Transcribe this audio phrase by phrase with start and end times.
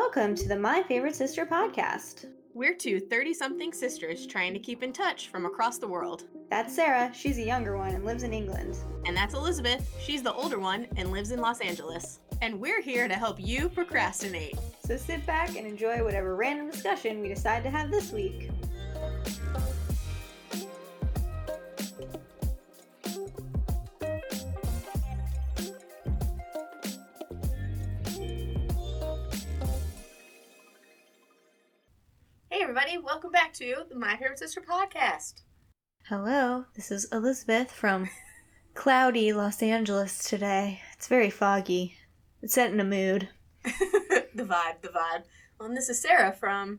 [0.00, 2.26] Welcome to the My Favorite Sister podcast.
[2.54, 6.22] We're two 30 something sisters trying to keep in touch from across the world.
[6.50, 8.76] That's Sarah, she's the younger one and lives in England.
[9.06, 12.20] And that's Elizabeth, she's the older one and lives in Los Angeles.
[12.42, 14.56] And we're here to help you procrastinate.
[14.86, 18.50] So sit back and enjoy whatever random discussion we decide to have this week.
[33.58, 35.42] To the My Favorite Sister podcast.
[36.04, 38.08] Hello, this is Elizabeth from
[38.74, 40.80] cloudy Los Angeles today.
[40.92, 41.96] It's very foggy.
[42.40, 43.30] It's setting a mood.
[43.64, 45.24] the vibe, the vibe.
[45.58, 46.78] Well, and this is Sarah from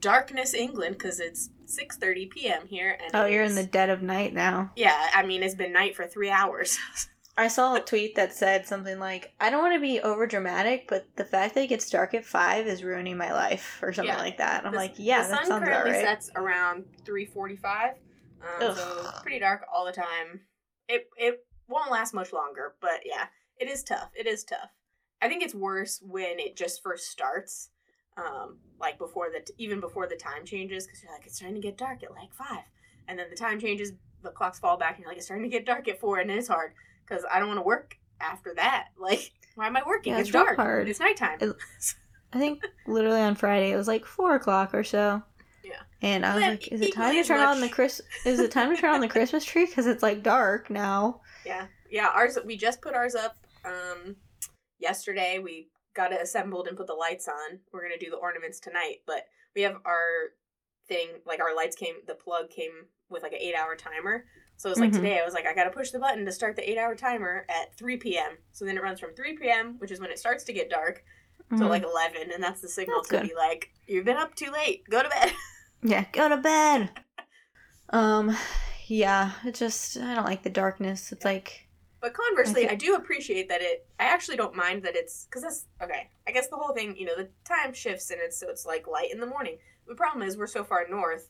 [0.00, 2.66] Darkness, England, because it's 6.30 p.m.
[2.66, 2.98] here.
[3.02, 4.72] And Oh, you're in the dead of night now.
[4.76, 6.78] Yeah, I mean, it's been night for three hours.
[7.38, 10.86] I saw a tweet that said something like, I don't want to be over dramatic,
[10.88, 14.12] but the fact that it gets dark at five is ruining my life, or something
[14.12, 14.18] Yeah.
[14.20, 14.66] like that.
[14.66, 16.00] I'm The- like, yeah, the that sun sounds currently right.
[16.04, 17.94] sets around 3.45,
[18.42, 20.40] um, so it's pretty dark all the time.
[20.88, 24.10] It, it won't last much longer, but yeah, it is tough.
[24.18, 24.70] It is tough.
[25.22, 27.70] I think it's worse when it just first starts,
[28.16, 31.60] um, like before the even before the time changes, because you're like it's starting to
[31.60, 32.64] get dark at like five,
[33.06, 35.56] and then the time changes, the clocks fall back, and you're like it's starting to
[35.56, 36.72] get dark at four, and it's hard
[37.08, 38.88] because I don't want to work after that.
[39.00, 40.12] Like, why am I working?
[40.12, 40.56] Yeah, it's it's dark.
[40.56, 40.88] hard.
[40.88, 41.38] It's nighttime.
[41.40, 41.56] It-
[42.32, 45.22] I think literally on Friday it was like four o'clock or so.
[45.64, 45.80] Yeah.
[46.02, 48.02] And I was Well, like, is it time to turn on the much- Chris?
[48.26, 49.64] Is it time to turn on the Christmas tree?
[49.66, 51.20] Because it's like dark now.
[51.46, 52.08] Yeah, yeah.
[52.14, 54.16] Ours we just put ours up um
[54.78, 55.38] yesterday.
[55.38, 57.58] We got it assembled and put the lights on.
[57.72, 59.22] We're gonna do the ornaments tonight, but
[59.56, 60.32] we have our
[60.88, 61.94] thing like our lights came.
[62.06, 62.72] The plug came
[63.08, 64.24] with like an eight hour timer.
[64.58, 64.94] So it was like Mhm.
[64.94, 65.20] today.
[65.20, 67.74] I was like, I gotta push the button to start the eight hour timer at
[67.76, 68.38] three p.m.
[68.52, 71.04] So then it runs from three p.m., which is when it starts to get dark,
[71.56, 71.68] to Mhm.
[71.68, 73.22] like eleven, and that's the signal That's to good.
[73.28, 74.84] be like, you've been up too late.
[74.90, 75.32] Go to bed.
[75.82, 76.90] yeah, go to bed.
[77.90, 78.36] Um,
[78.86, 81.12] yeah, it just I don't like the darkness.
[81.12, 81.68] It's like
[82.00, 83.86] But conversely, I I, do appreciate that it.
[83.98, 86.10] I actually don't mind that it's because that's okay.
[86.26, 88.86] I guess the whole thing, you know, the time shifts and it's so it's like
[88.86, 89.58] light in the morning.
[89.86, 91.28] The problem is we're so far north.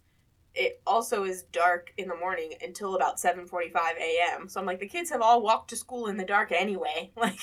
[0.60, 4.48] It also is dark in the morning until about seven forty-five a.m.
[4.48, 7.38] So I'm like, the kids have all walked to school in the dark anyway, like,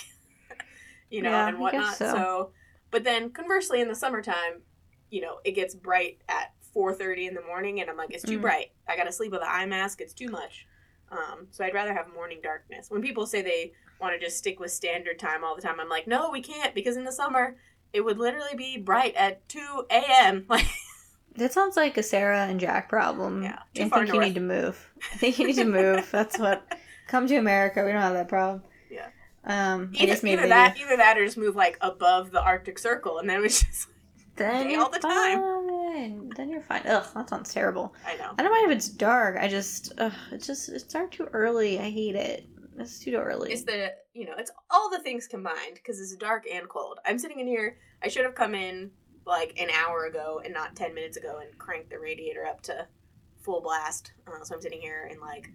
[1.09, 1.95] you know, Yeah, and whatnot.
[1.95, 2.05] so.
[2.07, 2.51] So.
[2.91, 4.61] but then conversely, in the summertime,
[5.09, 8.23] you know, it gets bright at four thirty in the morning, and I'm like, it's
[8.23, 8.41] too Mm.
[8.41, 8.71] bright.
[8.87, 10.01] I gotta sleep with an eye mask.
[10.01, 10.67] It's too much.
[11.09, 12.89] Um, so I'd rather have morning darkness.
[12.89, 13.71] When people say they
[14.01, 16.75] want to just stick with standard time all the time, I'm like, no, we can't
[16.75, 17.55] because in the summer
[17.93, 20.45] it would literally be bright at two a.m.
[20.49, 20.67] Like,
[21.37, 23.43] that sounds like a Sarah and Jack problem.
[23.43, 24.27] Yeah, I think you north.
[24.27, 24.91] need to move.
[25.13, 26.09] I think you need to move.
[26.11, 26.65] That's what.
[27.07, 27.83] Come to America.
[27.85, 28.63] We don't have that problem.
[28.89, 29.07] Yeah.
[29.43, 33.29] Um, either, either that, either that, or just move like above the Arctic Circle, and
[33.29, 33.89] then it's just
[34.35, 35.39] then all the time.
[35.39, 36.29] fine.
[36.35, 36.81] Then you're fine.
[36.85, 37.93] Ugh, that sounds terrible.
[38.05, 38.33] I know.
[38.37, 39.37] I don't mind if it's dark.
[39.37, 41.79] I just, ugh, it's just, it's dark too early.
[41.79, 42.47] I hate it.
[42.77, 43.53] It's too early.
[43.53, 46.99] It's the you know it's all the things combined because it's dark and cold.
[47.05, 47.77] I'm sitting in here.
[48.03, 48.91] I should have come in
[49.25, 52.87] like an hour ago and not ten minutes ago and cranked the radiator up to
[53.41, 54.11] full blast.
[54.27, 55.49] Uh, so I'm sitting here in like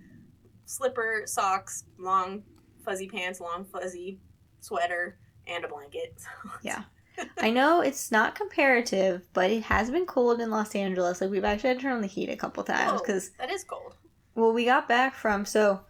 [0.65, 2.43] slipper, socks, long
[2.85, 4.19] fuzzy pants, long fuzzy
[4.61, 6.21] sweater, and a blanket.
[6.63, 6.83] Yeah.
[7.39, 11.21] I know it's not comparative, but it has been cold in Los Angeles.
[11.21, 13.65] Like we've actually had to turn on the heat a couple times because, that is
[13.65, 13.95] cold.
[14.35, 15.81] well, we got back from so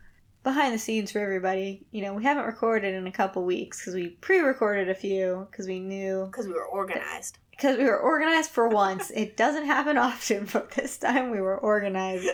[0.43, 1.87] behind the scenes for everybody.
[1.93, 5.67] You know, we haven't recorded in a couple weeks because we pre-recorded a few because
[5.69, 7.39] we knew Because we were organized.
[7.61, 9.11] Because we were organized for once.
[9.11, 12.31] it doesn't happen often, but this time we were organized.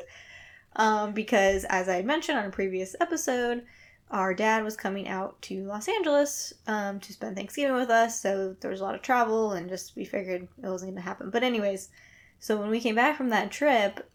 [0.76, 3.64] Um, because as I mentioned on a previous episode,
[4.10, 8.54] our dad was coming out to Los Angeles um, to spend Thanksgiving with us, so
[8.60, 11.30] there was a lot of travel, and just we figured it wasn't going to happen.
[11.30, 11.88] But anyways,
[12.38, 14.08] so when we came back from that trip,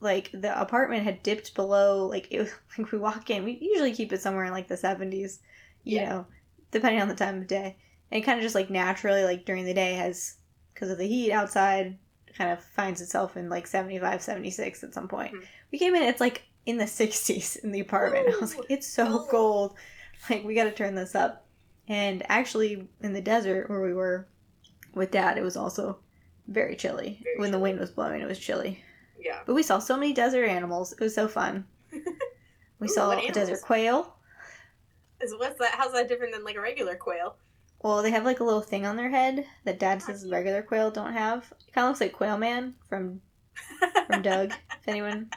[0.00, 3.94] like the apartment had dipped below, like it was like we walk in, we usually
[3.94, 5.38] keep it somewhere in like the seventies,
[5.84, 6.08] you Yeah.
[6.10, 6.26] know,
[6.72, 7.76] depending on the time of day,
[8.10, 10.34] and it kind of just like naturally like during the day has
[10.78, 11.98] because of the heat outside
[12.36, 15.34] kind of finds itself in like 75 76 at some point.
[15.34, 15.42] Mhm.
[15.72, 18.28] we came in it's like in the 60s in the apartment.
[18.32, 19.28] I was like it's so cold.
[19.28, 19.74] cold.
[20.30, 21.46] Like we got to turn this up.
[21.88, 24.28] And actually in the desert where we were
[24.94, 25.98] with dad it was also
[26.46, 27.20] very chilly.
[27.24, 28.84] Very when the wind was blowing it was chilly.
[29.18, 29.40] Yeah.
[29.46, 30.92] but we saw so many desert animals.
[30.92, 31.66] It was so fun.
[32.80, 34.14] We Ooh, saw a desert quail.
[35.20, 35.72] Is what's that?
[35.74, 37.36] How's that different than like a regular quail?
[37.82, 40.90] Well they have like a little thing on their head that dad says regular quail
[40.90, 43.20] don't have it kind of looks like quail man from
[44.06, 45.28] from Doug, if anyone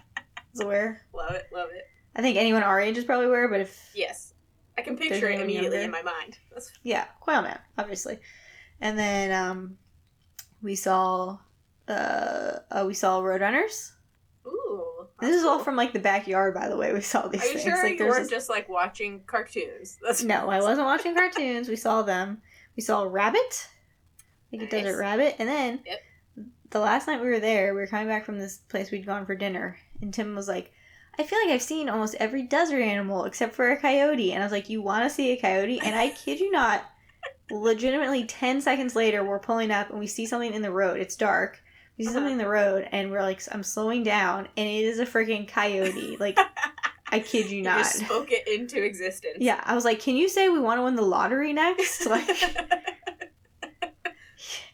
[0.53, 1.05] is aware.
[1.13, 1.47] love it.
[1.51, 1.85] Love it.
[2.15, 4.33] I think anyone our age is probably aware, but if Yes.
[4.77, 5.85] I can picture it immediately younger?
[5.85, 6.37] in my mind.
[6.51, 8.19] That's yeah, Quail Man, obviously.
[8.79, 9.77] And then um
[10.61, 11.39] We saw,
[11.87, 13.91] uh, uh we saw Roadrunners.
[14.45, 14.85] Ooh.
[15.21, 16.91] This is all from like the backyard, by the way.
[16.93, 17.63] We saw these Are you things.
[17.63, 19.97] sure like, you weren't this- just like watching cartoons?
[20.03, 21.69] That's No, I wasn't watching cartoons.
[21.69, 22.41] We saw them.
[22.75, 23.67] We saw a Rabbit,
[24.51, 24.71] like a Nice.
[24.71, 26.01] desert rabbit, and then Yep.
[26.71, 29.25] the last night we were there, we were coming back from this place we'd gone
[29.25, 30.71] for dinner, and Tim was like,
[31.19, 34.45] "I feel like I've seen almost every desert animal except for a coyote," and I
[34.45, 36.85] was like, "You want to see a coyote?" And I kid you not,
[37.51, 40.99] legitimately ten seconds later, we're pulling up and we see something in the road.
[40.99, 41.61] It's dark.
[42.01, 42.13] We see Uh-huh.
[42.15, 45.47] something in the road, and we're like, I'm slowing down, and it is a freaking
[45.47, 46.17] coyote.
[46.19, 46.35] Like,
[47.09, 47.77] I kid you You not.
[47.77, 49.37] just spoke it into existence.
[49.39, 52.27] Yeah, I was like, "Can you say we want to win the lottery next?" Like,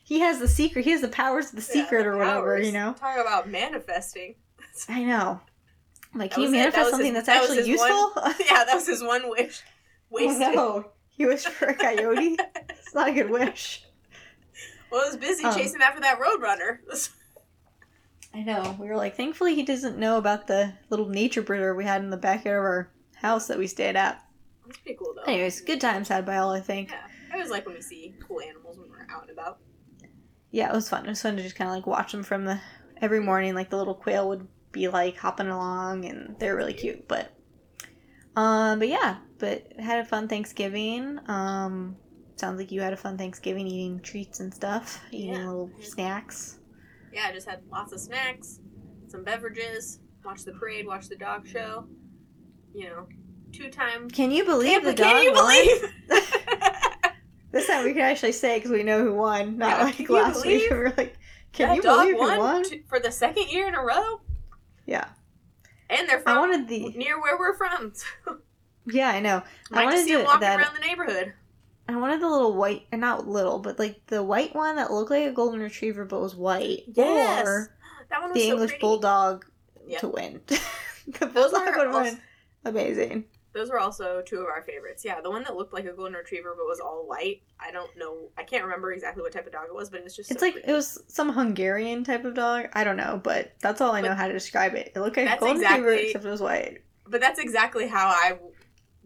[0.06, 0.86] he has the secret.
[0.86, 2.40] He has the powers of the Yeah, secret the or whatever.
[2.40, 2.66] powers.
[2.66, 2.94] You know.
[2.94, 4.36] Talk about manifesting.
[4.88, 5.42] I know.
[6.14, 6.52] I'm like, That can you it.
[6.52, 8.12] That manifest something his- that's that actually his one- useful?
[8.46, 9.62] yeah, that was his one wish.
[10.10, 10.42] Wasted.
[10.44, 12.38] Oh, no, he wished for a coyote.
[12.70, 13.84] it's not a good wish.
[14.90, 16.78] Well, I was busy Um, chasing after that roadrunner.
[18.34, 18.76] I know.
[18.80, 22.10] We were like, thankfully, he doesn't know about the little nature preserve we had in
[22.10, 24.24] the backyard of our house that we stayed at.
[24.66, 25.24] That's pretty cool, though.
[25.32, 26.92] Anyways, good times had by all, I think.
[26.92, 27.02] Yeah,
[27.32, 29.60] I always like when we see cool animals when we're out and about.
[30.52, 31.06] yeah, it was fun.
[31.06, 32.60] It was fun to just kind of like watch them from the
[33.02, 33.56] every morning.
[33.56, 37.08] Like the little quail would be like hopping along, and they're really cute.
[37.08, 37.32] But,
[38.36, 41.20] um, but yeah, but had a fun Thanksgiving.
[41.28, 41.96] Um,
[42.36, 45.48] sounds like you had a fun Thanksgiving, eating treats and stuff, eating Yeah.
[45.48, 46.60] little snacks.
[47.13, 48.59] Yeah, I just had lots of snacks,
[49.07, 51.88] some beverages, watched the parade, watched the dog show.
[52.74, 53.07] You know,
[53.51, 54.09] two time.
[54.09, 55.45] Can you believe the can dog you won?
[55.45, 55.94] believe?
[57.50, 60.45] This time we can actually say because we know who won, not Yeah, like last
[60.45, 60.68] week.
[60.71, 61.18] We were like,
[61.54, 62.63] can that you dog believe who won won?
[62.65, 64.19] t- for the second year in a row?
[64.86, 65.06] Yeah,
[65.89, 66.89] And they're from I wanted the.
[66.89, 67.94] near where we're from.
[68.86, 69.42] Yeah, I know.
[69.71, 71.33] I I like to wanted see them walking that- around the neighborhood.
[71.89, 75.12] I wanted the little white, and not little, but like the white one that looked
[75.12, 76.84] like a golden retriever but was white.
[76.88, 77.45] Yes.
[77.48, 77.78] Or
[78.10, 78.81] That one was the so English pretty.
[78.81, 79.45] bulldog
[79.88, 80.00] Yep.
[80.01, 80.42] to win.
[80.48, 80.60] the
[81.28, 82.22] Those bulldog are would also- been
[82.66, 83.25] amazing.
[83.54, 85.04] Those were also two of our favorites.
[85.04, 87.42] Yeah, the one that looked like a golden retriever but was all white.
[87.60, 88.30] I don't know.
[88.38, 90.30] I can't remember exactly what type of dog it was, but it was just.
[90.30, 90.69] It's so like pretty.
[90.69, 92.68] it was some Hungarian type of dog.
[92.74, 94.92] I don't know, but that's all I know how to describe it.
[94.95, 96.83] It looked like a golden retriever except it was white.
[97.07, 98.38] But that's exactly how I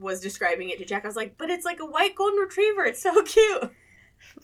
[0.02, 1.06] was describing it to Jack.
[1.06, 2.84] I was like, "But it's like a white golden retriever.
[2.84, 3.72] It's so cute."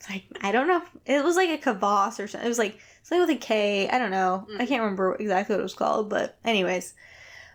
[0.10, 0.82] Like I don't know.
[1.06, 2.46] It was like a Kuvasz or something.
[2.46, 3.88] It was like something with a K.
[3.90, 4.46] I don't know.
[4.60, 4.68] I Mm.
[4.68, 6.94] can't remember exactly what it was called, but anyways.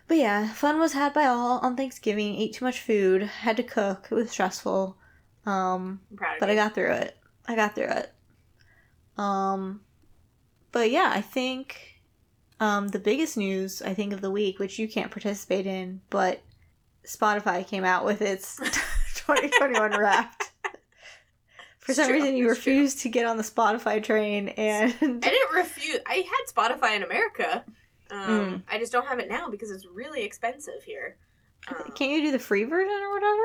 [0.09, 2.37] But yeah, fun was had by all on Thanksgiving.
[2.37, 3.23] Ate too much food.
[3.23, 4.09] Had to cook.
[4.11, 4.97] It was stressful.
[5.47, 6.53] Um, I'm proud of but you.
[6.53, 7.17] I got through it.
[7.47, 8.13] I got through it.
[9.17, 9.81] Um,
[10.71, 12.01] but yeah, I think
[12.61, 16.41] um the biggest news I think of the week, which you can't participate in, but
[17.07, 18.57] Spotify came out with its
[19.15, 20.51] 2021 Wrapped.
[21.81, 22.73] For some true, reason, you it's true.
[22.75, 25.99] refused to get on the Spotify train, and I didn't refuse.
[26.07, 27.65] I had Spotify in America.
[28.11, 28.63] Um, Mm.
[28.71, 31.17] I just don't have it now because it's really expensive here.
[31.69, 33.43] Um, can't you do the free version or whatever?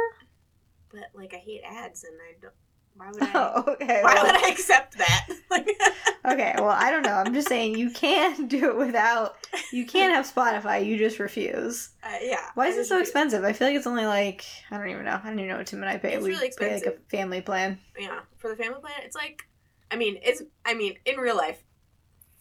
[0.92, 2.54] but like, I hate ads, and I don't.
[2.98, 3.32] Why would I?
[3.36, 4.02] Oh, okay.
[4.04, 5.28] Why well- would I accept that?
[5.50, 5.70] Like,
[6.26, 7.14] Okay, well, I don't know.
[7.14, 9.36] I'm just saying you can do it without.
[9.72, 10.86] You can have Spotify.
[10.86, 11.92] You just refuse.
[12.04, 12.50] uh, yeah.
[12.56, 13.46] Why I is it so do- expensive?
[13.46, 15.20] I feel like it's only like I don't even know.
[15.24, 16.16] I don't even know what Tim and I pay.
[16.16, 17.80] It's we really pay like a family plan.
[17.98, 19.44] Yeah, for the family plan, it's like,
[19.90, 21.64] I mean, it's, I mean, in real life,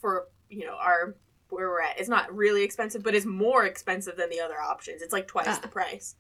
[0.00, 1.14] for you know our
[1.50, 5.00] where we're at, it's not really expensive, but it's more expensive than the other options.
[5.00, 5.59] It's like twice Ah.
[5.62, 6.16] the price.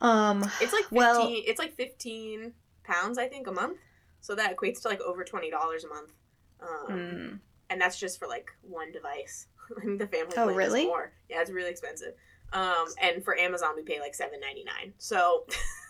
[0.00, 0.96] Um, It's like fifteen.
[0.96, 2.54] Well- it's like fifteen
[2.88, 3.78] pounds, I think, a month.
[4.20, 6.12] So that equates to like over twenty dollars a month.
[6.60, 7.38] Um, mm,
[7.70, 9.46] and that's just for like one device.
[9.98, 10.80] The family Oh, plan really?
[10.82, 11.12] is more.
[11.28, 12.14] Yeah, it's really expensive.
[12.54, 14.94] Um, and for Amazon, we pay like seven ninety nine.
[14.98, 15.44] So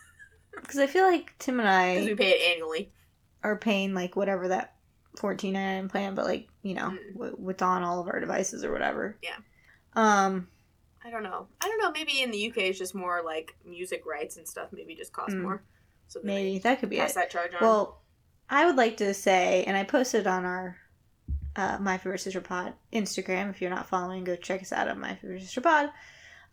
[0.54, 2.90] because I feel like Tim and because we pay it annually.
[3.44, 4.74] are paying like whatever that
[5.16, 7.12] fourteen ninety nine plan, but like you know, Mm.
[7.14, 9.16] w- with on all of our devices or whatever.
[9.22, 9.36] Yeah.
[9.94, 10.48] Um.
[11.04, 11.46] I don't know.
[11.60, 11.92] I don't know.
[11.92, 14.68] Maybe in the UK, it's just more like music rights and stuff.
[14.72, 15.42] Maybe just cost Mm.
[15.42, 15.62] more.
[16.08, 17.14] So Maybe that could be pass it.
[17.16, 17.60] that charge on.
[17.60, 18.00] Well,
[18.50, 20.76] I would like to say, and I posted on our
[21.54, 23.50] uh, My Favorite Sister Pod Instagram.
[23.50, 25.90] If you're not following, go check us out on My Favorite Sister Pod.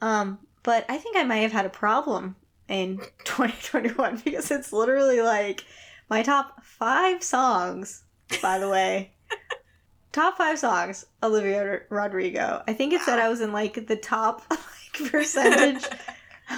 [0.01, 2.35] Um, but I think I might have had a problem
[2.67, 5.63] in 2021 because it's literally like
[6.09, 8.03] my top five songs.
[8.41, 9.13] By the way,
[10.11, 12.63] top five songs, Olivia Rodrigo.
[12.67, 15.85] I think it said I was in like the top like percentage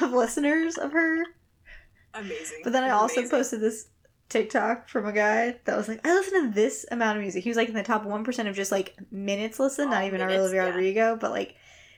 [0.02, 1.24] of listeners of her.
[2.20, 2.60] Amazing.
[2.64, 3.38] But then I also Amazing.
[3.38, 3.88] posted this
[4.30, 7.44] TikTok from a guy that was like, I listen to this amount of music.
[7.44, 10.22] He was like in the top one percent of just like minutes listened, not even
[10.22, 10.68] our minutes, Olivia yeah.
[10.70, 11.56] Rodrigo, but like.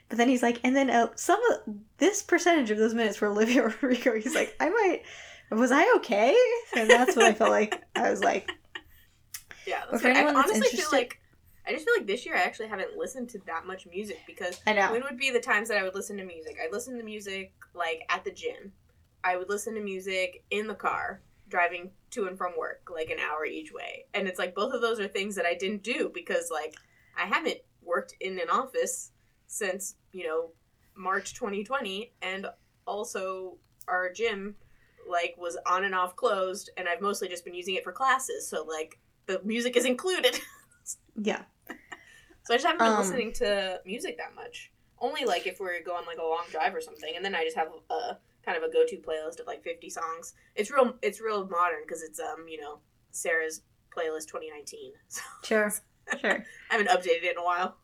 [0.10, 3.28] But then he's like, and then uh, some of this percentage of those minutes were
[3.28, 4.16] Olivia Rodrigo.
[4.20, 5.04] He's like, I might,
[5.52, 6.36] was I okay?
[6.76, 7.84] And that's what I felt like.
[7.96, 8.50] I was like,
[9.68, 11.20] Yeah, But for I that's honestly feel like
[11.68, 14.60] I just feel like this year I actually haven't listened to that much music because
[14.66, 14.92] I know.
[14.92, 16.58] when would be the times that I would listen to music?
[16.64, 18.72] I'd listen to music like at the gym.
[19.24, 23.18] I would listen to music in the car driving to and from work, like an
[23.20, 24.06] hour each way.
[24.14, 26.76] And it's like both of those are things that I didn't do because like
[27.18, 29.12] I haven't worked in an office
[29.48, 30.52] since, you know,
[30.96, 32.48] March 2020 and
[32.86, 33.58] also
[33.88, 34.56] our gym
[35.10, 38.48] like was on and off closed and I've mostly just been using it for classes.
[38.48, 40.40] So like the music is included.
[41.22, 41.44] Yeah.
[42.44, 44.72] So I just haven't been Um, listening to music that much.
[45.00, 47.58] Only like if we're going like a long drive or something, and then I just
[47.58, 50.34] have a kind of a go-to playlist of like 50 songs.
[50.55, 50.96] It's real.
[51.01, 52.79] It's real modern because it's um you know
[53.12, 53.62] Sarah's
[53.96, 54.93] playlist 2019.
[55.08, 55.74] So Sure.
[56.22, 56.43] Sure.
[56.72, 57.77] I haven't updated it in a while.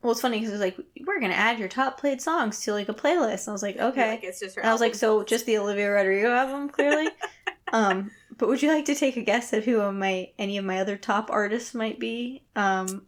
[0.00, 2.72] Well, it's funny because it's like, we're going to add your top played songs to
[2.72, 3.46] like a playlist.
[3.46, 4.10] And I was like, okay.
[4.12, 4.62] Like it's just her.
[4.62, 7.08] And I was like, so just the Olivia Rodrigo album, clearly.
[7.72, 10.80] um, but would you like to take a guess at who my any of my
[10.80, 12.44] other top artists might be?
[12.56, 13.06] Um,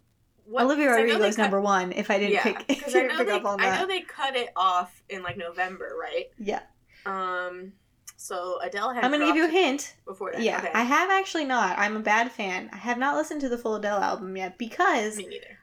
[0.49, 1.93] What- Olivia I Rodrigo is number one.
[1.93, 3.33] If I didn't Yeah, pick, because I know pick they.
[3.33, 6.27] up on I that, know they cut it off in like November, right?
[6.39, 6.61] yeah.
[7.05, 7.73] Um.
[8.17, 9.05] So Adele had.
[9.05, 9.95] I'm gonna give you a hint.
[10.07, 10.43] before that.
[10.43, 10.71] Yeah, Okay.
[10.75, 11.79] I have actually not.
[11.79, 12.71] I'm a bad fan.
[12.73, 15.59] I have not listened to the full Adele album yet because Me neither.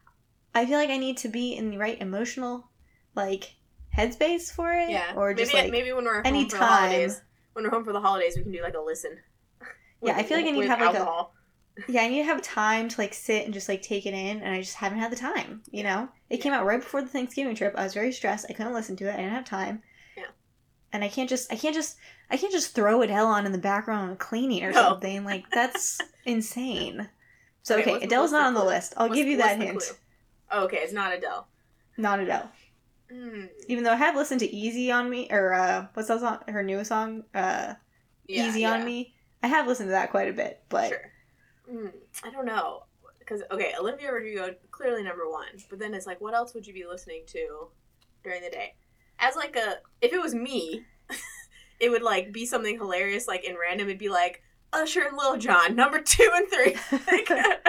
[0.56, 2.70] I feel like I need to be in the right emotional,
[3.16, 3.56] like,
[3.98, 4.90] headspace for it.
[4.92, 5.14] Yeah.
[5.16, 7.22] Or just maybe like, maybe when we're home any for the holidays.
[7.54, 9.18] When we're home for the holidays, we can do like a listen.
[10.02, 11.34] Yeah, I feel like I need to with have, like, a- alcohol.
[11.88, 14.42] Yeah, I need to have time to like sit and just like take it in,
[14.42, 15.64] and I just haven't had the time.
[15.72, 17.74] You know, it came out right before the Thanksgiving trip.
[17.78, 18.46] I was very stressed.
[18.50, 19.14] I couldn't listen to it.
[19.14, 19.82] I didn't have time.
[20.18, 20.26] Yeah.
[20.92, 21.98] And I can't just, I can't just,
[22.30, 24.82] I can't just throw Adele on in the background cleaning or No.
[24.82, 25.24] something.
[25.26, 27.10] Like that's insane.
[27.64, 28.94] So Okay, Adele's not on the list.
[28.98, 29.84] I'll What's- give you that hint.
[30.52, 31.48] Oh, okay, it's not Adele.
[31.98, 32.52] Not Adele.
[33.12, 36.40] Mm, Even though I have listened to Easy on Me or uh what's that song
[36.48, 37.24] her newest song?
[37.34, 37.74] Uh
[38.28, 39.14] yeah, Easy yeah, on Me.
[39.42, 41.12] I have listened to that quite a bit, but Sure.
[41.72, 41.92] Mm,
[42.24, 42.84] I don't know.
[43.20, 45.48] Because, okay, Olivia Rodrigo, clearly number one.
[45.70, 47.68] But then it's like, what else would you be listening to
[48.24, 48.76] during the day?
[49.20, 50.84] As like a, if it was me,
[51.80, 54.42] it would like be something hilarious, like in random, it'd be like,
[54.74, 56.76] Usher and Lil Jon, number two and three.
[57.08, 57.30] like,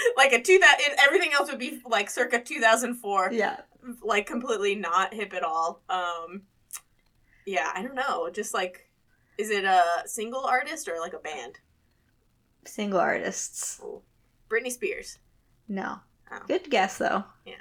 [0.16, 3.60] like a two that everything else would be like circa 2004 yeah.
[4.02, 5.82] like completely not hip at all.
[5.88, 6.42] Um,
[7.46, 8.30] yeah, I don't know.
[8.30, 8.90] Just like,
[9.38, 11.58] is it a single artist or like a band?
[12.64, 13.80] Single artists.
[14.48, 15.18] Britney Spears.
[15.68, 16.00] No.
[16.30, 16.38] Oh.
[16.46, 17.24] Good guess though.
[17.44, 17.54] Yeah.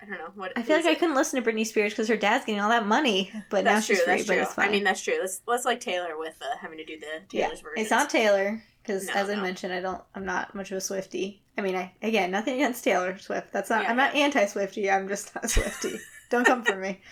[0.00, 0.52] I don't know what.
[0.56, 2.86] I feel like I couldn't listen to Britney Spears because her dad's getting all that
[2.86, 4.04] money, but now That's she's true.
[4.04, 4.16] free.
[4.16, 4.42] That's but true.
[4.42, 4.68] it's fine.
[4.68, 5.16] I mean, that's true.
[5.20, 7.82] Let's let's like Taylor with uh, having to do the yeah, Taylor's version.
[7.82, 10.02] it's not Taylor because No, as I mentioned, I don't.
[10.14, 11.38] I'm not much of a Swiftie.
[11.56, 13.52] I mean, I again, nothing against Taylor Swift.
[13.52, 13.82] That's not.
[13.84, 14.92] Yeah, I'm not anti Swiftie.
[14.92, 15.98] I'm just not Swiftie.
[16.30, 17.00] don't come for me.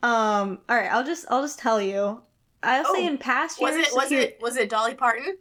[0.00, 0.60] Um.
[0.68, 0.92] All right.
[0.92, 1.26] I'll just.
[1.28, 2.22] I'll just tell you.
[2.62, 3.76] I'll say Oh, in past years.
[3.76, 5.36] Was it was it was it Dolly Parton?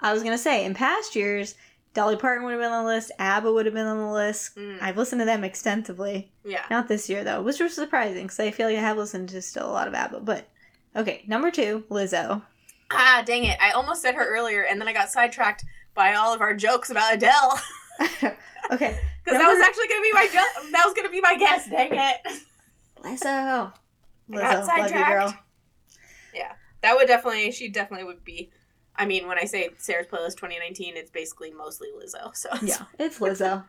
[0.00, 1.54] I was gonna say in past years,
[1.94, 3.10] Dolly Parton would have been on the list.
[3.18, 4.56] ABBA would have been on the list.
[4.56, 6.30] Mm, I've listened to them extensively.
[6.44, 6.64] yeah.
[6.70, 9.42] Not this year though, which was surprising because I feel like I have listened to
[9.42, 10.20] still a lot of ABBA.
[10.20, 10.48] But
[10.94, 12.42] okay, number two, Lizzo.
[12.90, 13.58] Ah, dang it!
[13.60, 16.90] I almost said her earlier, and then I got sidetracked by all of our jokes
[16.90, 17.60] about Adele.
[18.70, 21.68] okay, Because that was actually gonna be my jo- that was gonna be my guess.
[21.68, 22.42] Dang it!
[23.02, 23.72] Lizzo.
[24.30, 25.34] Lizzo, love you, girl.
[26.86, 28.52] That would definitely, she definitely would be.
[28.94, 32.34] I mean, when I say Sarah's playlist 2019, it's basically mostly Lizzo.
[32.36, 33.64] So Yeah, it's Lizzo.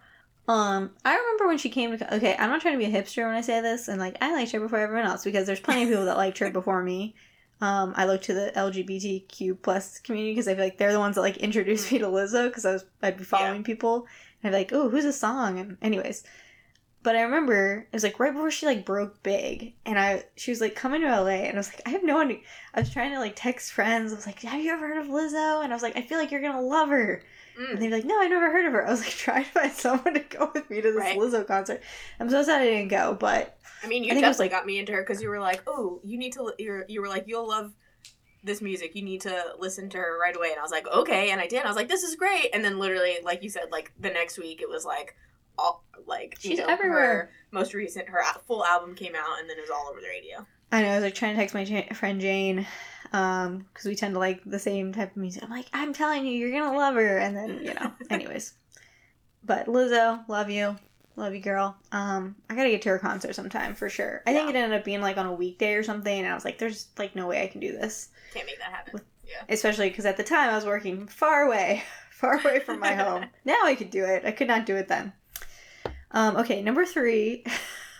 [0.47, 2.15] Um, I remember when she came to.
[2.15, 4.33] Okay, I'm not trying to be a hipster when I say this, and like I
[4.33, 7.15] liked her before everyone else because there's plenty of people that liked her before me.
[7.59, 11.15] Um, I look to the LGBTQ plus community because I feel like they're the ones
[11.15, 14.05] that like introduced me to Lizzo because I was I'd be following people
[14.43, 15.57] and I'd be like, oh, who's this song?
[15.57, 16.23] And anyways,
[17.07, 20.51] but I remember it was like right before she like broke big, and I she
[20.51, 22.37] was like coming to LA, and I was like, I have no one.
[22.73, 24.11] I was trying to like text friends.
[24.11, 25.63] I was like, Have you ever heard of Lizzo?
[25.63, 27.23] And I was like, I feel like you're gonna love her.
[27.57, 27.79] And Mm.
[27.79, 28.85] they'd be like, No, I never heard of her.
[28.85, 31.17] I was like, trying to find someone to go with me to this Right.
[31.17, 31.81] Lizzo concert.
[32.19, 34.51] I'm so sad I didn't go, but I mean, you I it was, definitely like-
[34.51, 37.07] got me into her because you were like, "Oh, you need to." You're, you were
[37.07, 37.71] like, "You'll love
[38.43, 38.95] this music.
[38.95, 41.47] You need to listen to her right away." And I was like, "Okay," and I
[41.47, 41.63] did.
[41.63, 44.37] I was like, "This is great." And then literally, like you said, like the next
[44.37, 45.15] week, it was like
[45.57, 46.99] all like you She's know, everywhere.
[47.01, 50.07] Her most recent, her full album came out, and then it was all over the
[50.07, 50.45] radio.
[50.71, 52.67] I know I was like trying to text my friend Jane,
[53.13, 55.43] um, because we tend to like the same type of music.
[55.43, 58.53] I'm like, I'm telling you, you're gonna love her, and then you know, anyways.
[59.43, 60.75] But Lizzo, love you,
[61.15, 61.77] love you, girl.
[61.91, 64.23] Um, I gotta get to her concert sometime for sure.
[64.27, 66.43] I think it ended up being like on a weekday or something, and I was
[66.45, 69.01] like, there's like no way I can do this, Can't make that happen.
[69.25, 69.43] Yeah.
[69.49, 73.25] especially because at the time I was working far away, far away from my home.
[73.45, 74.25] now I could do it.
[74.25, 75.13] I could not do it then.
[76.11, 77.45] Um, okay, number three.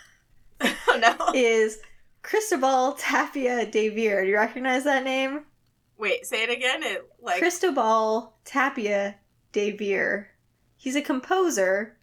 [0.60, 1.32] oh no.
[1.34, 1.78] is
[2.22, 4.22] Cristobal Tapia de Veer.
[4.22, 5.44] Do you recognize that name?
[5.98, 6.82] Wait, say it again.
[6.82, 9.16] It like Cristobal Tapia
[9.52, 10.30] de Beer.
[10.76, 11.96] He's a composer,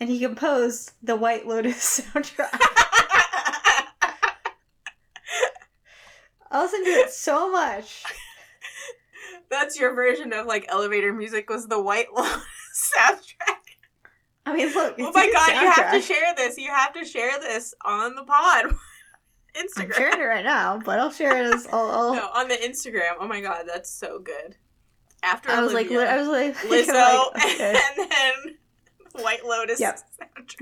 [0.00, 2.58] and he composed the White Lotus soundtrack.
[6.50, 8.04] I listened to it so much.
[9.50, 12.42] That's your version of like elevator music was the White Lotus
[12.96, 13.65] soundtrack.
[14.46, 14.94] I mean, look.
[14.98, 16.56] Oh my god, you have to share this.
[16.56, 18.66] You have to share this on the pod.
[19.56, 19.94] I'm Instagram.
[19.94, 21.90] sharing it right now, but I'll share it as I'll.
[21.90, 23.14] I'll No, on the Instagram.
[23.20, 24.56] Oh my god, that's so good.
[25.22, 27.74] After I was like, Olivia, li- I was like, Lizzo, like, okay.
[27.98, 29.98] and then White Lotus Yep.
[30.20, 30.60] soundtrack.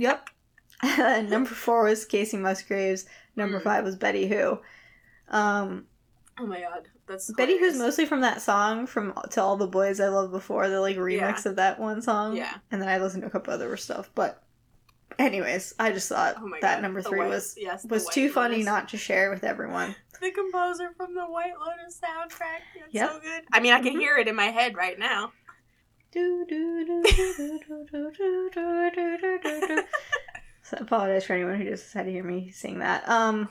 [0.83, 1.29] Yep.
[1.29, 3.05] number four was Kacey Musgraves.
[3.37, 3.64] Number Mm.
[3.64, 4.61] five was Betty Who.
[5.29, 5.87] Um,
[6.38, 7.75] Oh my god, that's Betty, hilarious.
[7.75, 10.96] who's mostly from that song from "To All the Boys I Loved Before," the like
[10.96, 11.50] remix yeah.
[11.50, 12.37] of that one song.
[12.37, 14.42] Yeah, and then I listened to a couple other stuff, but
[15.18, 18.34] anyways, I just thought oh that number three white, was yes, was too Lotus.
[18.34, 19.94] funny not to share with everyone.
[20.20, 22.62] the composer from the White Lotus soundtrack.
[22.78, 23.11] That's yep.
[23.11, 23.44] so good.
[23.52, 25.32] I mean, I can hear it in my head right now.
[26.14, 26.20] so
[30.73, 33.08] I apologize for anyone who just had to hear me sing that.
[33.08, 33.49] Um,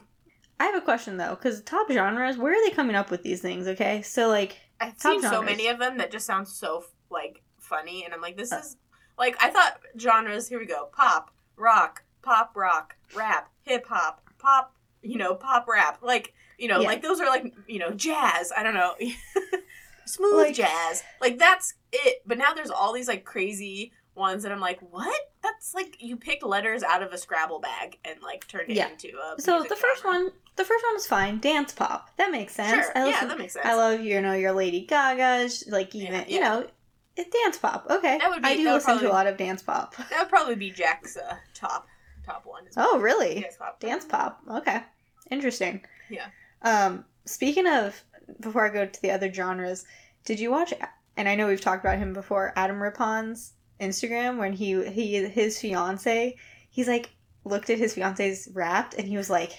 [0.64, 3.42] I have a question though, because top genres, where are they coming up with these
[3.42, 3.68] things?
[3.68, 8.06] Okay, so like, I've seen so many of them that just sound so like funny,
[8.06, 8.58] and I'm like, this Uh.
[8.64, 8.78] is
[9.18, 10.48] like I thought genres.
[10.48, 14.74] Here we go: pop, rock, pop rock, rap, hip hop, pop.
[15.02, 16.00] You know, pop rap.
[16.02, 16.88] Like you know, Yeah.
[16.88, 18.54] like those are like you know, jazz.
[18.56, 18.96] I don't know,
[20.06, 21.04] smooth Like- jazz.
[21.22, 22.22] Like that's it.
[22.26, 25.20] But now there's all these like crazy ones that I'm like, what?
[25.42, 28.90] That's like you picked letters out of a Scrabble bag and like turned it Yeah.
[28.90, 29.42] into a.
[29.42, 31.40] so the first one, the first one was fine.
[31.40, 32.86] Dance pop, that makes sense.
[32.86, 33.66] Sure, I yeah, listen, that makes sense.
[33.66, 36.68] I love you know your Lady Gaga's, like even Yeah, you know,
[37.16, 37.86] it dance pop.
[37.90, 39.96] Okay, That would be- I do listen to a lot of dance pop.
[39.98, 41.88] that would probably be Jack's uh, top
[42.26, 42.66] top one.
[42.68, 42.90] as well.
[42.94, 43.42] Oh, really?
[43.42, 43.80] Dance pop.
[43.80, 44.42] Dance pop.
[44.50, 44.82] Okay.
[45.30, 45.84] Interesting.
[46.10, 46.28] Yeah.
[46.62, 48.02] Um, speaking of,
[48.40, 49.86] before I go to the other genres,
[50.24, 50.74] did you watch?
[51.18, 52.54] And I know we've talked about him before.
[52.56, 56.36] Adam Rippon's Instagram when he he his fiance,
[56.70, 57.10] he's like
[57.46, 59.52] looked at his fiance's Wrapped and he was like,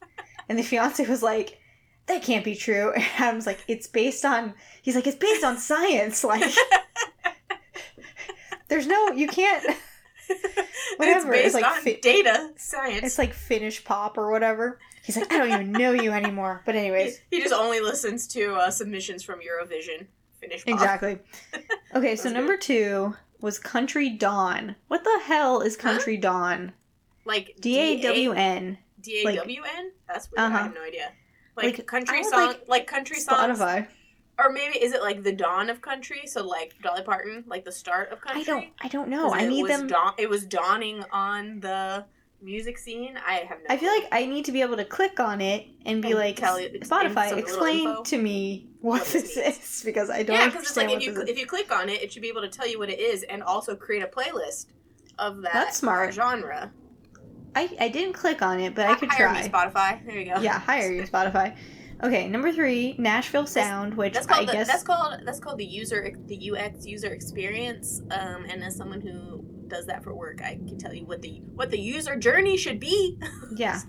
[0.48, 1.58] and the fiance was like.
[2.06, 2.92] That can't be true.
[2.96, 4.54] And Adam's like, it's based on.
[4.82, 6.24] He's like, it's based on science.
[6.24, 6.52] Like,
[8.68, 9.64] there's no, you can't.
[10.96, 13.04] Whatever, It's it's based like on fi- data science.
[13.04, 14.78] It's like Finnish pop or whatever.
[15.04, 16.62] He's like, I don't even know you anymore.
[16.64, 20.06] But anyways, he just only listens to uh, submissions from Eurovision.
[20.40, 20.74] Finnish pop.
[20.74, 21.18] exactly.
[21.94, 24.76] Okay, so number two was Country Dawn.
[24.88, 26.72] What the hell is Country Dawn?
[27.24, 28.78] Like D A W N.
[29.00, 29.92] D A W N.
[30.08, 30.40] That's weird.
[30.46, 30.58] Uh-huh.
[30.58, 31.12] I have no idea.
[31.56, 33.86] Like, Like, country song, like like, country songs, Spotify.
[34.38, 36.22] or maybe is it like the dawn of country?
[36.26, 38.40] So like Dolly Parton, like the start of country.
[38.42, 38.68] I don't.
[38.80, 39.32] I don't know.
[39.34, 39.86] I need them.
[39.86, 42.06] dawn- it was dawning on the
[42.42, 43.18] music scene.
[43.26, 43.64] I have no.
[43.74, 46.18] I feel like I need to be able to click on it and be And
[46.18, 49.58] like, tell it- Spotify, explain to me what What this means.
[49.58, 52.02] is because I don't yeah, because it's like if you if you click on it,
[52.02, 54.66] it should be able to tell you what it is and also create a playlist
[55.18, 56.12] of that That's smart.
[56.14, 56.72] genre.
[57.54, 59.42] I, I didn't click on it, but I could Hire try.
[59.42, 60.06] me, Spotify.
[60.06, 60.40] There you go.
[60.40, 61.54] Yeah, hire you, Spotify.
[62.04, 65.58] Okay, number three, Nashville Sound, which That's I called the, guess that's called that's called
[65.58, 68.00] the user the UX user experience.
[68.10, 71.40] Um, and as someone who does that for work, I can tell you what the
[71.54, 73.18] what the user journey should be.
[73.56, 73.80] Yeah.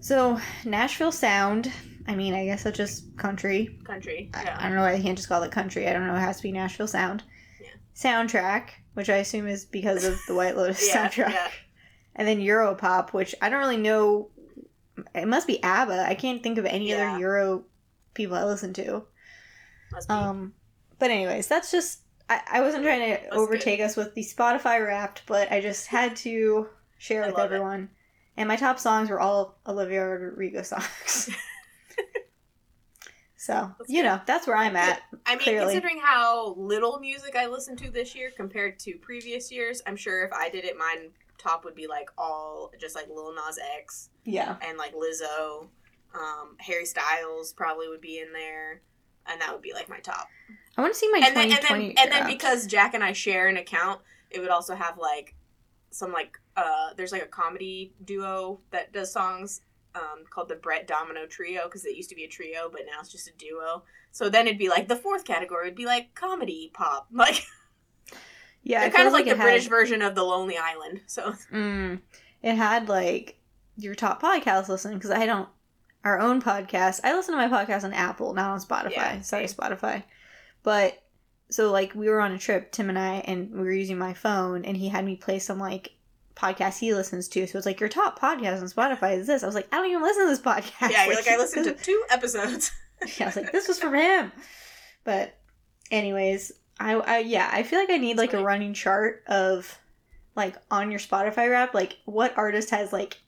[0.00, 1.72] So Nashville Sound.
[2.06, 3.78] I mean, I guess that's just country.
[3.84, 4.30] Country.
[4.34, 4.56] I, Yeah.
[4.60, 5.88] I don't know why they can't just call it country.
[5.88, 6.14] I don't know.
[6.14, 7.22] It has to be Nashville Sound.
[7.62, 7.68] Yeah.
[7.94, 11.48] Soundtrack, which I assume is because of the White Lotus Yeah, soundtrack, yeah.
[12.16, 14.28] and then Europop, which I don't really know.
[15.14, 16.04] It must be ABBA.
[16.06, 17.10] I can't think of any Yeah.
[17.12, 17.64] other Euro
[18.14, 19.04] people I listen to.
[19.92, 20.14] Must be.
[20.14, 20.54] Um,
[20.98, 22.00] but anyways, that's just.
[22.30, 25.88] I, I wasn't trying to That's overtake us with the Spotify Wrapped, but I just
[25.88, 27.56] had to share I with love it.
[27.56, 27.90] everyone.
[28.36, 31.28] And my top songs were all Olivia Rodrigo songs.
[33.36, 34.08] so That's you good.
[34.08, 35.02] know that's where I'm at.
[35.26, 35.72] I mean, clearly.
[35.74, 40.24] considering how little music I listened to this year compared to previous years, I'm sure
[40.24, 44.08] if I did it, mine top would be like all just like Lil Nas X
[44.24, 45.68] Yeah, and like Lizzo,
[46.14, 48.80] um, Harry Styles probably would be in there,
[49.26, 50.28] and that would be like my top.
[50.76, 53.12] I want to see my and then and then and then because Jack and I
[53.12, 55.34] share an account, it would also have like
[55.90, 59.60] some like uh there's like a comedy duo that does songs
[59.94, 62.98] um called the Brett Domino Trio because it used to be a trio but now
[63.00, 63.84] it's just a duo.
[64.10, 67.44] So then it'd be like the fourth category would be like comedy pop, like
[68.62, 71.02] yeah, they're kind of like, it the British version of the Lonely Island.
[71.06, 72.00] So Mm,
[72.42, 73.38] it had like
[73.76, 75.48] your top podcast listening because I don't
[76.04, 77.00] our own podcast.
[77.02, 78.92] I listen to my podcast on Apple, not on Spotify.
[78.92, 79.46] Yeah, Sorry.
[79.46, 80.02] Spotify.
[80.62, 81.02] But
[81.50, 84.14] so like we were on a trip, Tim and I, and we were using my
[84.14, 85.92] phone, and he had me play some like
[86.36, 87.46] podcast he listens to.
[87.46, 89.42] So it's like your top podcast on Spotify is this.
[89.42, 90.90] I was like, I don't even listen to this podcast.
[90.90, 92.70] yeah, you're like I listened to two episodes.
[93.18, 94.32] Yeah, I was like, this was from him.
[95.02, 95.36] But,
[95.90, 99.78] anyways, I, I yeah, I feel like I need like a running chart of
[100.34, 103.18] like on your Spotify rap, like what artist has like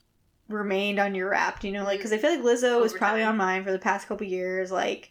[0.48, 1.64] remained on your rap.
[1.64, 2.48] You know, like because I feel like mm-hmm.
[2.48, 4.70] Lizzo was probably on mine for the past couple years.
[4.70, 5.10] Like,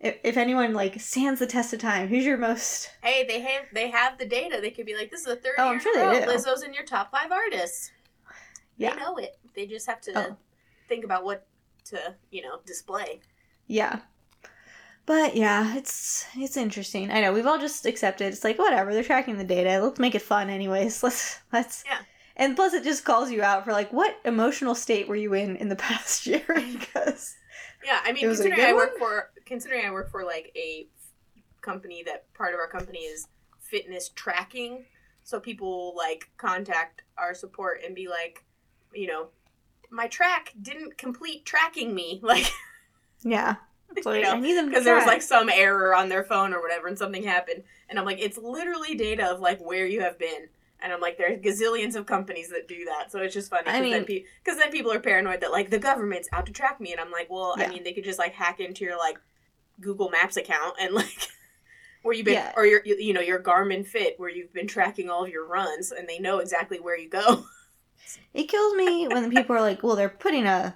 [0.00, 2.90] if, if anyone like stands the test of time, who's your most?
[3.02, 4.58] Hey, they have they have the data.
[4.60, 6.30] They could be like, this is a third Oh, year I'm sure they do.
[6.30, 7.92] Lizzo's in your top five artists.
[8.76, 8.94] Yeah.
[8.94, 9.36] They know it.
[9.54, 10.36] They just have to Oh.
[10.88, 11.46] think about what
[11.86, 13.20] to, you know, display.
[13.66, 14.00] Yeah.
[15.06, 17.10] But yeah, it's it's interesting.
[17.10, 18.32] I know we've all just accepted.
[18.32, 19.82] It's like whatever they're tracking the data.
[19.82, 21.02] Let's make it fun, anyways.
[21.02, 21.84] Let's let's.
[21.86, 21.98] Yeah.
[22.36, 25.56] And plus, it just calls you out for like what emotional state were you in
[25.56, 26.44] in the past year?
[26.78, 27.34] because
[27.84, 28.98] Yeah, I mean, It was a considering I work one?
[28.98, 30.88] for considering I work for like a
[31.60, 33.28] company that part of our company is
[33.60, 34.84] fitness tracking,
[35.22, 38.44] so people like contact our support and be like,
[38.94, 39.28] you know,
[39.90, 42.50] my track didn't complete tracking me, like
[43.22, 43.56] yeah,
[44.04, 46.54] like, You know, I need them because there was like some error on their phone
[46.54, 50.00] or whatever, and something happened, and I'm like, it's literally data of like where you
[50.00, 50.48] have been.
[50.82, 53.68] And I'm like, there's gazillions of companies that do that, so it's just funny.
[53.68, 56.80] I Because then, pe- then people are paranoid that like the government's out to track
[56.80, 57.66] me, and I'm like, well, Yeah.
[57.66, 59.18] I mean, they could just like hack into your like
[59.80, 61.28] Google Maps account and like
[62.02, 62.52] where you've been, Yeah.
[62.56, 65.92] or your you know your Garmin Fit where you've been tracking all of your runs,
[65.92, 67.44] and they know exactly where you go.
[68.34, 70.74] It kills me when people are like, "Well, they're putting a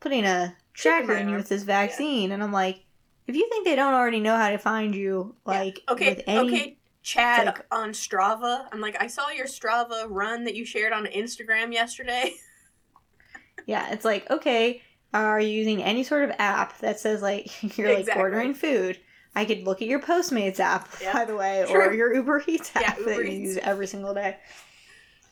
[0.00, 2.84] putting a tracker in you with this vaccine," and I'm like,
[3.26, 6.48] if you think they don't already know how to find you, like okay, with any
[6.48, 8.66] okay, Chad like- on Strava.
[8.72, 12.34] I'm like, I saw your Strava run that you shared on Instagram yesterday.
[13.66, 14.82] Yeah, it's like, okay,
[15.14, 18.98] are you using any sort of app that says like you're like ordering food?
[19.36, 21.12] I could look at your Postmates app, Yeah.
[21.12, 23.38] by the way, or your Uber Eats Yeah, app Uber that you Eats.
[23.54, 24.36] use every single day.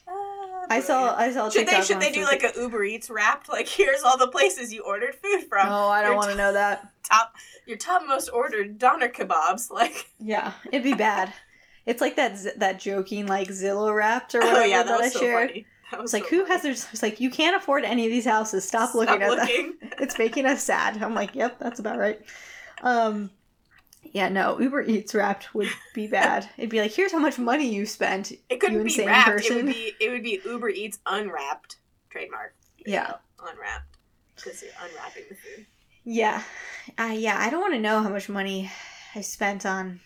[0.09, 1.17] Ah, I saw.
[1.17, 1.51] I saw.
[1.51, 3.49] Should they should they do like a Uber Eats wrapped?
[3.49, 5.67] Like here's all the places you ordered food from.
[5.69, 6.89] Oh, I don't want to know that.
[7.03, 7.35] top
[7.67, 9.71] your top most ordered doner kebabs.
[9.71, 11.33] Like Yeah, it'd be bad.
[11.91, 15.09] It's like that that joking like Zillow wrapped or oh whatever yeah, that, that I
[15.09, 15.49] so shared.
[15.51, 15.67] funny.
[15.91, 16.53] That It's was like so who funny.
[16.53, 16.73] has their?
[16.73, 18.65] It's like you can't afford any of these houses.
[18.67, 19.75] Stop looking at looking.
[19.83, 19.95] that.
[20.01, 21.03] It's making us sad.
[21.03, 22.21] I'm like, yep, that's about right.
[22.83, 23.31] Um,
[24.05, 26.49] yeah, no, Uber Eats wrapped would be bad.
[26.57, 28.33] It'd be like, here's how much money you spent.
[28.49, 29.45] It couldn't You be insane wrapped.
[29.45, 31.77] It would be it would be Uber Eats unwrapped
[32.11, 32.55] trademark.
[32.87, 33.15] Yeah.
[33.39, 33.47] go.
[33.51, 33.97] unwrapped
[34.37, 35.67] because you're unwrapping the food.
[36.05, 36.43] Yeah,
[36.99, 37.37] uh, yeah.
[37.39, 38.71] I don't want to know how much money
[39.15, 40.01] I spent on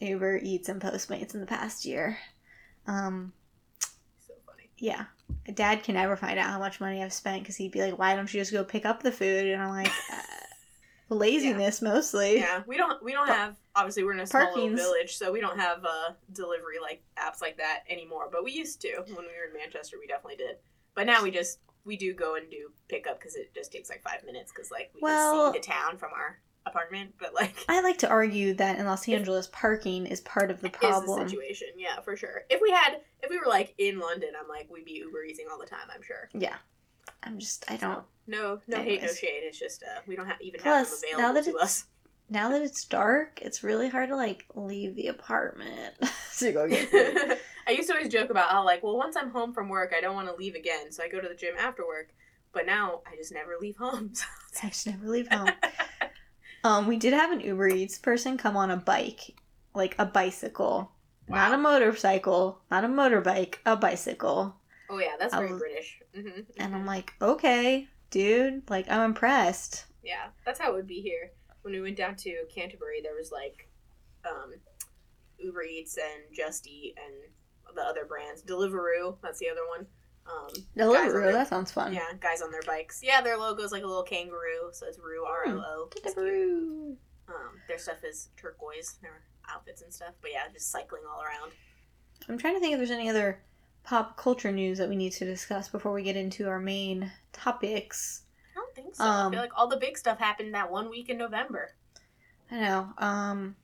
[0.00, 2.18] Uber Eats and Postmates in the past year.
[2.86, 3.32] Um,
[4.26, 4.70] So funny.
[4.78, 5.06] yeah,
[5.54, 8.14] Dad can never find out how much money I've spent because he'd be like, "Why
[8.14, 12.36] don't you just go pick up the food?" And I'm like, uh, laziness mostly.
[12.38, 15.40] Yeah, we don't we don't have obviously we're in a small little village, so we
[15.40, 18.28] don't have uh, delivery like apps like that anymore.
[18.30, 19.96] But we used to when we were in Manchester.
[20.00, 20.56] We definitely did.
[20.94, 24.02] But now we just we do go and do pickup because it just takes like
[24.02, 27.14] five minutes because like we Well- can see the town from our apartment.
[27.18, 30.66] But like I like to argue that in Los Angeles, parking is part of the
[30.68, 31.28] is the problem.
[31.28, 31.68] situation.
[31.76, 32.42] Yeah, for sure.
[32.50, 35.46] If we had if we were like in London, I'm like we'd be Uber eating
[35.50, 35.88] all the time.
[35.94, 36.28] I'm sure.
[36.34, 36.56] Yeah,
[37.22, 38.04] I'm just I don't.
[38.26, 39.42] No, no hate, no shade.
[39.44, 41.64] It's just uh, we don't have even Plus, have them now available that to it's-
[41.64, 41.84] us.
[42.28, 45.94] Now that it's dark, it's really hard to like leave the apartment
[46.40, 47.38] to go get food.
[47.68, 50.00] I used to always joke about how like, well, once I'm home from work, I
[50.00, 52.08] don't want to leave again, so I go to the gym after work.
[52.52, 54.12] But now I just never leave home.
[54.60, 55.50] I just never leave home.
[56.66, 59.36] Um, we did have an Uber Eats person come on a bike,
[59.74, 60.90] like a bicycle,
[61.28, 64.56] not a motorcycle, not a motorbike, a bicycle.
[64.90, 66.00] oh yeah, that's very was- British.
[66.14, 69.84] hmm And I'm like, okay, dude, like I'm impressed.
[70.02, 71.30] yeah, that's how it would be here.
[71.62, 73.68] When we went down to Canterbury, there was like
[74.24, 74.54] um,
[75.38, 78.42] Uber Eats and Just Eat and the other brands.
[78.42, 79.86] Deliveroo, that's the other one.
[80.28, 81.92] Um, on Deliveroo, that sounds fun.
[81.92, 83.00] yeah, guys on their bikes.
[83.02, 85.88] Yeah, their logo's like a little kangaroo, so it's Roo R O O.
[85.90, 86.96] Deliveroo.
[87.28, 90.14] Um, their stuff is turquoise, their outfits and stuff.
[90.22, 91.52] But yeah, just cycling all around.
[92.28, 93.40] I'm trying to think if there's any other
[93.84, 98.22] pop culture news that we need to discuss before we get into our main topics.
[98.52, 99.04] I don't think so.
[99.04, 101.70] I Um, feel like all the big stuff happened that one week in November.
[102.50, 102.88] I know.
[102.98, 103.56] Um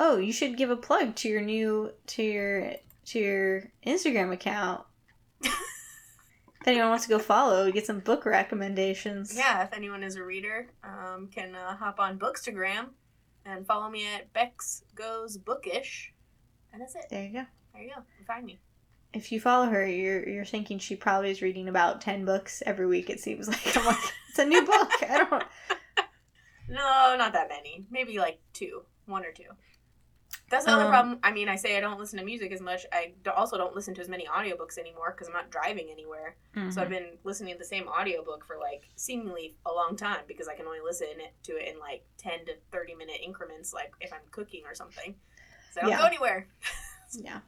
[0.00, 2.72] Oh, you should give a plug to your new to your
[3.06, 4.82] to your Instagram account.
[6.60, 9.36] If anyone wants to go follow, get some book recommendations.
[9.36, 12.88] Yeah, if anyone is a reader, um, can uh, hop on Bookstagram
[13.44, 16.12] and follow me at Bex Goes Bookish,
[16.72, 17.06] and that's it.
[17.10, 17.44] There you go.
[17.74, 18.02] There you go.
[18.26, 18.58] Find me.
[19.14, 22.86] If you follow her, you're you're thinking she probably is reading about ten books every
[22.86, 23.08] week.
[23.08, 23.96] It seems like I'm like
[24.28, 24.90] it's a new book.
[25.08, 25.44] I don't.
[26.70, 27.86] No, not that many.
[27.90, 29.44] Maybe like two, one or two.
[30.50, 31.18] That's the other Um, problem.
[31.22, 32.86] I mean, I say I don't listen to music as much.
[32.92, 36.36] I also don't listen to as many audiobooks anymore because I'm not driving anywhere.
[36.70, 36.90] So I've Mhm.
[36.90, 40.66] been listening to the same audiobook for like seemingly a long time because I can
[40.66, 41.08] only listen
[41.42, 45.14] to it in like 10 to 30 minute increments, like if I'm cooking or something.
[45.70, 45.98] So I don't Yeah.
[45.98, 46.48] go anywhere.
[47.12, 47.40] yeah.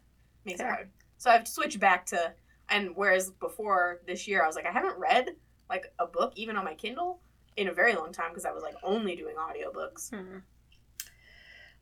[0.45, 0.91] Makes it hard.
[1.19, 2.35] So I've switched back to,
[2.69, 5.37] and whereas before this year, I was like, I haven't read
[5.69, 7.21] like a book even on my Kindle
[7.57, 10.11] in a very long time because I was like only doing audiobooks.
[10.11, 10.39] Hmm.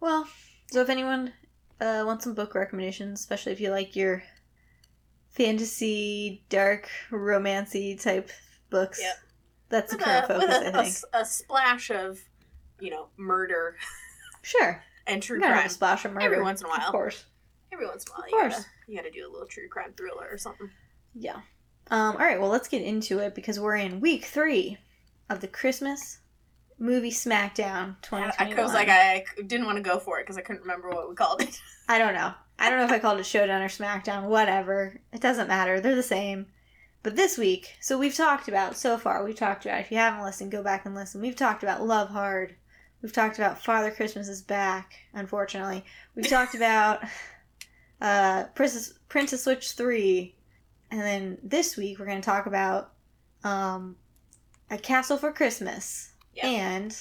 [0.00, 0.28] Well,
[0.70, 1.32] so if anyone
[1.80, 4.22] uh, wants some book recommendations, especially if you like your
[5.30, 8.30] fantasy, dark, romancy type
[8.70, 9.16] books, Yep.
[9.68, 10.86] that's the current a, with focus, a, I a think.
[10.86, 12.18] s- a splash of,
[12.80, 13.76] you know, murder
[14.42, 14.82] Sure.
[15.06, 15.66] and true You crime.
[15.66, 16.26] a splash of murder.
[16.26, 17.24] Every once in a while, Of course.
[17.72, 18.54] Every once in a while, Of you course.
[18.54, 20.70] gotta, you gotta do a little true crime thriller or something.
[21.14, 21.40] Yeah.
[21.90, 24.78] Um, all right, well, let's get into it because we're in week three
[25.30, 26.18] of the Christmas
[26.78, 30.42] movie SmackDown I, I was like, I didn't want to go for it because I
[30.42, 31.60] couldn't remember what we called it.
[31.88, 32.32] I don't know.
[32.58, 35.00] I don't know if I called it Showdown or SmackDown, whatever.
[35.12, 35.80] It doesn't matter.
[35.80, 36.46] They're the same.
[37.02, 40.24] But this week, so we've talked about so far, we've talked about, if you haven't
[40.24, 41.20] listened, go back and listen.
[41.20, 42.56] We've talked about Love Hard.
[43.00, 45.84] We've talked about Father Christmas is Back, unfortunately.
[46.16, 47.04] We've talked about
[48.00, 50.34] uh, Princess, Princess Switch 3.
[50.90, 52.92] And then this week, we're going to talk about
[53.44, 53.96] um,
[54.70, 56.12] A Castle for Christmas.
[56.38, 56.46] Yeah.
[56.48, 56.96] And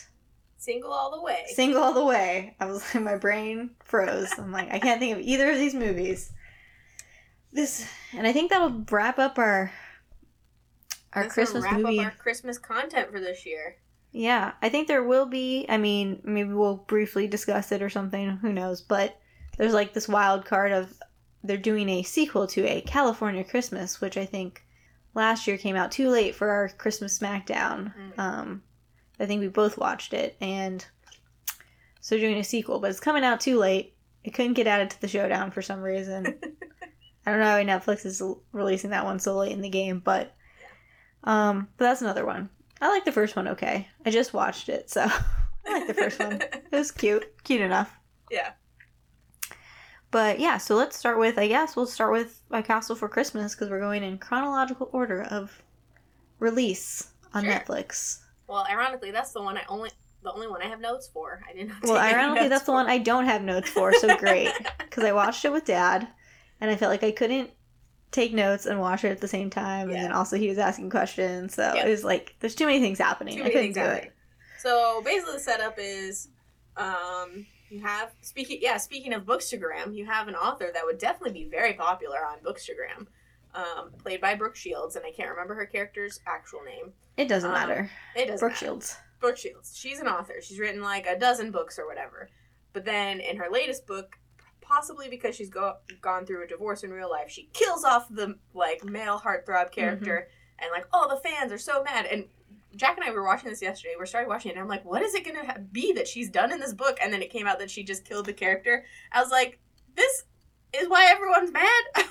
[0.58, 1.45] Single all the way.
[1.47, 2.56] Single all the way.
[2.60, 4.32] I was like, my brain froze.
[4.38, 6.32] I'm like, I can't think of either of these movies.
[7.54, 9.71] This and I think that'll wrap up our
[11.13, 12.00] our That's Christmas wrap movie.
[12.00, 13.78] up our Christmas content for this year.
[14.12, 15.65] Yeah, I think there will be.
[15.69, 18.32] I mean, maybe we'll briefly discuss it or something.
[18.38, 18.82] Who knows?
[18.82, 19.17] But
[19.58, 20.93] there's like this wild card of
[21.43, 24.63] they're doing a sequel to a California Christmas, which I think
[25.13, 27.93] last year came out too late for our Christmas SmackDown.
[27.95, 28.19] Mm.
[28.19, 28.63] Um,
[29.19, 30.86] I think we both watched it, and
[32.01, 33.95] so they're doing a sequel, but it's coming out too late.
[34.23, 36.25] It couldn't get added to the showdown for some reason.
[37.25, 40.34] I don't know why Netflix is releasing that one so late in the game, but
[41.23, 42.49] um, but that's another one.
[42.80, 43.47] I like the first one.
[43.49, 45.01] Okay, I just watched it, so
[45.67, 46.41] I like the first one.
[46.41, 47.93] It was cute, cute enough.
[48.32, 48.51] yeah.
[50.10, 51.38] But yeah, so let's start with.
[51.38, 55.23] I guess we'll start with My Castle for Christmas because we're going in chronological order
[55.23, 55.62] of
[56.39, 57.53] release on Sure.
[57.53, 58.19] Netflix.
[58.48, 59.90] Well, ironically, that's the one I only
[60.24, 61.42] the only one I have notes for.
[61.48, 61.74] I didn't.
[61.84, 63.94] Well, ironically, that's the one I don't have notes for.
[63.94, 66.08] So great because I watched it with Dad,
[66.60, 67.52] and I felt like I couldn't
[68.12, 69.90] take notes and watch it at the same time.
[69.90, 69.96] Yeah.
[69.96, 71.86] And then also he was asking questions, so Yeah.
[71.86, 73.38] it was like there's too many things happening.
[73.38, 74.06] Too I couldn't do happening.
[74.06, 74.14] it.
[74.60, 76.30] So basically, the setup is,
[76.78, 78.60] um, you have speaking.
[78.62, 82.40] Yeah, speaking of Bookstagram, you have an author that would definitely be very popular on
[82.40, 83.08] Bookstagram,
[83.58, 86.93] um, played by Brooke Shields, and I can't remember her character's actual name.
[87.17, 87.89] It doesn't Um, matter.
[88.15, 88.39] It doesn't.
[88.39, 88.96] Brooke Shields.
[89.20, 89.76] Brooke Shields.
[89.76, 90.36] She's an author.
[90.41, 92.30] She's written like a dozen books or whatever.
[92.74, 94.15] But then in her latest book,
[94.62, 98.36] possibly because she's go- gone through a divorce in real life, she kills off the
[98.54, 100.28] like male heartthrob character,
[100.60, 102.06] and like all the fans are so mad.
[102.06, 102.26] And
[102.76, 103.96] Jack and I were watching this yesterday.
[104.00, 106.30] We started watching it, and I'm like, what is it gonna ha- be that she's
[106.30, 107.00] done in this book?
[107.02, 108.86] And then it came out that she just killed the character.
[109.12, 109.60] I was like,
[109.96, 110.26] this
[110.74, 111.84] is why everyone's mad.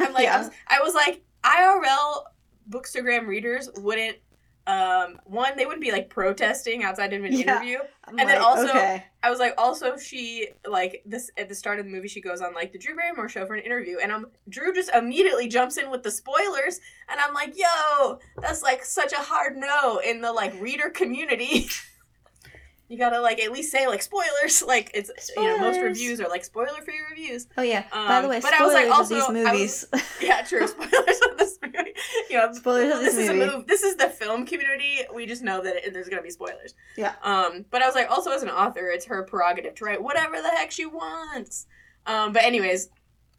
[0.00, 0.38] I'm like, I, Yeah.
[0.38, 2.24] was, I was like, IRL
[2.70, 4.16] Bookstagram readers wouldn't.
[4.66, 7.56] Um, one, they wouldn't be like protesting outside of an Yeah.
[7.56, 7.78] interview.
[8.06, 9.04] I'm and then also- okay.
[9.22, 12.40] I was like, also she like this at the start of the movie, she goes
[12.40, 15.76] on like the Drew Barrymore show for an interview, and I'm Drew just immediately jumps
[15.76, 20.22] in with the spoilers, and I'm like, yo, that's like such a hard no in
[20.22, 21.68] the like reader community.
[22.94, 26.28] you gotta like at least say like spoilers, like it's you know most reviews are
[26.28, 27.48] like spoiler free reviews.
[27.58, 27.84] Oh yeah.
[27.92, 29.84] By the Um, way, but I was, like, also- these movies.
[30.20, 30.66] Yeah, true.
[30.74, 31.92] Spoilers of this movie.
[32.30, 33.40] You know, Spoilers of this is movie.
[33.42, 33.66] a move.
[33.66, 35.00] This is the film community.
[35.12, 36.74] We just know that it, there's gonna be spoilers.
[36.96, 37.14] Yeah.
[37.22, 40.40] Um, but I was like, also as an author, it's her prerogative to write whatever
[40.40, 41.66] the heck she wants.
[42.06, 42.88] Um, but anyways,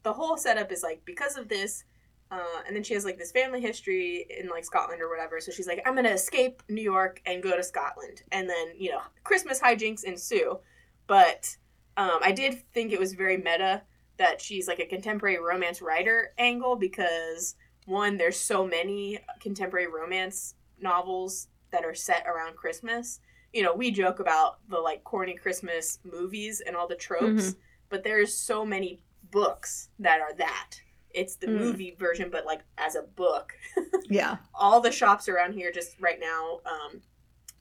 [0.03, 1.83] the whole setup is like because of this.
[2.31, 5.39] Uh, and then she has like this family history in like Scotland or whatever.
[5.39, 8.91] So she's like, I'm gonna escape New York and go to Scotland, and then you
[8.91, 10.59] know Christmas hijinks ensue.
[11.07, 11.55] But
[11.97, 13.83] um, I did think it was very meta
[14.17, 20.55] that she's like a contemporary romance writer angle because one, there's so many contemporary romance
[20.79, 23.19] novels that are set around Christmas.
[23.53, 27.59] You know, we joke about the like corny Christmas movies and all the tropes, Mm-hmm.
[27.89, 28.99] but there's so many
[29.31, 30.71] books that are that.
[31.15, 31.57] It's the Mm.
[31.59, 33.53] movie version, but like as a book.
[34.09, 34.37] yeah.
[34.53, 37.01] All the shops around here, just right now, um,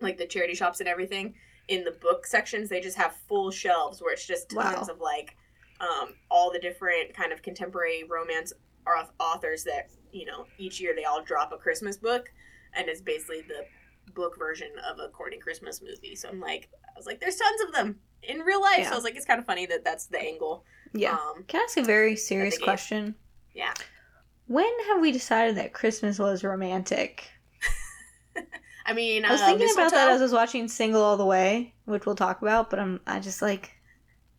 [0.01, 1.35] like the charity shops and everything,
[1.69, 4.95] in the book sections, they just have full shelves where it's just tons Wow.
[4.95, 5.37] of like
[5.81, 8.53] um, all the different kind of contemporary romance
[9.19, 12.31] authors that you know each year they all drop a Christmas book,
[12.75, 13.65] and it's basically the
[14.15, 16.15] book version of a corny Christmas movie.
[16.15, 18.79] So I'm like, I was like, there's tons of them in real life.
[18.79, 18.87] Yeah.
[18.89, 20.65] So I was like, it's kind of funny that that's the angle.
[20.93, 21.15] Yeah.
[21.15, 23.15] Um, Can I ask a very serious question?
[23.55, 23.73] Yeah.
[24.47, 27.31] When have we decided that Christmas was romantic?
[28.87, 31.25] I mean, I was uh, thinking about that as I was watching Single All the
[31.25, 33.73] Way, which we'll talk about, but I'm I just like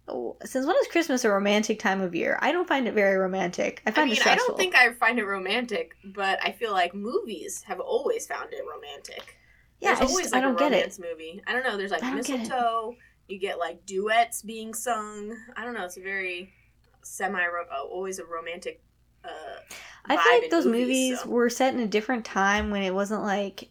[0.07, 2.37] oh, since when is Christmas a romantic time of year?
[2.41, 3.81] I don't find it very romantic.
[3.85, 6.71] I I find mean, it I don't think I find it romantic, but I feel
[6.71, 9.37] like movies have always found it romantic.
[9.79, 10.75] yeah, There's I, just, always I like don't a get it.
[10.75, 11.41] romance movie.
[11.47, 11.77] I don't know.
[11.77, 12.95] There's like I mistletoe.
[13.27, 15.35] You get like duets being sung.
[15.55, 15.85] I don't know.
[15.85, 16.53] It's a very
[17.01, 18.81] semi, uh, always a romantic.
[19.25, 19.73] Uh,
[20.05, 21.29] I feel like those movies, movies so.
[21.29, 23.69] were set in a different time when it wasn't like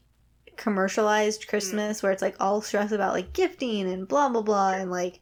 [0.57, 4.90] commercialized Christmas where it's like all stress about like gifting and blah blah blah and
[4.90, 5.21] like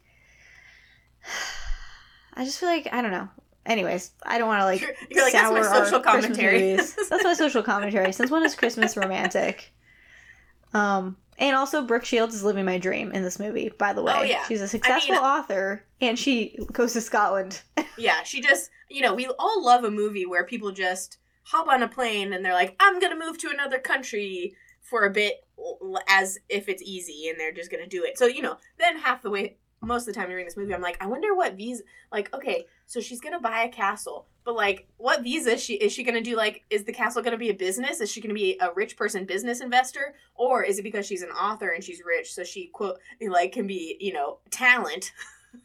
[2.35, 3.29] I just feel like I don't know.
[3.65, 6.77] Anyways, I don't want to like You're- you're like, that's my sour our social commentary.
[6.77, 8.13] That's my social commentary.
[8.13, 9.73] Since when is Christmas romantic?
[10.75, 13.71] Um, and also Brooke Shields is living my dream in this movie.
[13.79, 14.45] By the way, Oh, yeah.
[14.45, 17.63] she's a successful author, and she goes to Scotland.
[17.99, 21.83] yeah, she just, you know, we all love a movie where people just hop on
[21.83, 25.45] a plane and they're like, I'm going to move to another country for a bit
[26.09, 28.17] as if it's easy and they're just going to do it.
[28.19, 30.81] So, you know, then half the way, most of the time during this movie, I'm
[30.83, 31.83] like, I wonder what visa,
[32.13, 35.75] like, okay, so she's going to buy a castle, but like, what visa is she,
[35.75, 36.37] is she going to do?
[36.37, 38.01] Like, is the castle going to be a business?
[38.01, 40.15] Is she going to be a rich person business investor?
[40.35, 43.67] Or is it because she's an author and she's rich, so she, quote, like, can
[43.67, 45.13] be, you know, talent?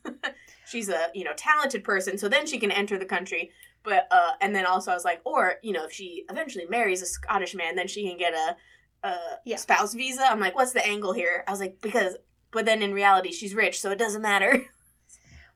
[0.67, 3.51] she's a you know talented person so then she can enter the country
[3.83, 7.01] but uh and then also i was like or you know if she eventually marries
[7.01, 9.55] a scottish man then she can get a, a Yeah.
[9.55, 12.17] spouse visa i'm like what's the angle here i was like because
[12.51, 14.65] but then in reality she's rich so it doesn't matter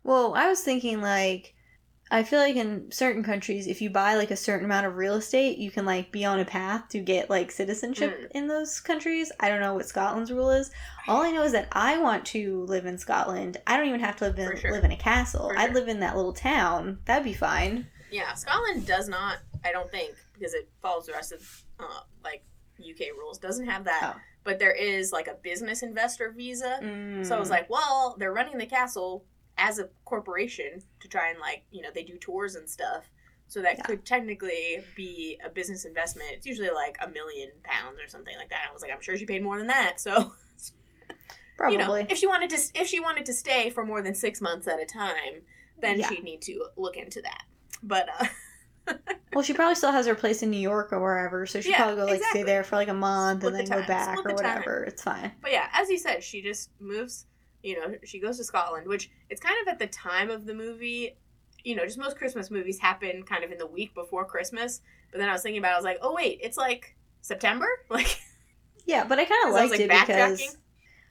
[0.03, 1.53] Well, I was thinking like
[2.13, 5.15] I feel like in certain countries if you buy like a certain amount of real
[5.15, 8.31] estate, you can like be on a path to get like citizenship Mm.
[8.31, 9.31] in those countries.
[9.39, 10.69] I don't know what Scotland's rule is.
[11.07, 13.57] All I know is that I want to live in Scotland.
[13.65, 14.71] I don't even have to live in sure.
[14.73, 15.49] live in a castle.
[15.49, 16.99] For I'd live in that little town.
[17.05, 17.87] That'd be fine.
[18.11, 22.43] yeah scotland does not i don't think because it follows the rest of uh like
[22.79, 24.19] uk rules doesn't have that Oh.
[24.43, 26.79] but there is like a business investor visa
[27.23, 27.51] So I was Mm.
[27.51, 29.23] like, well, they're running the castle
[29.57, 33.09] as a corporation to try and like, you know, they do tours and stuff.
[33.47, 33.83] So that Yeah.
[33.83, 36.29] could technically be a business investment.
[36.31, 38.65] It's usually like a million pounds or something like that.
[38.69, 39.99] I was like, I'm sure she paid more than that.
[39.99, 40.33] So
[41.57, 41.77] probably.
[41.79, 44.39] you know, if she wanted to, if she wanted to stay for more than six
[44.41, 45.41] months at a time,
[45.79, 46.07] then Yeah.
[46.09, 47.43] she'd need to look into that.
[47.83, 48.07] But
[48.87, 48.93] uh,
[49.33, 51.77] well, she probably still has her place in New York or wherever, so she'd Yeah,
[51.77, 52.41] probably go like exactly.
[52.41, 54.43] stay there for like a month Split and the then go back split or the
[54.43, 54.55] time.
[54.59, 54.83] whatever.
[54.85, 55.31] It's fine.
[55.41, 57.25] But yeah, as you said, she just moves.
[57.63, 60.53] You know, she goes to Scotland, which it's kind of at the time of the
[60.53, 61.17] movie.
[61.63, 64.81] You know, just most Christmas movies happen kind of in the week before Christmas.
[65.11, 67.67] But then I was thinking about, it, I was like, oh wait, it's like September.
[67.89, 68.19] Like,
[68.85, 70.57] Yeah, but I kind of liked like it because.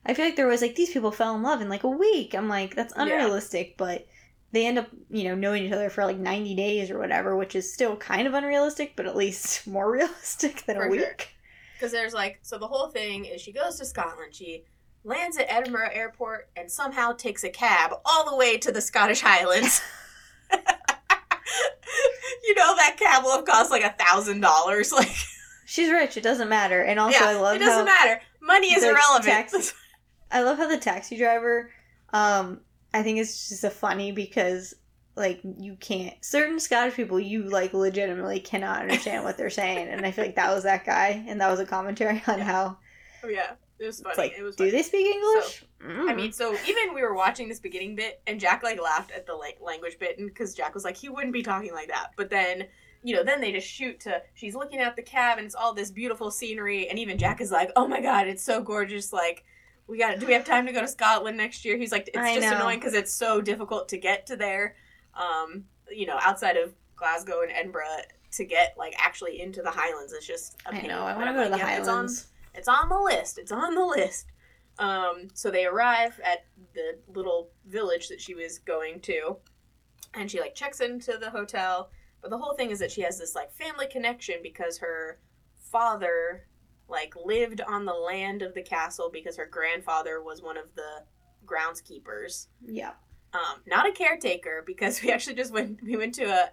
[0.05, 2.35] I feel like there was like these people fell in love in like a week.
[2.35, 3.03] I'm like, that's Yeah.
[3.03, 4.07] unrealistic, but
[4.53, 7.55] they end up, you know, knowing each other for like 90 days or whatever, which
[7.55, 11.29] is still kind of unrealistic, but at least more realistic than For a week.
[11.75, 14.35] Because there's like, so the whole thing is she goes to Scotland.
[14.35, 14.65] She
[15.05, 19.21] lands at Edinburgh Airport and somehow takes a cab all the way to the Scottish
[19.23, 19.81] Highlands.
[22.45, 24.93] you know that cab will have cost like a thousand dollars.
[25.01, 25.11] Like,
[25.67, 26.83] She's rich, it doesn't matter.
[26.83, 28.21] And also, yeah, I love it doesn't matter.
[28.43, 29.25] Money is irrelevant.
[29.25, 29.73] taxi-
[30.33, 31.71] I love how the taxi driver,
[32.13, 32.61] um,
[32.93, 34.75] I think it's just a funny because
[35.15, 40.05] like you can't certain Scottish people you like legitimately cannot understand what they're saying, and
[40.05, 42.45] I feel like that was that guy, and that was a commentary on Yeah.
[42.45, 42.79] how
[43.23, 44.11] Oh, yeah, it was funny.
[44.11, 45.65] it's like, it was do they speak English?
[45.83, 46.17] I Mm.
[46.17, 49.35] mean, so even we were watching this beginning bit, and Jack like laughed at the
[49.35, 52.11] like language bit, and because Jack was like, he wouldn't be talking like that.
[52.17, 52.67] But then,
[53.03, 55.73] you know, then they just shoot to she's looking at the cab, and it's all
[55.73, 59.13] this beautiful scenery, and even Jack is like, oh my god, it's so gorgeous.
[59.13, 59.45] Like,
[59.87, 61.77] we got, do we have time to go to Scotland next year?
[61.79, 62.57] He's like, it's I just know.
[62.57, 64.77] annoying because it's so difficult to get to there.
[65.15, 67.87] Um, you know, outside of Glasgow and Edinburgh
[68.33, 70.59] to get like actually into the Highlands, it's just.
[70.67, 71.01] a I know.
[71.03, 72.27] I want to go to the like, it's on- Highlands.
[72.55, 73.39] It's on the list.
[73.39, 74.27] It's on the list.
[74.79, 79.37] Um, so they arrive at the little village that she was going to,
[80.15, 81.91] and she like checks into the hotel.
[82.23, 85.19] But the whole thing is that she has this like family connection because her
[85.71, 86.47] father
[86.89, 91.05] like lived on the land of the castle because her grandfather was one of the
[91.47, 92.47] groundskeepers.
[92.67, 92.93] Yeah.
[93.33, 96.51] Um, not a caretaker because we actually just went we went to a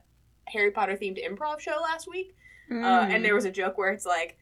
[0.47, 2.35] Harry Potter themed improv show last week
[2.71, 3.15] uh, Mm.
[3.15, 4.37] and there was a joke where it's like,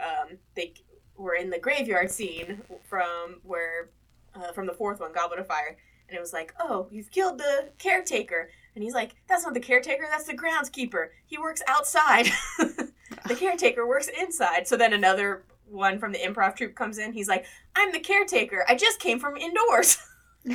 [0.00, 0.72] um, they
[1.16, 3.90] were in the graveyard scene from where,
[4.34, 5.76] uh, from the fourth one, Goblet of Fire,
[6.08, 9.60] and it was like, oh, you've killed the caretaker, and he's like, that's not the
[9.60, 11.08] caretaker, that's the groundskeeper.
[11.26, 12.26] He works outside.
[12.58, 14.66] the caretaker works inside.
[14.68, 17.44] So then another one from the improv troupe comes in, he's like,
[17.76, 18.64] "I'm the caretaker.
[18.68, 19.98] I just came from indoors."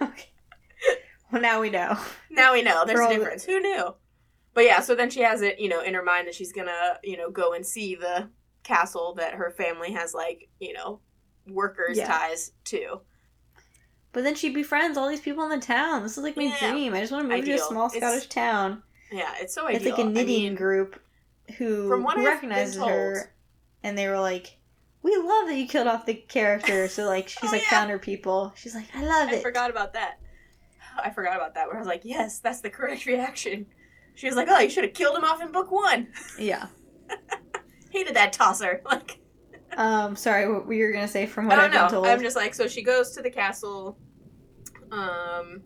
[0.00, 0.28] okay.
[1.32, 1.98] Well, now we know.
[2.30, 3.44] now we know there's For a all the- difference.
[3.44, 3.94] Who knew?
[4.60, 6.98] But yeah, so then she has it, you know, in her mind that she's gonna,
[7.02, 8.28] you know, go and see the
[8.62, 11.00] castle that her family has, like, you know,
[11.48, 12.06] workers Yeah.
[12.06, 13.00] ties to.
[14.12, 16.02] But then she befriends all these people in the town.
[16.02, 16.72] This is like my Yeah.
[16.72, 16.92] dream.
[16.92, 18.82] I just want to move to a small It's- Scottish town.
[19.10, 21.00] Yeah, it's so It's like a knitting mean, group
[21.56, 23.32] who, From what recognizes told- her,
[23.82, 24.58] and they were like,
[25.00, 27.70] "We love that you killed off the character." So like she's Oh, like yeah.
[27.70, 28.52] found her people.
[28.56, 30.18] She's like, "I love I it." I forgot about that.
[31.02, 31.66] I forgot about that.
[31.68, 33.64] Where I was like, yes, that's the correct reaction.
[34.20, 36.08] She was like, oh, you should have killed him off in book one.
[36.38, 36.66] Yeah.
[37.90, 38.82] Hated that tosser.
[38.90, 39.18] Like,
[39.78, 40.14] Um.
[40.14, 41.24] Sorry, what were you gonna say?
[41.24, 42.02] From what I I've don't been know.
[42.02, 42.06] told.
[42.06, 43.96] I'm just like, so she goes to the castle,
[44.92, 45.62] um,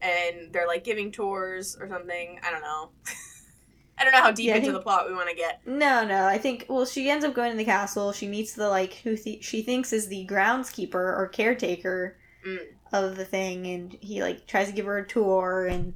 [0.00, 2.38] and they're like giving tours or something.
[2.42, 2.90] I don't know.
[3.98, 5.60] I don't know how deep Yeah, into think- the plot we want to get.
[5.66, 6.24] No, no.
[6.24, 8.12] I think well, she ends up going to the castle.
[8.12, 12.58] She meets the like who th- she thinks is the groundskeeper or caretaker Mm.
[12.94, 15.92] of the thing, and he like tries to give her a tour, and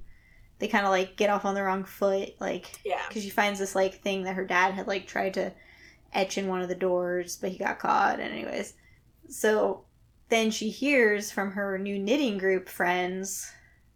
[0.59, 3.03] they kind of like get off on the wrong foot, like Yeah.
[3.09, 5.53] because she finds this like thing that her dad had like tried to
[6.13, 8.21] etch in one of the doors, but he got caught.
[8.21, 8.75] And anyways,
[9.29, 9.85] so
[10.29, 13.51] then she hears from her new knitting group friends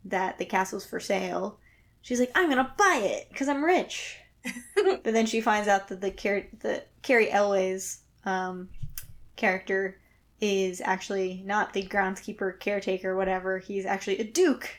[0.05, 1.59] that the castle's for sale.
[2.03, 4.17] She's like, I'm gonna buy it because I'm rich.
[4.77, 8.69] but then she finds out that the Car- the Cary Elwes um,
[9.37, 9.99] character
[10.41, 13.59] is actually not the groundskeeper, caretaker, whatever.
[13.59, 14.71] He's actually a duke.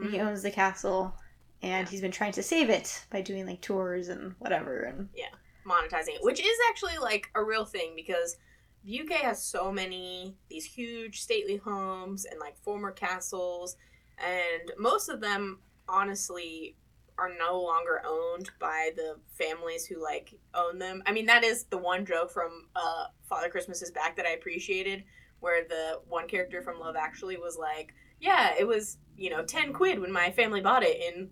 [0.00, 0.26] And he Mhm.
[0.26, 1.14] owns the castle,
[1.62, 1.90] and Yeah.
[1.90, 4.82] he's been trying to save it by doing like tours and whatever.
[4.82, 5.34] And Yeah.
[5.64, 8.36] monetizing it, which is actually like a real thing because
[8.82, 13.76] the UK has so many these huge stately homes and like former castles,
[14.18, 16.76] and most of them honestly
[17.18, 21.02] are no longer owned by the families who like own them.
[21.06, 24.30] I mean, that is the one joke from uh, Father Christmas is Back that I
[24.30, 25.04] appreciated,
[25.40, 29.72] where the one character from Love Actually was like, "Yeah, it was you know ten
[29.72, 31.30] quid when my family bought it in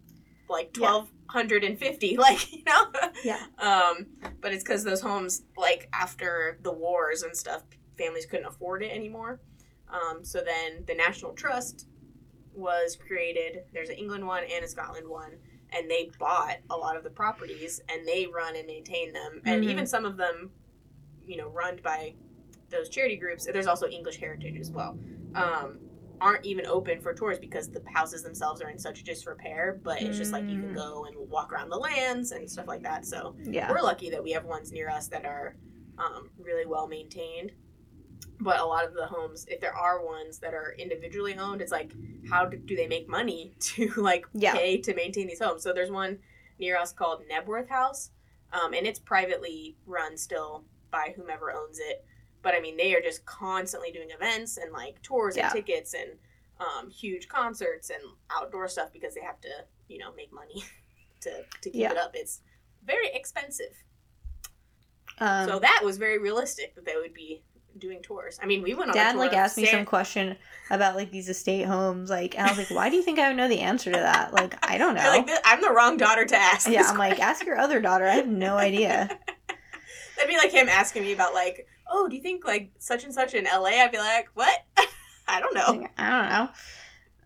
[0.48, 0.80] like Yeah.
[0.80, 2.90] twelve hundred and fifty, like you know."
[3.24, 4.06] yeah, Um,
[4.40, 7.62] but it's because those homes, like after the wars and stuff,
[7.98, 9.40] families couldn't afford it anymore.
[9.88, 11.86] Um, so then the National Trust
[12.54, 13.64] was created.
[13.72, 15.32] There's an England one and a Scotland one,
[15.70, 19.40] and they bought a lot of the properties and they run and maintain them.
[19.44, 19.70] And Mhm.
[19.70, 20.50] even some of them,
[21.26, 22.14] you know, run by
[22.70, 23.46] those charity groups.
[23.46, 24.98] There's also English Heritage as well.
[25.34, 25.78] Um,
[26.20, 29.80] aren't even open for tours because the houses themselves are in such disrepair.
[29.82, 30.74] But it's just like you can Mm.
[30.74, 33.06] go and walk around the lands and stuff like that.
[33.06, 35.56] So yeah, we're lucky that we have ones near us that are
[35.98, 37.52] um, really well maintained.
[38.40, 41.72] But a lot of the homes, if there are ones that are individually owned, it's
[41.72, 41.92] like,
[42.30, 44.52] how do, do they make money to like Yeah.
[44.54, 45.62] pay to maintain these homes?
[45.62, 46.18] So there's one
[46.58, 48.10] near us called Knebworth House,
[48.52, 52.04] um, and it's privately run still by whomever owns it.
[52.48, 55.48] But I mean, they are just constantly doing events and like tours Yeah.
[55.48, 56.12] and tickets and
[56.58, 58.00] um, huge concerts and
[58.34, 59.50] outdoor stuff because they have to,
[59.88, 60.64] you know, make money
[61.20, 61.30] to
[61.60, 61.90] to keep Yeah.
[61.90, 62.12] it up.
[62.14, 62.40] It's
[62.86, 63.74] very expensive.
[65.18, 67.42] um, so that was very realistic that they would be
[67.76, 68.38] doing tours.
[68.42, 70.34] I mean, we went on a Dad like asked me San- some question
[70.70, 73.28] about like these estate homes, like, and I was like, why do you think I
[73.28, 74.32] would know the answer to that?
[74.32, 75.02] Like, I don't know.
[75.10, 76.66] Like, I'm the wrong daughter to ask.
[76.66, 78.06] yeah, I'm like, ask your other daughter.
[78.06, 79.08] I have no idea.
[80.16, 83.12] That'd be like him asking me about like, oh, do you think like such and
[83.14, 83.66] such in LA?
[83.82, 84.64] I'd be like, what?
[85.28, 85.80] I don't know.
[85.82, 86.48] Like, I don't know.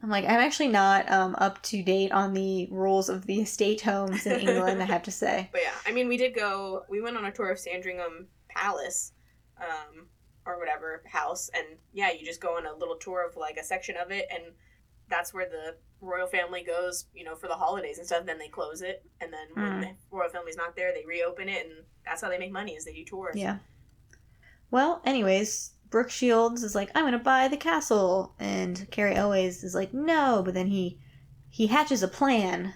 [0.02, 3.80] I'm like, I'm actually not um, up to date on the rules of the estate
[3.82, 4.82] homes in England.
[4.82, 5.48] I have to say.
[5.52, 6.84] But yeah, I mean, we did go.
[6.88, 9.12] We went on a tour of Sandringham Palace,
[9.60, 10.06] um,
[10.44, 13.62] or whatever house, and yeah, you just go on a little tour of like a
[13.64, 14.42] section of it, and
[15.08, 18.26] that's where the royal family goes, you know, for the holidays and stuff.
[18.26, 19.80] Then they close it, and then when Mm.
[19.82, 22.84] the royal family's not there, they reopen it, and that's how they make money is
[22.84, 23.36] they do tours.
[23.36, 23.58] Yeah.
[24.72, 29.74] Well, anyways, Brooke Shields is like, I'm gonna buy the castle, and Cary Elwes is
[29.74, 30.98] like, no, but then he
[31.50, 32.72] he hatches a plan.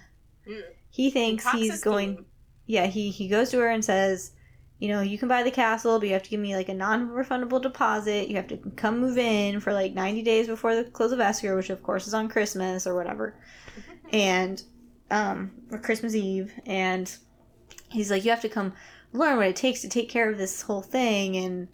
[0.46, 0.62] Mm.
[0.90, 2.14] He thinks Concocts he's going.
[2.14, 2.26] scheme.
[2.66, 4.32] Yeah, he he goes to her and says,
[4.78, 6.74] you know, you can buy the castle, but you have to give me like a
[6.74, 8.28] non-refundable deposit.
[8.28, 11.56] You have to come move in for like 90 days before the close of escrow,
[11.56, 13.34] which of course is on Christmas or whatever,
[14.12, 14.62] and
[15.10, 17.16] um, or Christmas Eve, and
[17.88, 18.74] he's like, you have to come
[19.14, 21.68] learn what it takes to take care of this whole thing, and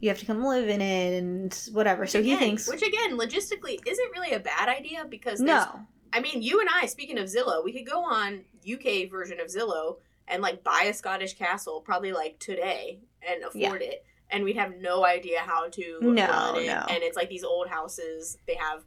[0.00, 2.02] you have to come live in it, and whatever.
[2.02, 5.80] Which so he thinks, which again, logistically, isn't really a bad idea because no,
[6.12, 9.48] I mean, you and I, speaking of Zillow, we could go on UK version of
[9.48, 9.96] Zillow
[10.28, 14.04] and like buy a Scottish castle probably like today and afford it.
[14.30, 16.66] And we'd have no idea how to No, it.
[16.66, 16.84] no.
[16.88, 18.82] And it's like these old houses, they have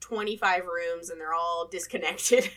[0.00, 2.48] 25 rooms and they're all disconnected.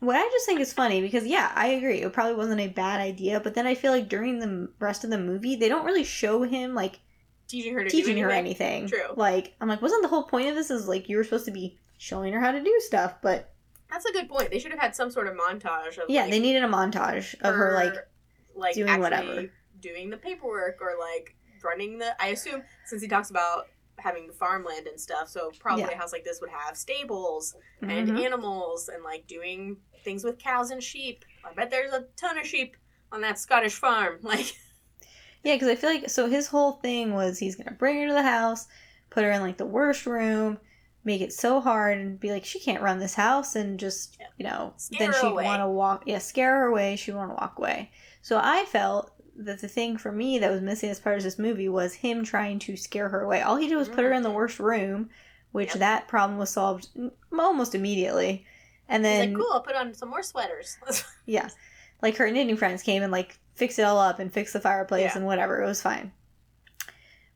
[0.00, 2.00] What I just think is funny because yeah, I agree.
[2.02, 5.10] It probably wasn't a bad idea, but then I feel like during the rest of
[5.10, 7.00] the movie, they don't really show him like
[7.48, 8.82] teaching her to teaching do her anything.
[8.84, 8.88] anything.
[8.98, 9.14] True.
[9.16, 11.50] Like I'm like, wasn't the whole point of this is like you were supposed to
[11.50, 13.52] be showing her how to do stuff, but
[13.90, 14.50] That's a good point.
[14.50, 17.34] They should have had some sort of montage of yeah, like, they needed a montage
[17.40, 17.94] of her like
[18.54, 19.46] like doing whatever.
[19.80, 21.34] doing the paperwork or like
[21.64, 23.66] running the I assume since he talks about
[23.98, 25.90] having the farmland and stuff, so probably Yeah.
[25.92, 28.24] a house like this would have stables and Mhm.
[28.24, 31.24] animals and like doing things with cows and sheep.
[31.44, 32.76] I bet there's a ton of sheep
[33.10, 34.18] on that Scottish farm.
[34.22, 34.54] Like
[35.44, 38.12] Yeah, because I feel like so his whole thing was he's gonna bring her to
[38.12, 38.66] the house,
[39.10, 40.58] put her in like the worst room,
[41.04, 44.44] make it so hard, and be like she can't run this house, and just you
[44.44, 46.02] know Scare then she'd want to walk.
[46.06, 46.96] Yeah, scare her away.
[46.96, 47.90] She'd want to walk away.
[48.22, 51.38] So I felt that the thing for me that was missing as part of this
[51.38, 53.40] movie was him trying to scare her away.
[53.40, 54.34] All he did was put her in the Mhm.
[54.34, 55.10] worst room,
[55.52, 55.78] which Yep.
[55.78, 56.88] that problem was solved
[57.32, 58.44] almost immediately.
[58.88, 60.76] And he's then like, cool, I'll put on some more sweaters.
[61.26, 61.50] yeah.
[62.02, 65.12] Like her knitting friends came and like fixed it all up and fixed the fireplace
[65.12, 65.18] Yeah.
[65.18, 65.62] and whatever.
[65.62, 66.12] It was fine.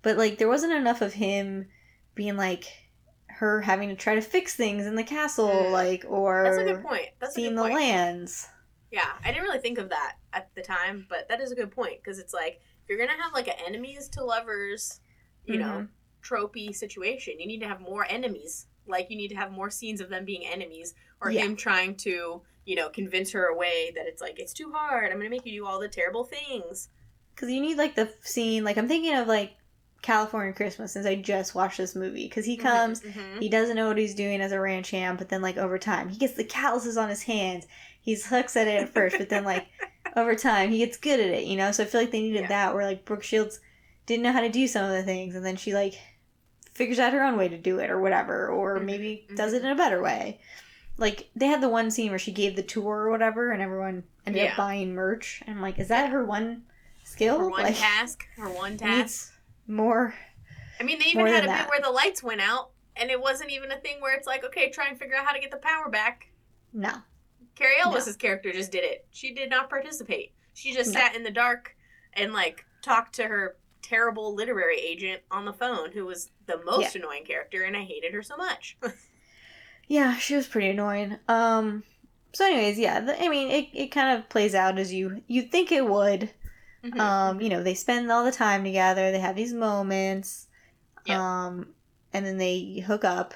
[0.02, 1.68] But like there wasn't enough of him
[2.14, 2.64] being like
[3.26, 5.72] her having to try to fix things in the castle, Mm.
[5.72, 7.08] like or That's a good point.
[7.18, 7.74] That's a seeing the point.
[7.74, 8.48] lands.
[8.90, 11.70] Yeah, I didn't really think of that at the time, but that is a good
[11.70, 15.00] point because it's like if you're gonna have like an enemies to lovers,
[15.46, 15.88] you know,
[16.22, 18.66] tropey situation, you need to have more enemies.
[18.86, 21.42] Like you need to have more scenes of them being enemies, or Yeah.
[21.42, 25.10] him trying to, you know, convince her away that it's like it's too hard.
[25.10, 26.88] I'm gonna make you do all the terrible things.
[27.34, 29.52] Because you need like the scene, like I'm thinking of like
[30.02, 32.24] California Christmas since I just watched this movie.
[32.28, 33.40] Because he comes, Mhm.
[33.40, 36.08] he doesn't know what he's doing as a ranch hand, but then like over time
[36.08, 37.66] he gets the calluses on his hands.
[38.00, 39.66] He sucks at it at first, but then like
[40.16, 41.72] over time he gets good at it, you know.
[41.72, 42.48] So I feel like they needed Yeah.
[42.48, 43.60] that where like Brooke Shields
[44.06, 45.94] didn't know how to do some of the things, and then she like
[46.74, 49.62] figures out her own way to do it or whatever, or Mhm, maybe does it
[49.64, 50.40] in a better way.
[50.98, 54.04] Like they had the one scene where she gave the tour or whatever, and everyone
[54.26, 54.50] ended Yeah.
[54.52, 55.42] up buying merch.
[55.46, 56.64] And I'm like, is that her one
[57.04, 57.38] skill?
[57.38, 59.32] Her one like, task, her one task.
[59.66, 60.14] more.
[60.78, 63.20] I mean, they even had a than bit where the lights went out, and it
[63.20, 65.50] wasn't even a thing where it's like, okay, try and figure out how to get
[65.50, 66.28] the power back.
[66.72, 66.92] No.
[67.54, 67.90] Cary No.
[67.90, 69.06] Elwes's character just did it.
[69.10, 70.32] She did not participate.
[70.54, 71.00] She just No.
[71.00, 71.76] sat in the dark
[72.14, 76.96] and like talked to her terrible literary agent on the phone, who was the most
[76.96, 78.76] annoying character, and I hated her so much.
[79.88, 81.18] Yeah, she was pretty annoying.
[81.28, 81.84] Um.
[82.32, 83.00] So, anyways, yeah.
[83.00, 86.30] The, I mean, it, it kind of plays out as you you think it would.
[86.84, 86.98] Mhm.
[86.98, 87.40] Um.
[87.40, 89.10] You know, they spend all the time together.
[89.12, 90.48] They have these moments.
[91.06, 91.18] Yep.
[91.18, 91.74] Um.
[92.14, 93.34] And then they hook up,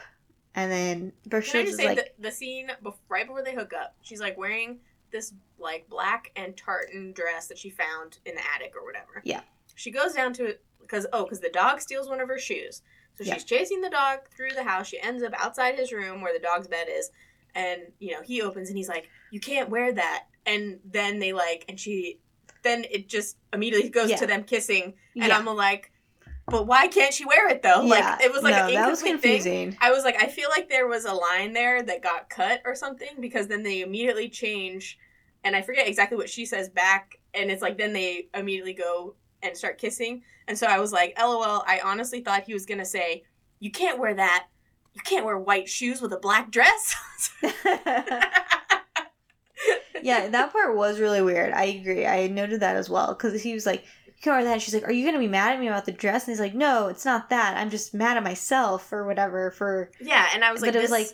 [0.54, 3.94] and then just is say like, the, the scene bef- right before they hook up?
[4.02, 4.80] She's like wearing
[5.12, 9.22] this like black and tartan dress that she found in the attic or whatever.
[9.24, 9.40] Yeah.
[9.74, 12.82] She goes down to because oh because the dog steals one of her shoes.
[13.16, 13.34] So Yeah.
[13.34, 14.86] she's chasing the dog through the house.
[14.88, 17.10] She ends up outside his room where the dog's bed is,
[17.54, 21.32] and you know he opens and he's like, "You can't wear that." And then they
[21.32, 22.20] like, and she,
[22.62, 24.16] then it just immediately goes Yeah.
[24.18, 25.90] to them kissing, and yeah, I'm like,
[26.46, 28.16] "But why can't she wear it though?" yeah.
[28.16, 29.42] Like it was like no, an that was incomplete thing.
[29.42, 29.78] confusing.
[29.80, 32.74] I was like, I feel like there was a line there that got cut or
[32.74, 34.98] something because then they immediately change,
[35.42, 39.14] and I forget exactly what she says back, and it's like then they immediately go
[39.48, 41.64] and start kissing, and so I was like, LOL.
[41.66, 43.24] I honestly thought he was gonna say,
[43.60, 44.46] "You can't wear that.
[44.94, 46.94] You can't wear white shoes with a black dress."
[50.02, 51.52] yeah, that part was really weird.
[51.52, 52.06] I agree.
[52.06, 54.74] I noted that as well because he was like, "You can't wear that." And she's
[54.74, 56.88] like, "Are you gonna be mad at me about the dress?" And he's like, "No,
[56.88, 57.56] it's not that.
[57.56, 60.82] I'm just mad at myself or whatever." For yeah, and I was like, But it
[60.82, 61.08] was like,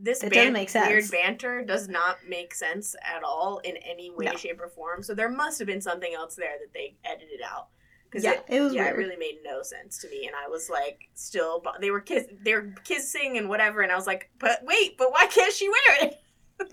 [0.00, 0.88] this it ban- doesn't make sense.
[0.88, 4.36] weird banter does not make sense at all in any way, No.
[4.36, 5.02] shape, or form.
[5.02, 7.68] So there must have been something else there that they edited out.
[8.10, 8.94] Because yeah, it, it was yeah, weird.
[8.94, 12.24] it really made no sense to me, and I was like, still, they were kiss,
[12.42, 15.68] they were kissing and whatever, and I was like, but wait, but why can't she
[15.68, 16.20] wear it?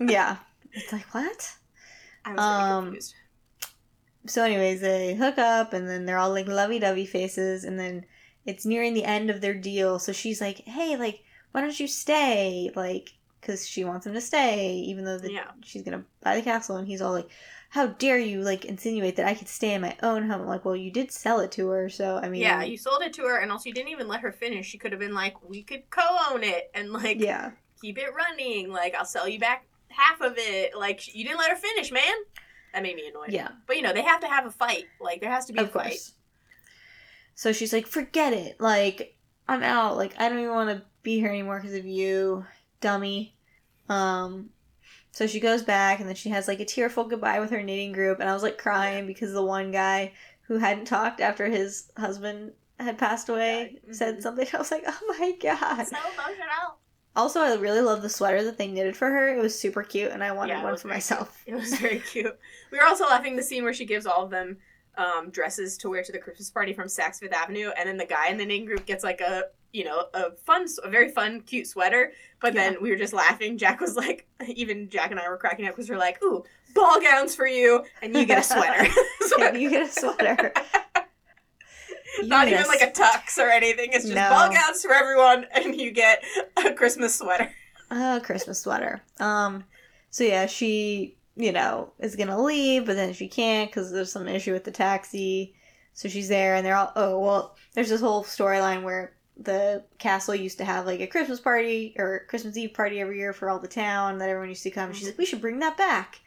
[0.00, 0.36] yeah,
[0.72, 1.52] it's like what?
[2.24, 3.14] I was Um, confused.
[4.26, 8.04] so anyways they hook up and then they're all like lovey-dovey faces and then
[8.44, 11.20] it's nearing the end of their deal so she's like hey like
[11.52, 13.10] why don't you stay like
[13.40, 15.50] because she wants him to stay even though the, Yeah.
[15.62, 17.28] she's gonna buy the castle and he's all like
[17.70, 20.76] how dare you like insinuate that i could stay in my own home like well
[20.76, 23.38] you did sell it to her so i mean yeah, you sold it to her,
[23.38, 24.66] and also you didn't even let her finish.
[24.66, 27.50] She could have been like, we could co-own it and like yeah
[27.82, 28.70] keep it running.
[28.70, 30.76] Like I'll sell you back half of it.
[30.76, 32.14] Like you didn't let her finish, man.
[32.72, 33.30] That made me annoyed.
[33.32, 34.84] yeah But you know they have to have a fight.
[35.00, 35.98] Like there has to be of a fight.
[37.34, 39.14] so she's like forget it like
[39.48, 42.44] i'm out like i don't even want to be here anymore because of you
[42.80, 43.34] dummy
[43.88, 44.50] um
[45.16, 47.90] so she goes back and then she has like a tearful goodbye with her knitting
[47.90, 50.12] group and i was like crying because the one guy
[50.42, 53.96] who hadn't talked after his husband had passed away Died.
[53.96, 56.76] said something i was like oh my god So emotional.
[57.14, 59.34] Also, I really love the sweater that they knitted for her.
[59.34, 61.42] It was super cute, and I wanted Yeah, one for myself.
[61.46, 62.38] It was very cute.
[62.70, 64.58] We were also laughing the scene where she gives all of them
[64.98, 68.04] um, dresses to wear to the Christmas party from Saks Fifth Avenue, and then the
[68.04, 71.40] guy in the knitting group gets like a you know a fun, a very fun,
[71.42, 72.12] cute sweater.
[72.40, 73.56] But then we were just laughing.
[73.58, 76.44] Jack was like, even Jack and I were cracking up because we're like, "Ooh,
[76.74, 78.88] ball gowns for you, and you get a sweater."
[79.38, 80.52] Yeah, you get a sweater.
[82.22, 83.90] Not even like a tux or anything.
[83.92, 84.30] It's just No.
[84.30, 86.22] ball gowns for everyone, and you get
[86.64, 87.50] a Christmas sweater.
[87.90, 89.02] a Christmas sweater.
[89.20, 89.64] Um,
[90.10, 94.28] so yeah, she, you know, is gonna leave, but then she can't because there's some
[94.28, 95.54] issue with the taxi.
[95.92, 97.56] So she's there, and they're all, oh well.
[97.74, 102.24] There's this whole storyline where the castle used to have like a Christmas party or
[102.28, 104.92] Christmas Eve party every year for all the town that everyone used to come.
[104.92, 106.20] She's like, we should bring that back.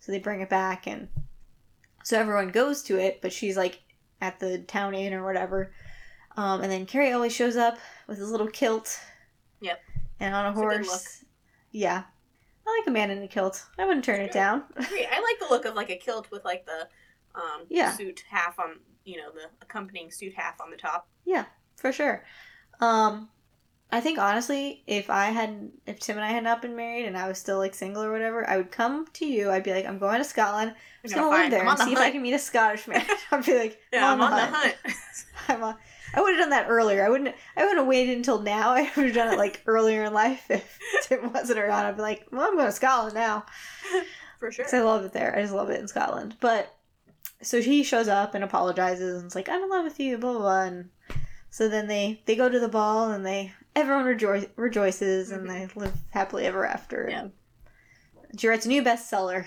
[0.00, 1.08] So they bring it back, and
[2.04, 3.80] so everyone goes to it, but she's like
[4.22, 5.72] at the town inn or whatever.
[6.36, 8.98] Um, and then Cary Elwes shows up with his little kilt.
[9.60, 9.78] Yep.
[10.20, 10.86] And on a a good horse.
[10.88, 11.02] look.
[11.72, 12.02] Yeah.
[12.66, 13.66] I like a man in a kilt.
[13.78, 14.62] I wouldn't turn it down.
[14.78, 16.88] I like the look of like a kilt with like the
[17.34, 17.92] um, Yeah.
[17.92, 21.08] suit half on, you know, the accompanying suit half on the top.
[21.26, 21.44] Yeah,
[21.76, 22.24] for sure.
[22.80, 23.28] Um
[23.92, 27.16] I think honestly, if I had if Tim and I had not been married and
[27.16, 29.50] I was still like single or whatever, I would come to you.
[29.50, 30.70] I'd be like, I'm going to Scotland.
[30.70, 32.38] I'm just gonna gonna live there I'm and the see if I can meet a
[32.38, 33.04] Scottish man.
[33.32, 34.76] I'd be like, Yeah, I'm on the hunt.
[35.48, 35.76] I'm on,
[36.14, 37.04] I would have done that earlier.
[37.04, 37.34] I wouldn't.
[37.56, 38.70] I wouldn't have waited until now.
[38.74, 41.86] I would have done it like earlier in life if Tim wasn't around.
[41.86, 43.44] I'd be like, well, I'm going to Scotland now.
[44.38, 44.64] For sure.
[44.64, 45.36] Because I love it there.
[45.36, 46.36] I just love it in Scotland.
[46.40, 46.74] But
[47.42, 50.32] so he shows up and apologizes and it's like, I'm in love with you, blah
[50.32, 50.62] blah blah.
[50.62, 50.90] And
[51.50, 55.68] so then they they go to the ball and they everyone rejoice, rejoices and they
[55.76, 57.08] live happily ever after.
[57.10, 57.32] Yep.
[58.30, 59.44] And she writes a new bestseller.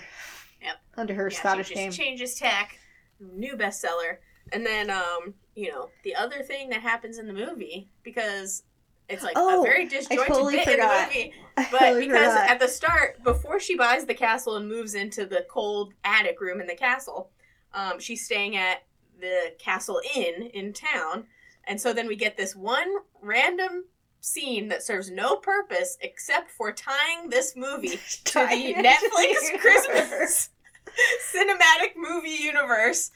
[0.62, 0.76] Yep.
[0.96, 1.90] Under her Yeah, Scottish she name.
[1.90, 2.78] just changes tack.
[3.20, 4.18] New bestseller.
[4.52, 8.62] And then, um, you know, the other thing that happens in the movie, because
[9.08, 11.08] it's like Oh, a very disjointed totally bit forgot.
[11.08, 11.34] in the movie.
[11.70, 12.50] But totally because forgot.
[12.50, 16.60] at the start, before she buys the castle and moves into the cold attic room
[16.60, 17.30] in the castle,
[17.72, 18.82] um, she's staying at
[19.20, 21.26] the castle inn in town.
[21.66, 22.88] And so then we get this one
[23.20, 23.84] random
[24.20, 30.50] scene that serves no purpose except for tying this movie to the Netflix Christmas
[31.34, 33.10] cinematic movie universe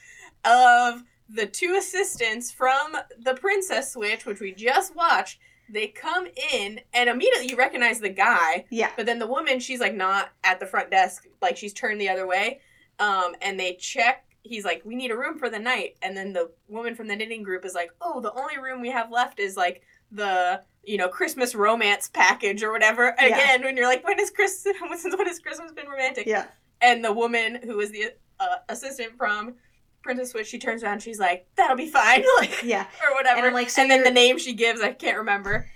[0.45, 5.39] of the two assistants from the Princess Switch, which we just watched.
[5.71, 8.89] They come in and immediately you recognize the guy, yeah.
[8.97, 12.09] but then the woman, she's like not at the front desk, like she's turned the
[12.09, 12.59] other way.
[12.97, 14.25] Um, and they check.
[14.43, 17.15] He's like, "We need a room for the night." And then the woman from the
[17.15, 19.81] knitting group is like, "Oh, the only room we have left is like
[20.11, 23.25] the you know Christmas romance package or whatever." Yeah.
[23.27, 24.65] Again, when you're like, "When is Chris?
[24.81, 26.45] When has Christmas been romantic?" Yeah.
[26.81, 29.55] And the woman who is the uh, assistant from
[30.01, 32.85] Princess Switch, she turns around, she's like, "That'll be fine," like Yeah.
[33.09, 33.37] or whatever.
[33.37, 35.69] And I'm like, so and then the name she gives, I can't remember,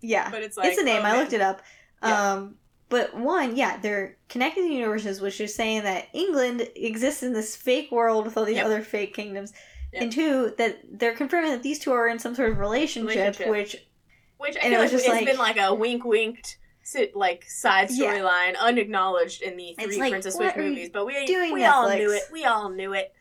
[0.00, 0.30] Yeah.
[0.30, 1.02] but it's like it's a name.
[1.02, 1.60] oh, I looked it up.
[2.02, 2.32] Yeah.
[2.32, 2.54] Um,
[2.88, 7.56] but one, yeah, they're connecting the universes, which is saying that England exists in this
[7.56, 8.66] fake world with all these Yep.
[8.66, 9.52] other fake kingdoms.
[9.92, 10.02] Yep.
[10.02, 13.48] And two, that they're confirming that these two are in some sort of relationship, Relationship.
[13.48, 13.76] which
[14.38, 16.58] Which I And it feel was like just it's like- been like a wink winked
[16.82, 18.12] sit like side Yeah.
[18.14, 22.12] storyline unacknowledged in the three like, Princess Switch movies, but we doing, we all knew
[22.12, 22.22] it.
[22.30, 23.12] We all knew it.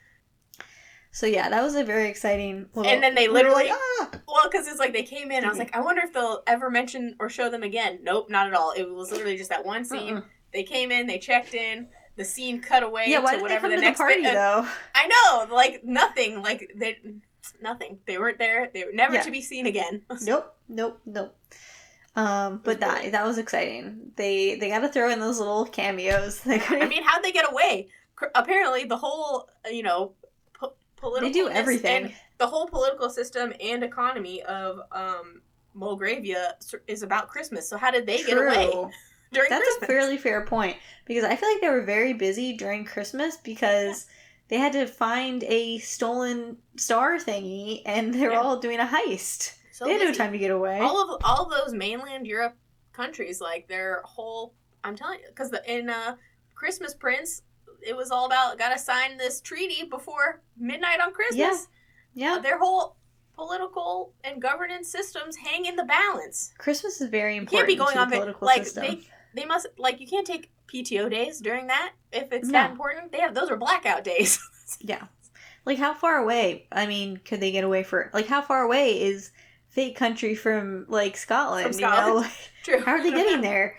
[1.16, 2.68] So yeah, that was a very exciting.
[2.74, 4.10] Little, And then they we literally- like, ah!
[4.28, 5.60] Well, because it's like they came in, I was Mhm.
[5.60, 8.00] like, I wonder if they'll ever mention or show them again.
[8.04, 8.72] Nope, not at all.
[8.72, 10.18] It was literally just that one scene.
[10.18, 10.22] Uh-uh.
[10.54, 11.88] They came in, they checked in,
[12.18, 13.20] the scene cut away yeah.
[13.20, 14.34] To whatever come the to the next party bit.
[14.34, 14.68] though?
[14.94, 17.00] I know, like nothing, like they,
[17.62, 18.00] nothing.
[18.06, 18.70] They weren't there.
[18.74, 19.22] They were never Yeah.
[19.24, 20.04] to be seen again.
[20.22, 21.36] nope, nope, nope.
[22.18, 24.12] Um, but that that was exciting.
[24.16, 26.42] They they got to throw in those little cameos.
[26.46, 27.90] I mean, how'd they get away?
[28.34, 30.14] Apparently, the whole, you know,
[30.98, 32.06] political they do everything.
[32.06, 35.42] and the whole political system and economy of um,
[35.76, 36.56] Belgravia
[36.88, 37.68] is about Christmas.
[37.70, 38.90] So how did they get away True.
[39.32, 39.84] during That's Christmas?
[39.84, 44.08] a fairly fair point because I feel like they were very busy during Christmas because
[44.48, 48.40] they had to find a stolen star thingy and they're Yeah.
[48.42, 49.56] all doing a heist.
[49.72, 50.80] so they had no time to get away.
[50.80, 52.56] All of all of those mainland Europe
[52.94, 56.16] countries, like their whole, I'm telling you, because in uh,
[56.54, 57.42] Christmas Prince,
[57.86, 61.68] it was all about gotta sign this treaty before midnight on Christmas.
[62.14, 62.36] yeah, yeah.
[62.36, 62.96] Uh, their whole
[63.36, 66.54] political and governance systems hang in the balance.
[66.58, 67.68] Christmas is very important.
[67.68, 68.84] can't important be going to on political like, system.
[68.86, 69.02] they-
[69.42, 72.54] They must like you can't take PTO days during that if it's No.
[72.54, 73.12] that important.
[73.12, 74.40] They have those are blackout days.
[74.80, 75.04] Yeah,
[75.66, 76.68] like how far away?
[76.72, 79.32] I mean, could they get away for like how far away is
[79.70, 81.66] fake country from like Scotland?
[81.68, 82.32] From You know, Scotland?
[82.64, 82.80] True.
[82.80, 83.76] how are they getting there?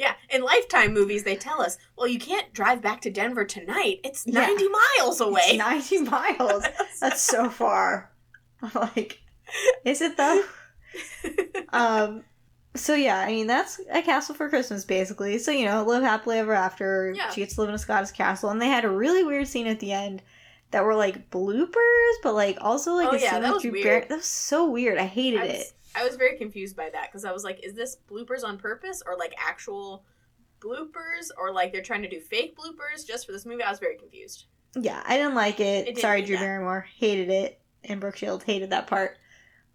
[0.00, 4.00] Yeah, in Lifetime movies, they tell us, well, you can't drive back to Denver tonight.
[4.02, 4.46] It's Yeah.
[4.46, 4.64] 90
[4.98, 5.42] miles away.
[5.44, 6.64] It's ninety miles.
[7.00, 8.10] That's so far.
[8.62, 9.20] I'm like,
[9.84, 10.42] is it though?
[11.72, 12.24] um
[12.76, 15.38] so yeah, I mean that's a castle for Christmas basically.
[15.38, 17.12] So you know, live happily ever after.
[17.14, 17.30] Yeah.
[17.30, 19.66] She gets to live in a Scottish castle, and they had a really weird scene
[19.66, 20.22] at the end
[20.70, 23.72] that were like bloopers, but like also like Oh, a yeah, scene that with was
[23.72, 23.82] Drew.
[23.82, 24.98] Barry- That was so weird.
[24.98, 25.72] I hated I it.
[25.94, 29.02] I was very confused by that because I was like, is this bloopers on purpose
[29.06, 30.04] or like actual
[30.60, 33.62] bloopers or like they're trying to do fake bloopers just for this movie?
[33.62, 34.46] I was very confused.
[34.76, 35.88] Yeah, I didn't like it.
[35.88, 36.42] It Sorry, Drew that.
[36.42, 36.86] Barrymore.
[36.98, 37.60] Hated it.
[37.84, 39.16] And Brooke Shields hated that part.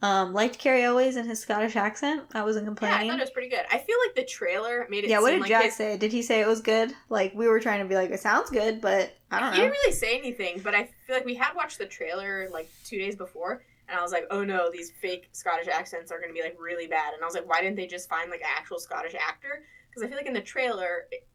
[0.01, 2.23] Um, liked Cary Elwes in his Scottish accent.
[2.33, 2.99] I wasn't complaining.
[2.99, 3.61] Yeah, I thought it was pretty good.
[3.71, 5.09] I feel like the trailer made it.
[5.09, 5.97] Yeah, what did like Jack his- say?
[5.97, 6.93] Did he say it was good?
[7.09, 9.63] Like we were trying to be like, it sounds good, but I don't He know.
[9.65, 12.99] didn't really say anything, but I feel like we had watched the trailer like two
[12.99, 16.33] days before, and I was like, oh no, these fake Scottish accents are going to
[16.33, 17.13] be like really bad.
[17.13, 19.63] And I was like, why didn't they just find like an actual Scottish actor?
[19.89, 21.27] Because I feel like in the trailer, it,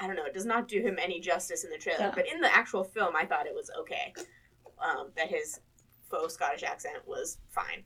[0.00, 2.06] I don't know, it does not do him any justice in the trailer.
[2.06, 2.12] Yeah.
[2.14, 4.12] But in the actual film, I thought it was okay.
[4.78, 5.60] Um, that his
[6.10, 7.84] faux Scottish accent was fine.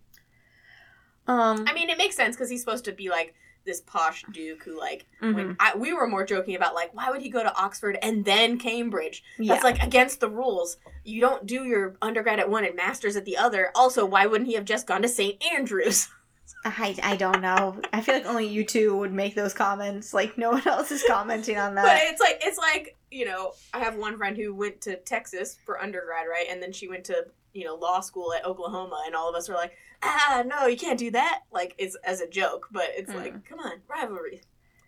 [1.27, 3.35] Um, I mean, it makes sense because he's supposed to be like
[3.69, 5.35] this posh duke who like mhm.
[5.35, 8.25] when I, we were more joking about like why would he go to Oxford and
[8.25, 9.23] then Cambridge?
[9.39, 9.53] yeah.
[9.53, 10.79] That's like against the rules.
[11.05, 13.71] You don't do your undergrad at one and masters at the other.
[13.75, 15.43] Also, why wouldn't he have just gone to St.
[15.53, 16.09] Andrews?
[16.65, 17.81] I, I don't know.
[17.93, 20.13] I feel like only you two would make those comments.
[20.13, 21.85] Like no one else is commenting on that.
[21.85, 25.59] But it's like it's like you know I have one friend who went to Texas
[25.65, 29.15] for undergrad, right, and then she went to you know law school at Oklahoma, and
[29.15, 31.41] all of us are like, ah, no, you can't do that.
[31.53, 33.17] Like it's as a joke, but it's Mm.
[33.17, 34.43] like, come on, rivalry.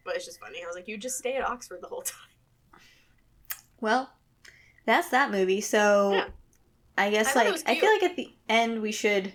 [0.04, 0.62] But it's just funny.
[0.62, 2.80] I was like, you just stay at Oxford the whole time.
[3.80, 4.10] Well,
[4.86, 5.60] that's that movie.
[5.60, 6.28] So Yeah.
[6.98, 9.32] I guess I like I feel like at the end we should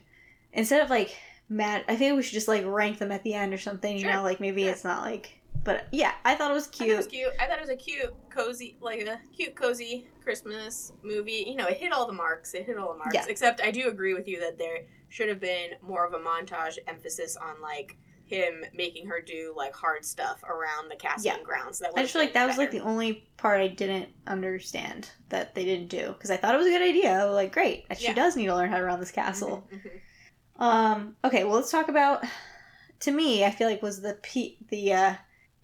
[0.53, 1.15] instead of like
[1.49, 3.97] Matt, I think we should just like rank them at the end or something.
[3.99, 4.09] Sure.
[4.09, 4.71] You know, like maybe Yeah.
[4.71, 5.41] it's not like.
[5.63, 6.89] But yeah, I thought it was cute.
[6.91, 7.31] it was cute.
[7.39, 11.43] I thought it was a cute, cozy, like a cute, cozy Christmas movie.
[11.47, 12.53] You know, it hit all the marks.
[12.53, 13.15] It hit all the marks.
[13.15, 13.25] Yeah.
[13.27, 16.77] Except I do agree with you that there should have been more of a montage
[16.87, 21.43] emphasis on like him making her do like hard stuff around the castle Yeah.
[21.43, 21.77] grounds.
[21.79, 25.53] That I just feel like that was like the only part I didn't understand that
[25.53, 27.25] they didn't do because I thought it was a good idea.
[27.31, 28.13] Like, great, she Yeah.
[28.13, 29.67] does need to learn how to run this castle.
[29.71, 30.63] Mm-hmm.
[30.63, 31.15] Um.
[31.23, 31.43] Okay.
[31.43, 32.23] Well, let's talk about.
[33.01, 35.13] To me, I feel like was the pe- the uh,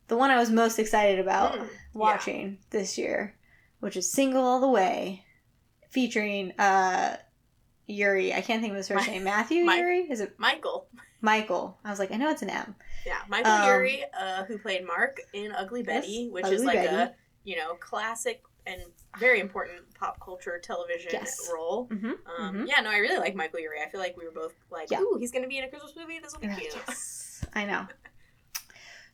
[0.10, 3.34] the one I was most excited about Mm, watching this year,
[3.80, 5.24] which is "Single All the Way,"
[5.90, 7.16] featuring uh
[7.92, 8.34] Urie.
[8.34, 9.24] I can't think of his first name.
[9.24, 10.08] Matthew Mi- Urie.
[10.12, 10.88] Is it Michael.
[11.22, 11.78] Michael?
[11.86, 12.76] I was like, I know it's an M.
[13.06, 16.76] Yeah, Michael Um, Urie, uh, who played Mark in Ugly Betty, which Ugly is like
[16.76, 16.96] Betty.
[16.96, 18.80] a you know classic and
[19.20, 21.50] very important pop culture television Yes.
[21.52, 21.88] role.
[21.90, 22.12] Mm-hmm.
[22.44, 23.80] Um, Yeah, no, I really like Michael Urie.
[23.86, 25.02] I feel like we were both like, Yeah.
[25.02, 26.20] "Ooh, he's gonna be in a Christmas movie.
[26.20, 27.88] This will be cute." Yes, I know.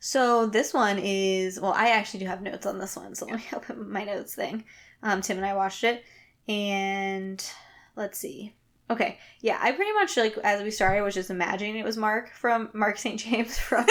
[0.00, 3.36] So this one is well, I actually do have notes on this one, so let
[3.36, 4.64] me open my notes thing.
[5.02, 6.04] Um, Tim and I watched it,
[6.46, 7.44] and
[7.96, 8.54] let's see.
[8.90, 12.32] Okay, yeah, I pretty much like as we started was just imagining it was Mark
[12.32, 13.20] from Mark St.
[13.20, 13.84] James from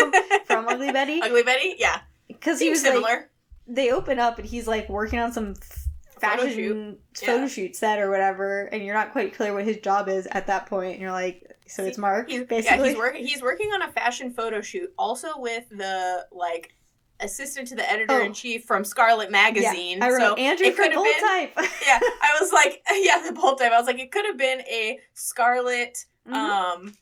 [0.46, 3.30] from Ugly Betty Ugly Betty, yeah, because he was like similar.
[3.68, 5.84] they open up and he's like working on some f-
[6.20, 7.26] Photo fashion shoot.
[7.28, 7.48] photo Yeah.
[7.48, 10.66] shoot set or whatever, and you're not quite clear what his job is at that
[10.66, 12.78] point, and you're like, so it's Mark He's, basically.
[12.80, 13.26] yeah, he's working.
[13.28, 16.74] He's working on a fashion photo shoot, also with the like
[17.20, 20.02] assistant to the editor in chief from Scarlet Magazine.
[20.04, 21.28] I wrote so Andrew it could have Bold been.
[21.28, 21.54] Type.
[21.88, 23.72] Yeah, I was like, yeah, the bold type.
[23.72, 26.06] I was like, it could have been a Scarlet.
[26.28, 26.34] Mhm.
[26.34, 26.94] Um,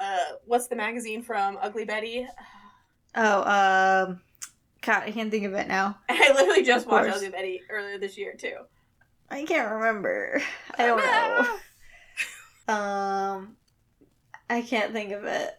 [0.00, 2.26] uh, what's the magazine from Ugly Betty?
[3.16, 3.38] Oh,
[4.08, 4.20] um,
[4.82, 5.98] God, I can't think of it now.
[6.08, 7.14] I literally just watched.
[7.14, 8.56] Ugly Betty earlier this year too.
[9.30, 10.40] I can't remember.
[10.78, 10.98] I don't
[12.68, 12.74] know.
[12.74, 13.56] Um,
[14.48, 15.50] I can't think of it.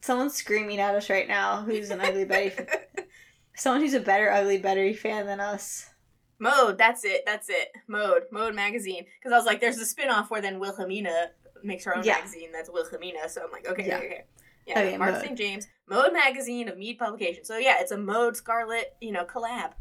[0.00, 1.62] Someone's screaming at us right now.
[1.62, 2.50] Who's an Ugly Betty?
[2.50, 2.66] Fan.
[3.54, 5.90] Someone who's a better Ugly Betty fan than us.
[6.38, 7.68] Mode, that's it, that's it.
[7.86, 9.04] Mode, Mode magazine.
[9.18, 11.26] Because I was like, there's a spin-off where then Wilhelmina
[11.62, 12.14] makes her own Yeah.
[12.14, 13.28] magazine that's Wilhelmina.
[13.28, 13.96] So I'm like, okay, Yeah.
[13.98, 14.24] okay, okay.
[14.66, 15.36] Yeah, Okay, Mark St.
[15.36, 17.44] James, Mode magazine of Meade Publication.
[17.44, 19.72] So yeah, it's a Mode Scarlet, you know, collab.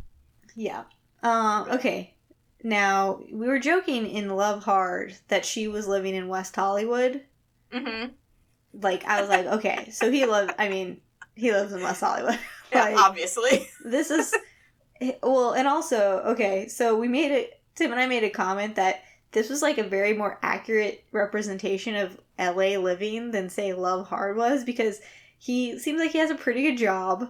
[0.55, 0.83] Yeah.
[1.23, 1.67] Um.
[1.71, 2.15] Okay.
[2.63, 7.23] Now we were joking in Love Hard that she was living in West Hollywood.
[7.71, 8.13] Mm-hmm.
[8.73, 10.53] Like I was like, okay, so he lives.
[10.59, 11.01] I mean,
[11.35, 12.37] he lives in West Hollywood.
[12.71, 13.67] Yeah, obviously.
[13.83, 14.31] this is
[15.23, 19.01] well and also okay so we made it tim and i made a comment that
[19.31, 24.37] this was like a very more accurate representation of la living than say love hard
[24.37, 24.99] was because
[25.39, 27.29] he seems like he has a pretty good job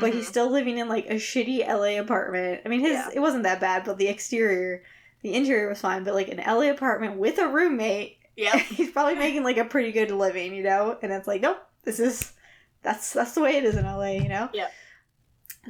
[0.00, 0.28] but he's Mhm.
[0.30, 3.10] still living in like a shitty la apartment i mean his Yeah.
[3.14, 4.82] it wasn't that bad but the exterior
[5.22, 8.54] the interior was fine but like an la apartment with a roommate Yep.
[8.68, 11.98] he's probably making like a pretty good living you know and it's like nope this
[12.00, 12.32] is
[12.82, 14.68] that's that's the way it is in la you know Yeah.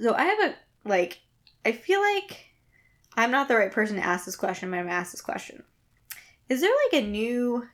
[0.02, 0.54] so i have a
[0.88, 1.18] like
[1.64, 2.44] i feel like
[3.16, 5.64] i'm not the right person to ask this question but i'm gonna ask this question
[6.48, 7.66] is there like a new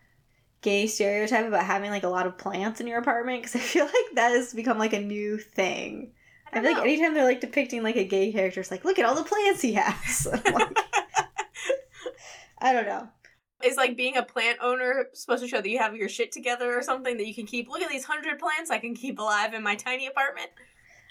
[0.65, 3.85] gay stereotype about having like a lot of plants in your apartment because I feel
[3.85, 6.13] like that has become like a new thing.
[6.47, 8.83] I, I feel don't like anytime they're like depicting like a gay character, it's like,
[8.85, 10.27] look at all the plants he has.
[10.53, 10.79] Like,
[12.59, 13.09] I don't know.
[13.65, 16.77] Is like being a plant owner supposed to show that you have your shit together
[16.77, 17.69] or something that you can keep?
[17.69, 20.51] Look at these hundred plants I can keep alive in my tiny apartment.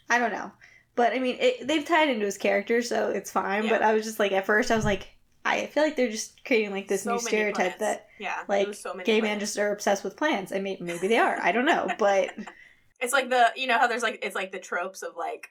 [0.09, 0.51] I don't know.
[0.95, 3.67] But I mean, it, they've tied into his character, so it's fine.
[3.67, 5.07] But I was just like, at first, I was like,
[5.45, 7.79] I feel like they're just creating like this So new stereotype plants.
[7.79, 10.51] that yeah, like so many gay men just are obsessed with plants.
[10.51, 11.37] I mean, maybe they are.
[11.41, 12.31] I don't know, but
[13.01, 15.49] It's like the you know how there's like it's like the tropes of like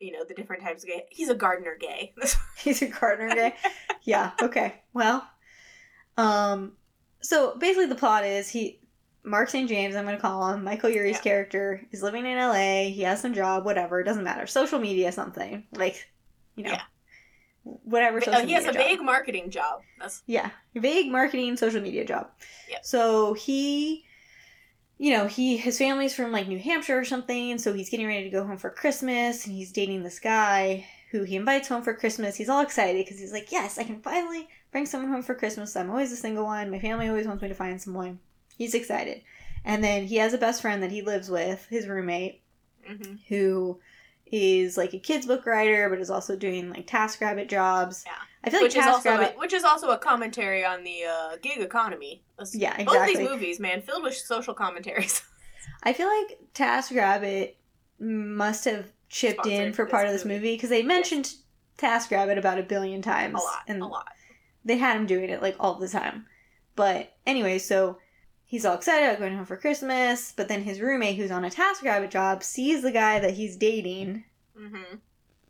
[0.00, 1.04] you know the different types of gay.
[1.10, 2.12] He's a gardener gay.
[2.58, 3.54] he's a gardener guy.
[4.02, 4.32] Yeah.
[4.42, 4.82] Okay.
[4.92, 5.26] Well,
[6.16, 6.72] um,
[7.20, 8.80] so basically the plot is he,
[9.22, 9.68] Mark St.
[9.68, 11.22] James, I'm going to call him Michael Urie's Yeah.
[11.22, 12.90] character, is living in L.A.
[12.90, 14.00] He has some job, whatever.
[14.00, 14.46] It doesn't matter.
[14.46, 16.08] Social media, something like,
[16.56, 16.82] you know, Yeah.
[17.64, 18.20] whatever.
[18.20, 18.76] Social Uh, he has a job.
[18.82, 19.82] big marketing job.
[19.98, 22.30] That's Yeah, vague marketing social media job.
[22.70, 22.84] Yep.
[22.84, 24.06] So he,
[24.96, 28.24] you know, he his family's from like New Hampshire or something, so he's getting ready
[28.24, 31.92] to go home for Christmas, and he's dating this guy who he invites home for
[31.94, 32.36] Christmas.
[32.36, 35.76] He's all excited because he's like, "Yes, I can finally bring someone home for Christmas.
[35.76, 36.70] I'm always a single one.
[36.70, 38.18] My family always wants me to find someone."
[38.56, 39.22] He's excited,
[39.64, 42.42] and then he has a best friend that he lives with, his roommate,
[42.86, 43.80] hmm who
[44.32, 48.04] is like a kids book writer, but is also doing like TaskRabbit jobs.
[48.06, 48.12] Yeah.
[48.44, 49.38] I feel like which is also a, TaskRabbit.
[49.38, 52.22] which is also a commentary on the uh, gig economy.
[52.52, 55.22] Yeah, Both these movies, man, filled with social commentaries.
[55.82, 57.54] I feel like TaskRabbit
[57.98, 60.54] must have chipped in for part of this movie.
[60.54, 61.34] because they mentioned
[61.76, 63.34] TaskRabbit about a billion times.
[63.34, 64.08] a lot, and a lot.
[64.64, 66.26] They had him doing it like all the time.
[66.76, 67.98] But anyway, so
[68.44, 71.50] he's all excited about going home for Christmas, but then his roommate, who's on a
[71.50, 74.24] TaskRabbit job, sees the guy that he's dating,
[74.56, 74.96] hmm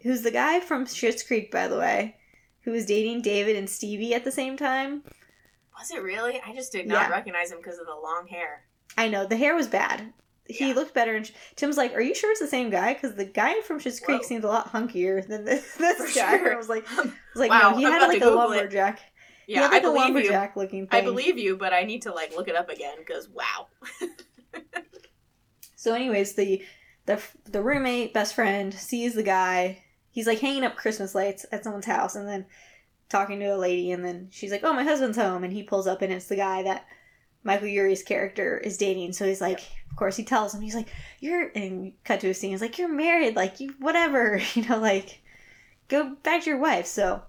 [0.02, 2.16] who's the guy from Schitt's Creek, by the way,
[2.62, 5.02] who was dating David and Stevie at the same time.
[5.78, 6.40] Was it really?
[6.46, 7.10] I just did not Yeah.
[7.10, 8.64] recognize him because of the long hair.
[8.96, 10.12] I know the hair was bad.
[10.50, 10.74] He Yeah.
[10.74, 11.14] looked better.
[11.16, 12.94] And Tim's like, "Are you sure it's the same guy?
[12.94, 14.26] Because the guy from Schitt's Creek Whoa.
[14.28, 16.52] seems a lot hunkier than this, this guy." sure.
[16.52, 18.34] I was like, I was like, Wow, no, he I'm had like a it.
[18.34, 19.00] lumberjack.
[19.46, 20.14] he Yeah, had like I a believe you.
[20.14, 21.00] lumberjack looking thing.
[21.00, 23.68] I believe you, but I need to like look it up again because wow.
[25.76, 26.62] So, anyways, the
[27.06, 29.82] the the roommate, best friend, sees the guy.
[30.10, 32.46] He's like hanging up Christmas lights at someone's house, and then
[33.08, 35.86] talking to a lady, and then she's like, "Oh, my husband's home," and he pulls
[35.86, 36.84] up, and it's the guy that
[37.44, 39.14] Michael Urie's character is dating.
[39.14, 40.88] So he's like, of course, he tells him, he's like,
[41.20, 42.50] "You're," and cut to a scene.
[42.50, 45.20] He's like, "You're married, like you, whatever, you know, like
[45.88, 47.22] go back to your wife." So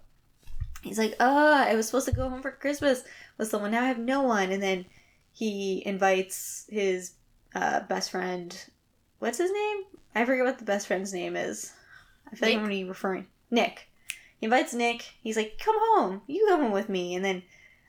[0.82, 3.04] he's like, "Oh, I was supposed to go home for Christmas
[3.38, 3.72] with someone.
[3.72, 4.86] Now I have no one." And then
[5.32, 7.14] he invites his
[7.54, 8.66] uh, best friend.
[9.20, 9.84] What's his name?
[10.16, 11.74] I forget what the best friend's name is.
[12.32, 13.90] I feel like I'm going referring Nick.
[14.40, 15.14] He invites Nick.
[15.22, 16.22] He's like, "Come home.
[16.26, 17.44] You come home with me." And then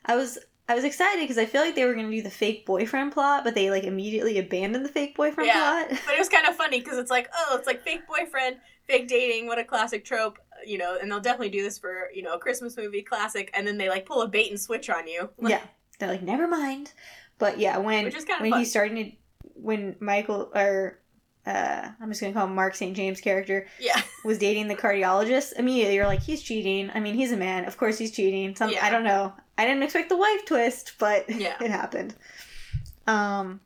[0.05, 0.39] I was
[0.69, 3.13] I was excited because I feel like they were going to do the fake boyfriend
[3.13, 5.85] plot, but they like immediately abandoned the fake boyfriend Yeah.
[5.87, 6.01] plot.
[6.07, 8.57] But it was kind of funny because it's like, oh, it's like fake boyfriend,
[8.87, 9.47] fake dating.
[9.47, 10.97] What a classic trope, you know.
[11.01, 13.51] And they'll definitely do this for you know a Christmas movie classic.
[13.55, 15.31] And then they like pull a bait and switch on you.
[15.43, 15.63] yeah,
[15.99, 16.93] they're like, "Never mind."
[17.39, 18.59] But yeah, when when fun.
[18.61, 19.13] he's starting to
[19.55, 20.99] when Michael or
[21.45, 22.97] uh, I'm just gonna call him Mark St.
[22.97, 24.01] James character yeah.
[24.25, 26.91] was dating the cardiologist, immediately you're like, he's cheating.
[26.95, 27.65] I mean, he's a man.
[27.65, 28.55] Of course he's cheating.
[28.55, 28.85] Some Yeah.
[28.85, 29.33] I don't know.
[29.59, 31.57] I didn't expect the wife twist, but Yeah.
[31.61, 32.15] it happened.
[33.07, 33.61] Um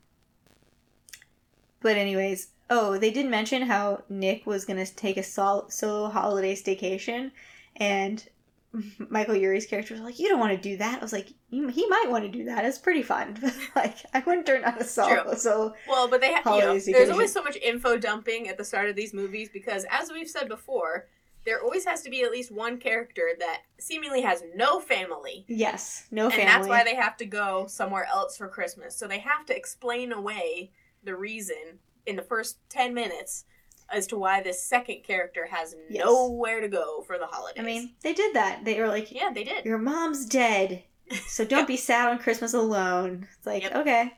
[1.81, 6.55] But anyways, oh, they did mention how Nick was gonna take a sol- solo holiday
[6.55, 7.31] staycation
[7.77, 8.27] and
[9.09, 11.61] Michael Urie's character was like, "You don't want to do that." I was like, "He
[11.61, 12.65] might want to do that.
[12.65, 15.23] It's pretty fun." But like, I wouldn't turn on a solo.
[15.23, 15.35] True.
[15.35, 18.65] So Well, but they ha- you know, there's always so much info dumping at the
[18.65, 21.07] start of these movies because, as we've said before,
[21.47, 25.45] there always has to be at least one character that seemingly has no family.
[25.47, 26.45] yes, no and family.
[26.45, 28.95] that's why they have to go somewhere else for Christmas.
[28.95, 30.71] So they have to explain away
[31.03, 33.45] the reason in the first 10 minutes
[33.89, 36.03] as to why this second character has Yes.
[36.05, 37.63] nowhere to go for the holidays.
[37.63, 38.65] I mean, they did that.
[38.65, 39.63] They were like, yeah, they did.
[39.65, 40.83] your mom's dead
[41.27, 41.67] so don't Yep.
[41.67, 43.75] be sad on christmas alone it's like Yep.
[43.77, 44.13] okay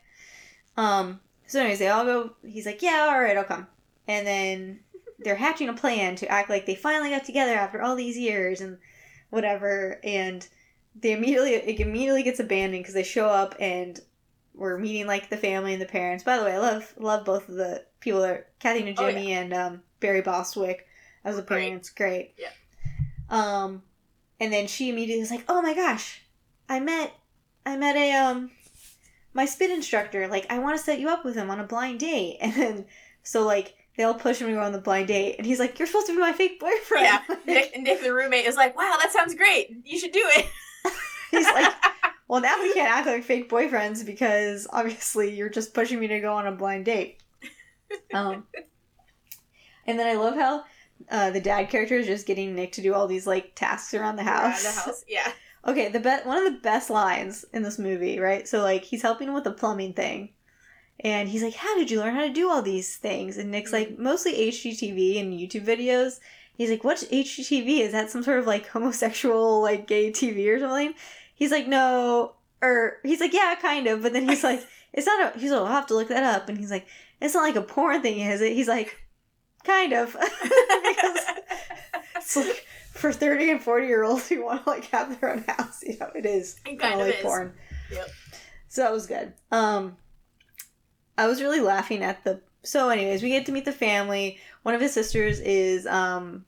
[0.78, 3.68] um so anyways they all go he's like yeah all right i'll come
[4.08, 4.80] and then
[5.20, 8.62] they're hatching a plan to act like they finally got together after all these years
[8.62, 8.78] and
[9.30, 10.48] whatever and
[11.00, 14.00] they immediately it immediately gets abandoned because they show up and
[14.56, 17.48] we're meeting like the family and the parents by the way i love love both
[17.50, 19.12] of the people that kathy and Oh, yeah.
[19.14, 20.88] jimmy and um, barry bostwick
[21.24, 21.66] as the Great.
[21.68, 22.50] parents great Yeah.
[23.30, 23.84] um
[24.40, 26.22] and then she immediately was like oh my gosh
[26.68, 27.14] i met
[27.66, 28.52] i met a um
[29.34, 32.00] my spin instructor like i want to set you up with him on a blind
[32.00, 32.86] date and then
[33.24, 35.78] so like they all push him to go on the blind date and he's like
[35.78, 38.78] you're supposed to be my fake boyfriend Yeah, Nick, and Nick, the roommate, is like,
[38.78, 39.76] wow, that sounds great.
[39.84, 40.46] You should do it.
[41.32, 41.74] he's like
[42.30, 46.22] well, now we can't act like fake boyfriends because obviously you're just pushing me to
[46.22, 47.22] go on a blind date.
[48.14, 48.46] Um,
[49.86, 50.64] and then I love how
[51.10, 54.16] uh, the dad character is just getting Nick to do all these like tasks around
[54.16, 54.64] the house.
[54.64, 55.04] Around the house.
[55.10, 55.32] Yeah.
[55.68, 58.48] Okay, the be- one of the best lines in this movie, right?
[58.48, 60.30] So like he's helping with the plumbing thing.
[61.02, 63.72] And he's like, "How did you learn how to do all these things?" And Nick's
[63.74, 66.20] like, "Mostly HGTV and YouTube videos."
[66.58, 67.80] He's like, "What's HGTV?
[67.80, 70.94] Is that some sort of like homosexual like gay TV or something?"
[71.36, 74.62] He's like, "No." Or he's like, "Yeah, kind of." But then he's like,
[74.94, 76.86] "It's not a." He's like, "I'll have to look that up." And he's like,
[77.22, 78.98] "It's not like a porn thing, is it?" He's like,
[79.64, 80.12] "Kind of."
[80.44, 81.26] because
[82.18, 85.44] it's like for 30 and 40 year olds who want to like have their own
[85.48, 87.22] house you know it is It kind of like is.
[87.24, 87.54] porn
[87.92, 88.10] Yep.
[88.68, 89.96] so that was good um
[91.20, 94.74] i was really laughing at the so anyways we get to meet the family one
[94.76, 96.44] of his sisters is um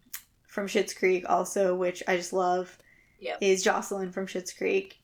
[0.48, 2.78] from Schitt's creek also which i just love
[3.20, 3.38] Yep.
[3.42, 5.00] is jocelyn from Schitt's creek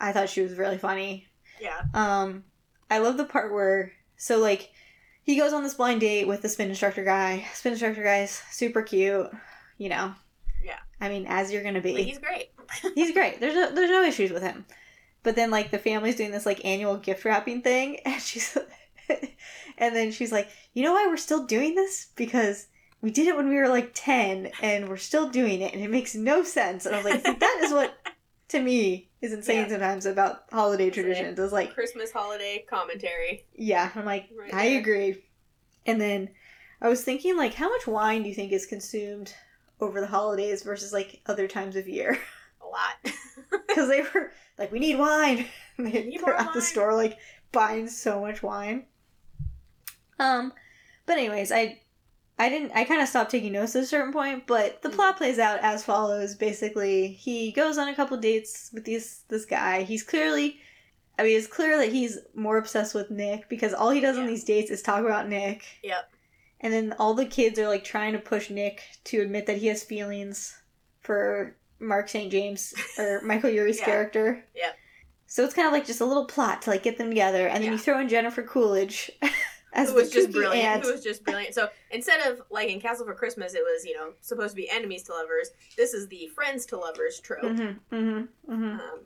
[0.00, 1.26] i thought she was really funny
[1.60, 1.82] Yeah.
[1.94, 2.44] um,
[2.90, 4.70] I love the part where so like
[5.22, 7.46] he goes on this blind date with the spin instructor guy.
[7.54, 9.30] Spin instructor guy's super cute,
[9.78, 10.12] you know.
[10.64, 10.80] Yeah.
[11.00, 12.50] I mean, as you're gonna be, But he's great.
[12.96, 13.38] he's great.
[13.40, 14.66] There's no there's no issues with him.
[15.22, 18.58] But then like the family's doing this like annual gift wrapping thing, and she's
[19.78, 22.66] and then she's like, you know why we're still doing this because.
[23.04, 25.90] We did it when we were like 10 and we're still doing it and it
[25.90, 26.86] makes no sense.
[26.86, 27.92] And I was like, that is what
[28.50, 29.68] to me is insane Yeah.
[29.70, 31.36] sometimes about holiday traditions.
[31.36, 33.44] It's like Christmas holiday commentary.
[33.56, 34.78] yeah, I'm like, Right I there.
[34.78, 35.24] agree.
[35.84, 36.28] And then
[36.80, 39.34] I was thinking, like, how much wine do you think is consumed
[39.80, 42.16] over the holidays versus like other times of year?
[42.62, 43.14] A lot.
[43.66, 45.44] Because they were like, we need wine.
[45.76, 47.18] And they, Need they're at the store like
[47.50, 48.84] buying so much wine.
[50.22, 50.52] Um,
[51.06, 51.78] but anyways, I.
[52.38, 52.72] I didn't.
[52.74, 54.94] I kind of stopped taking notes at a certain point, but the Mm.
[54.94, 56.34] plot plays out as follows.
[56.34, 59.82] Basically, he goes on a couple dates with these this guy.
[59.82, 60.58] He's clearly,
[61.18, 64.26] I mean, it's clear that he's more obsessed with Nick because all he does on
[64.26, 65.62] these dates is talk about Nick.
[65.84, 66.10] Yep.
[66.62, 69.66] And then all the kids are like trying to push Nick to admit that he
[69.66, 70.58] has feelings
[71.00, 72.32] for Mark St.
[72.32, 73.84] James or Michael Urie's Yeah.
[73.84, 74.44] character.
[74.56, 74.74] Yep.
[75.26, 77.58] So it's kind of like just a little plot to like get them together, and
[77.62, 77.72] then Yeah.
[77.72, 79.10] you throw in Jennifer Coolidge
[79.72, 80.84] as Who was just brilliant.
[80.84, 81.54] Who was just brilliant.
[81.54, 84.68] So instead of like in Castle for Christmas, it was you know supposed to be
[84.70, 85.50] enemies to lovers.
[85.76, 88.80] This is the friends to lovers trope, Mm-hmm, mm-hmm, mm-hmm.
[88.80, 89.00] um,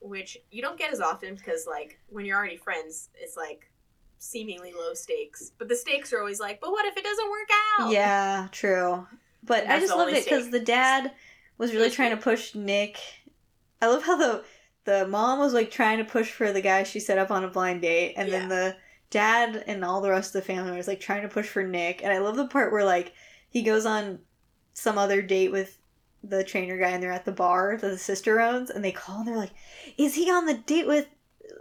[0.00, 3.70] which you don't get as often because like when you're already friends, it's like
[4.18, 5.52] seemingly low stakes.
[5.58, 7.48] But the stakes are always like, but what if it doesn't work
[7.78, 7.90] out?
[7.90, 9.06] Yeah, true.
[9.42, 11.12] But I just loved it because the dad
[11.56, 12.98] was really trying to push Nick.
[13.80, 14.44] I love how the
[14.84, 17.48] the mom was like trying to push for the guy she set up on a
[17.48, 18.76] blind date, and then the
[19.10, 22.02] dad and all the rest of the family was like trying to push for Nick.
[22.02, 23.12] And I love the part where like
[23.50, 24.20] he goes on
[24.72, 25.76] some other date with
[26.22, 29.18] the trainer guy, and they're at the bar that the sister owns, and they call
[29.20, 29.52] and they're like,
[29.96, 31.06] "Is he on the date with?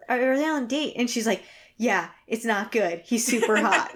[0.07, 1.43] Are they on date?" And she's like,
[1.77, 3.01] "Yeah, it's not good.
[3.05, 3.91] He's super hot."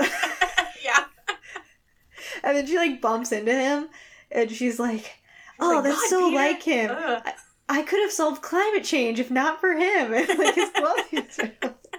[0.84, 1.04] yeah.
[2.44, 3.88] And then she like bumps into him
[4.32, 5.12] and she's like,
[5.60, 7.22] Oh, like, that's "God, so Peter." like him.
[7.70, 10.14] I could have solved climate change if not for him.
[10.14, 11.40] And like his clothes.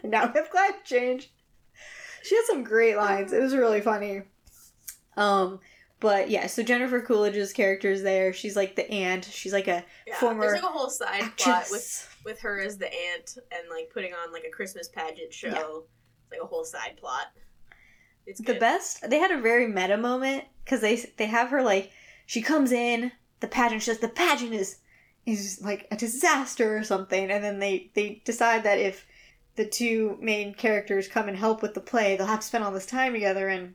[0.05, 1.33] now we have climate change.
[2.25, 3.33] She had some great lines.
[3.33, 4.23] It was really funny.
[5.17, 5.61] Um,
[6.01, 8.33] but yeah, so Jennifer Coolidge's character is there.
[8.33, 9.25] She's like the aunt.
[9.25, 12.79] She's like a Yeah, former there's like a whole side plot with with her as
[12.79, 15.49] the aunt and like putting on like a Christmas pageant show.
[15.49, 15.61] Yeah.
[15.61, 17.27] It's like a whole side plot.
[18.27, 21.91] It's the best they had a very meta moment because they they have her like
[22.27, 24.79] she comes in the pageant she's like the pageant is
[25.27, 29.07] is like a disaster or something and then they they decide that if
[29.57, 32.73] the two main characters come and help with the play they'll have to spend all
[32.73, 33.75] this time together and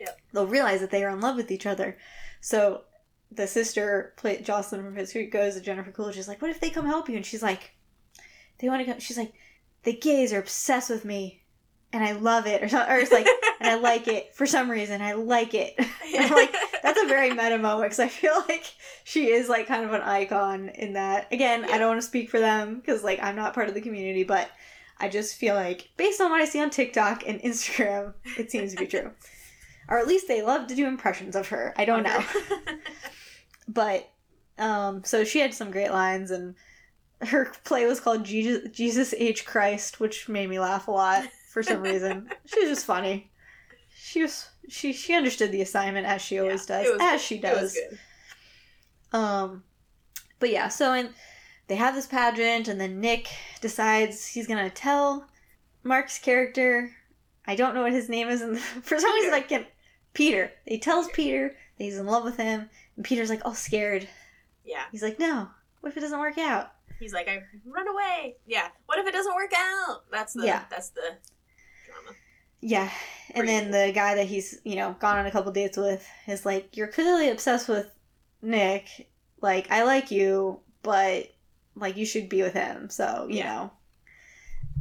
[0.00, 0.18] Yep.
[0.32, 1.96] they'll realize that they are in love with each other
[2.40, 2.82] so
[3.30, 6.60] the sister play, jocelyn from Schitt's Creek goes to jennifer coolidge is like what if
[6.60, 7.72] they come help you and she's like
[8.58, 9.32] they want to come she's like
[9.84, 11.42] the gays are obsessed with me
[11.92, 13.26] and i love it or, so, or it's like
[13.64, 15.00] and I like it for some reason.
[15.00, 15.74] I like it.
[16.18, 18.64] I'm like, that's a very meta moment because I feel like
[19.04, 21.32] she is like kind of an icon in that.
[21.32, 23.80] Again, I don't want to speak for them because like I'm not part of the
[23.80, 24.50] community, but
[24.98, 28.72] I just feel like based on what I see on TikTok and Instagram, it seems
[28.74, 29.10] to be true.
[29.86, 31.74] Or at least they love to do impressions of her.
[31.76, 32.24] I don't know.
[33.68, 34.10] But
[34.58, 36.54] um so she had some great lines and
[37.20, 41.62] her play was called Jesus, Jesus H Christ, which made me laugh a lot for
[41.62, 42.30] some reason.
[42.46, 43.30] she was just funny.
[43.94, 47.20] She was she she understood the assignment as she always Yeah, does, as good.
[47.20, 47.78] she does.
[49.12, 49.64] Um,
[50.38, 51.10] but yeah, so and
[51.68, 53.28] they have this pageant, and then Nick
[53.60, 55.28] decides he's gonna tell
[55.82, 56.90] Mark's character.
[57.46, 59.34] I don't know what his name is, and for some reason.
[59.34, 59.66] I can't.
[60.12, 60.52] Peter.
[60.66, 64.08] He tells Peter that he's in love with him, and Peter's like all scared.
[64.64, 64.84] Yeah.
[64.92, 65.48] He's like, "No,
[65.80, 68.36] what if it doesn't work out?" He's like, I run away.
[68.46, 68.68] Yeah.
[68.86, 70.04] What if it doesn't work out?
[70.12, 70.64] That's the Yeah.
[70.70, 71.16] that's the
[71.84, 72.16] drama.
[72.60, 72.88] Yeah.
[73.34, 76.46] And then the guy that he's, you know, gone on a couple dates with is
[76.46, 77.90] like, You're clearly obsessed with
[78.42, 79.08] Nick.
[79.42, 81.33] Like, I like you, but
[81.76, 82.88] like you should be with him.
[82.90, 83.52] So, you Yeah.
[83.54, 83.72] know.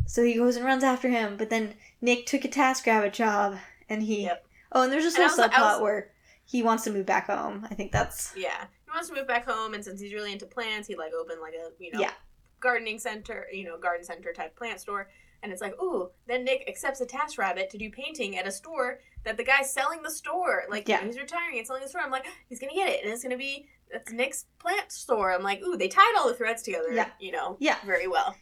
[0.06, 3.58] So he goes and runs after him, but then Nick took a TaskRabbit job
[3.90, 4.46] and he Yep.
[4.72, 6.12] Oh, and there's this And I little subplot was- where
[6.46, 7.66] he wants to move back home.
[7.70, 8.66] I think that's Yeah.
[8.86, 11.42] He wants to move back home and since he's really into plants, he like opened
[11.42, 12.14] like a, you know, Yeah.
[12.60, 15.10] gardening center, you know, garden center type plant store.
[15.42, 19.00] And it's like, ooh, then Nick accepts a TaskRabbit to do painting at a store
[19.26, 20.64] that the guy's selling the store.
[20.70, 20.98] Like, Yeah.
[20.98, 22.02] you know, he's retiring and selling the store.
[22.02, 25.32] I'm like, he's gonna get it, and it's gonna be that's Nick's plant store.
[25.32, 27.10] I'm like, ooh, they tied all the threads together, Yeah.
[27.20, 27.78] you know, Yeah.
[27.86, 28.36] very well.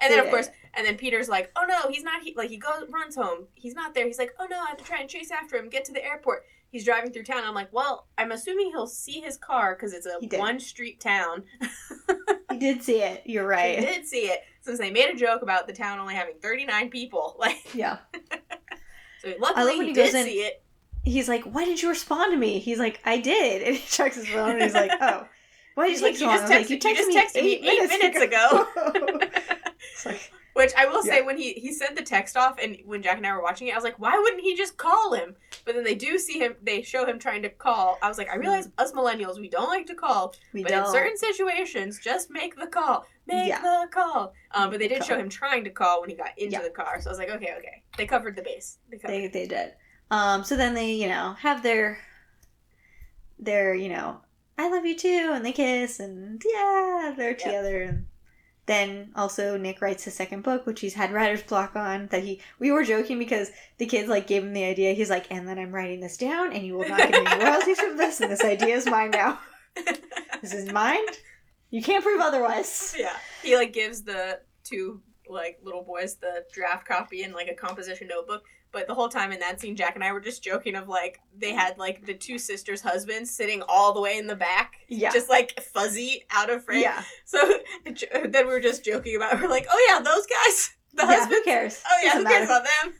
[0.00, 2.22] And then of course, and then Peter's like, oh no, he's not.
[2.22, 3.48] He, like he goes runs home.
[3.54, 4.06] He's not there.
[4.06, 5.68] He's like, oh no, I have to try and chase after him.
[5.68, 6.44] Get to the airport.
[6.70, 7.42] He's driving through town.
[7.44, 11.42] I'm like, well, I'm assuming he'll see his car because it's a one street town.
[12.52, 13.22] he did see it.
[13.26, 13.80] You're I right.
[13.80, 17.34] did see it since they made a joke about the town only having 39 people.
[17.40, 17.98] Like, Yeah.
[19.20, 20.62] so I luckily love when he he did goes in- see it.
[21.08, 22.58] He's like, Why didn't you respond to me?
[22.58, 23.62] He's like, I did.
[23.66, 25.26] And he checks his phone and he's like, Oh.
[25.74, 27.88] Why did you like, you just I was texted, like, you just texted me eight
[27.88, 28.66] minutes ago.
[29.92, 33.00] it's like, Which I will say, when he he sent the text off, and when
[33.00, 35.36] Jack and I were watching it, I was like, why wouldn't he just call him?
[35.64, 36.56] But then they do see him.
[36.64, 37.96] They show him trying to call.
[38.02, 40.86] I was like, I realize us millennials, we don't like to call, we but don't.
[40.86, 43.06] in certain situations, just make the call.
[43.28, 43.60] Make Yeah.
[43.60, 44.32] the call.
[44.52, 45.08] Um, but they did Call.
[45.08, 46.62] show him trying to call when he got into Yeah.
[46.62, 47.00] the car.
[47.00, 48.78] So I was like, okay, okay, they covered the base.
[48.90, 49.12] They covered.
[49.14, 49.74] they, they did.
[50.10, 51.98] Um, so then they, you know, have their,
[53.38, 54.20] their, you know,
[54.56, 57.38] I love you too, and they kiss, and yeah, they're Yep.
[57.38, 57.82] together.
[57.82, 58.06] And
[58.66, 62.08] then also Nick writes his second book, which he's had writer's block on.
[62.08, 64.94] That he, we were joking because the kids like gave him the idea.
[64.94, 67.78] He's like, and then I'm writing this down, and you will not get any royalties
[67.80, 69.38] from this, and this idea is mine now.
[70.40, 71.04] This is mine.
[71.70, 72.94] You can't prove otherwise.
[72.96, 73.16] Yeah.
[73.42, 78.08] He like gives the two like little boys the draft copy in like a composition
[78.08, 78.44] notebook.
[78.70, 81.20] But the whole time in that scene, Jack and I were just joking of like
[81.36, 85.10] they had like the two sisters' husbands sitting all the way in the back, Yeah.
[85.10, 86.82] just like fuzzy out of frame.
[86.82, 87.02] yeah.
[87.24, 87.38] So
[88.28, 89.40] then we were just joking about.
[89.40, 91.06] We're like, oh yeah, those guys, the yeah.
[91.06, 91.34] husbands.
[91.34, 91.82] Who cares?
[91.88, 92.60] Oh yeah, Doesn't who cares matter.
[92.60, 92.94] about them?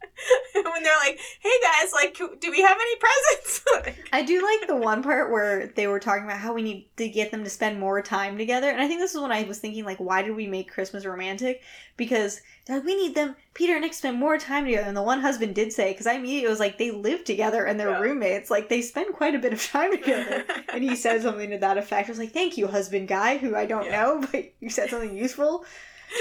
[0.54, 3.64] when they're like, hey guys, like, do we have any presents?
[4.12, 7.08] I do like the one part where they were talking about how we need to
[7.08, 8.70] get them to spend more time together.
[8.70, 11.04] And I think this is when I was thinking, like, why did we make Christmas
[11.04, 11.62] romantic?
[11.96, 14.86] Because like, we need them, Peter and Nick, spend more time together.
[14.86, 17.78] And the one husband did say, because I immediately was like, they live together and
[17.78, 18.00] they're Yeah.
[18.00, 18.50] roommates.
[18.50, 20.44] Like, they spend quite a bit of time together.
[20.72, 22.08] and he said something to that effect.
[22.08, 24.02] I was like, thank you, husband guy, who I don't Yeah.
[24.02, 25.64] know, but you said something useful.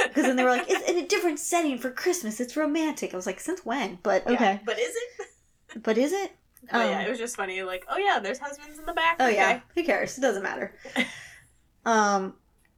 [0.07, 2.39] Because then they were like, it's in a different setting for Christmas.
[2.39, 3.13] It's romantic.
[3.13, 3.99] I was like, since when?
[4.03, 4.61] But Yeah, okay.
[4.65, 5.83] but is it?
[5.83, 6.31] But is it?
[6.71, 7.61] But yeah, Um, it was just funny.
[7.61, 9.17] Like, oh yeah, there's husbands in the back.
[9.19, 9.35] Oh okay.
[9.35, 10.17] yeah, who cares?
[10.17, 10.73] It doesn't matter.
[11.85, 12.33] um,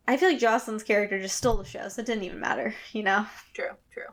[0.08, 3.02] I feel like Jocelyn's character just stole the show, so it didn't even matter, you
[3.04, 3.26] know.
[3.54, 4.04] True, true.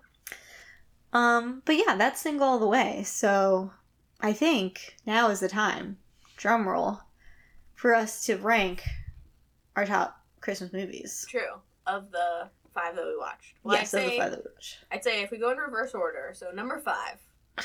[1.12, 3.03] Um, but yeah, that's single all the way.
[3.05, 3.70] So
[4.20, 5.99] I think now is the time,
[6.36, 7.01] drum roll,
[7.74, 8.82] for us to rank
[9.74, 11.26] our top Christmas movies.
[11.28, 11.61] True.
[11.86, 13.55] Of the five that we watched.
[13.64, 14.77] Well, yes, I'd say, five that we watched.
[14.93, 17.18] I'd say if we go in reverse order, so number five.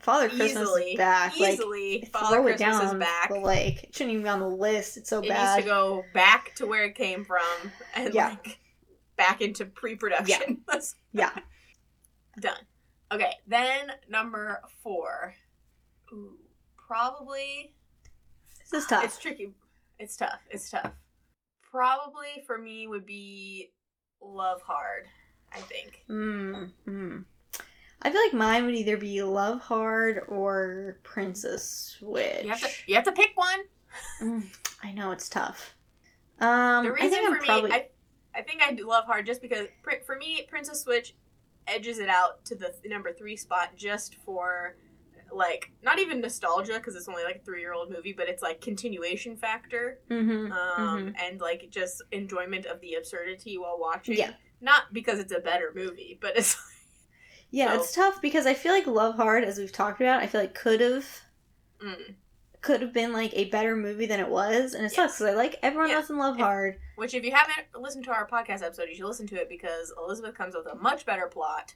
[0.00, 1.36] Father Christmas easily, is back.
[1.40, 3.28] easily, like, Father it Christmas down is back.
[3.30, 3.84] the lake.
[3.84, 4.96] It shouldn't even be on the list.
[4.98, 5.56] It's so it bad.
[5.56, 7.40] needs to go back to where it came from
[7.94, 8.28] and Yeah.
[8.28, 8.58] like
[9.16, 10.62] back into pre-production.
[10.68, 11.30] Let's Yeah.
[12.38, 12.58] done.
[13.10, 15.34] Okay, then number four.
[16.12, 16.36] Ooh,
[16.76, 17.74] probably
[18.70, 19.04] This is tough.
[19.04, 19.54] It's tricky.
[19.98, 20.40] It's tough.
[20.50, 20.92] It's tough.
[21.70, 23.70] Probably for me would be
[24.26, 25.06] Love Hard.
[25.52, 26.02] I think.
[26.10, 27.24] Mm, mm.
[28.02, 32.44] I feel like mine would either be Love Hard or Princess Switch.
[32.44, 32.68] You have to.
[32.86, 33.60] You have to pick one.
[34.20, 34.44] Mm,
[34.82, 35.74] I know it's tough.
[36.40, 37.88] Um, The I reason think for I'm me, probably I,
[38.34, 39.68] I think I do Love Hard just because
[40.04, 41.14] for me, Princess Switch
[41.66, 44.76] edges it out to the number three spot just for
[45.32, 48.42] like not even nostalgia because it's only like a three year old movie, but it's
[48.42, 50.00] like continuation factor.
[50.10, 51.14] Mhm, um, mhm.
[51.22, 54.16] and like just enjoyment of the absurdity while watching.
[54.16, 54.32] Yeah.
[54.60, 56.56] Not because it's a better movie, but it's
[57.50, 60.26] yeah, so- it's tough because I feel like Love Hard, as we've talked about, I
[60.26, 61.06] feel like could have
[61.82, 62.14] mm.
[62.62, 65.36] could have been like a better movie than it was, and it sucks because I
[65.36, 65.96] like everyone Yeah.
[65.96, 66.78] else in Love If- Hard.
[66.96, 69.92] which if you haven't listened to our podcast episode, you should listen to it because
[69.98, 71.74] Elizabeth comes with a much better plot.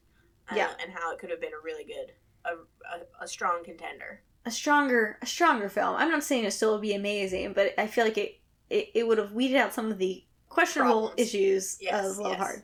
[0.51, 0.71] uh, Yeah.
[0.83, 2.13] and how it could have been a really good,
[2.45, 4.23] a, a, a strong contender.
[4.47, 5.97] A stronger, a stronger film.
[5.97, 8.37] I'm not saying it still would be amazing, but I feel like it
[8.71, 11.21] it, it would have weeded out some of the questionable Problems.
[11.21, 12.41] issues Yes, of Love yes.
[12.41, 12.63] Hard.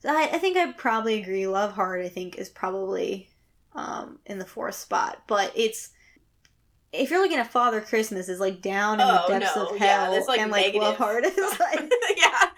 [0.00, 1.46] So I, I think I probably agree.
[1.46, 3.28] Love Hard, I think, is probably
[3.74, 5.90] um, in the fourth spot, but it's
[6.92, 9.76] if you're looking at Father Christmas is like down in Oh, the depths no, of
[9.78, 10.96] hell, that's, like, and like Love.
[10.96, 12.50] Hard is like yeah,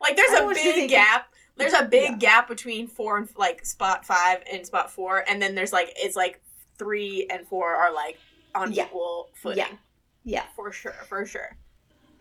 [0.00, 1.26] Like there's a want you to big gap.
[1.56, 2.16] There's a big Yeah.
[2.16, 6.16] gap between four and like spot five and spot four, and then there's like it's
[6.16, 6.40] like
[6.78, 8.18] three and four are like
[8.54, 8.86] on Yeah.
[8.86, 9.58] equal footing.
[9.58, 9.76] Yeah.
[10.24, 10.44] Yeah.
[10.56, 11.56] for sure, for sure.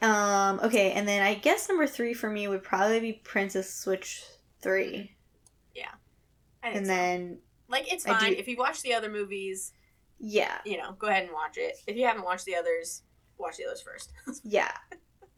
[0.01, 4.23] Um, okay, and then I guess number three for me would probably be Princess Switch
[4.61, 5.15] 3.
[6.61, 6.91] I think And so.
[6.93, 7.39] then,
[7.69, 9.71] like it's fine do- if you watch the other movies.
[10.19, 11.77] yeah, You know, go ahead and watch it.
[11.87, 13.03] If you haven't watched the others,
[13.37, 14.11] watch the others first.
[14.43, 14.71] yeah.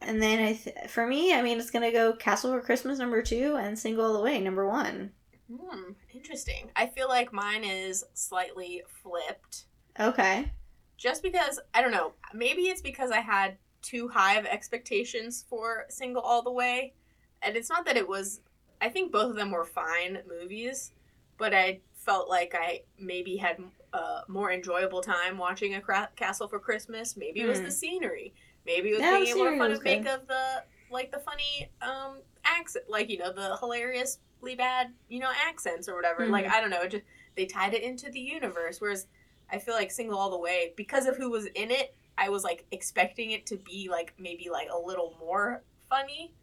[0.01, 3.21] And then I, th- for me, I mean, it's gonna go Castle for Christmas number
[3.21, 5.11] two and Single All the Way number one.
[5.49, 6.71] Hmm, interesting.
[6.75, 9.65] I feel like mine is slightly flipped.
[9.99, 10.51] Okay.
[10.97, 15.85] just because I don't know, maybe it's because I had too high of expectations for
[15.89, 16.93] Single All the Way,
[17.41, 18.41] and it's not that it was.
[18.79, 20.91] I think both of them were fine movies,
[21.37, 23.57] but I felt like I maybe had
[23.93, 25.81] a more enjoyable time watching a
[26.15, 27.17] Castle for Christmas.
[27.17, 27.65] Maybe it was Hmm.
[27.65, 28.33] the scenery.
[28.65, 31.19] Maybe it was the being able to fun was to make of the like the
[31.19, 36.27] funny um accent, like you know the hilariously bad you know accents or whatever.
[36.27, 36.51] Like Mhm.
[36.51, 37.03] I don't know, just
[37.35, 38.81] they tied it into the universe.
[38.81, 39.07] Whereas
[39.51, 42.43] I feel like Single All the Way, because of who was in it, I was
[42.43, 46.33] like expecting it to be like maybe like a little more funny,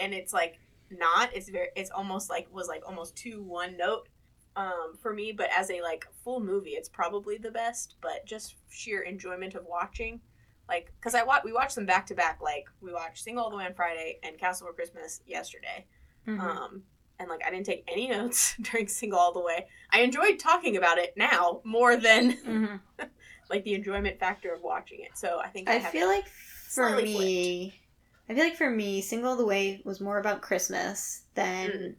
[0.00, 0.58] and it's like
[0.90, 1.34] not.
[1.34, 1.68] It's very.
[1.76, 4.08] It's almost like was like almost too one note
[4.56, 5.32] um, for me.
[5.32, 7.96] But as a like full movie, it's probably the best.
[8.00, 10.20] But just sheer enjoyment of watching,
[10.68, 12.40] like because I wa- we watched them back to back.
[12.42, 15.86] Like we watched Single All the Way on Friday and Castle for Christmas yesterday.
[16.26, 16.40] Mhm.
[16.40, 16.82] Um,
[17.18, 19.66] and like I didn't take any notes during Single All the Way.
[19.90, 22.80] I enjoyed talking about it now more than Mhm.
[23.50, 25.16] like the enjoyment factor of watching it.
[25.16, 27.80] So I think I, I feel like for me,
[28.28, 31.94] I feel like for me, Single All the Way was more about Christmas than Mm.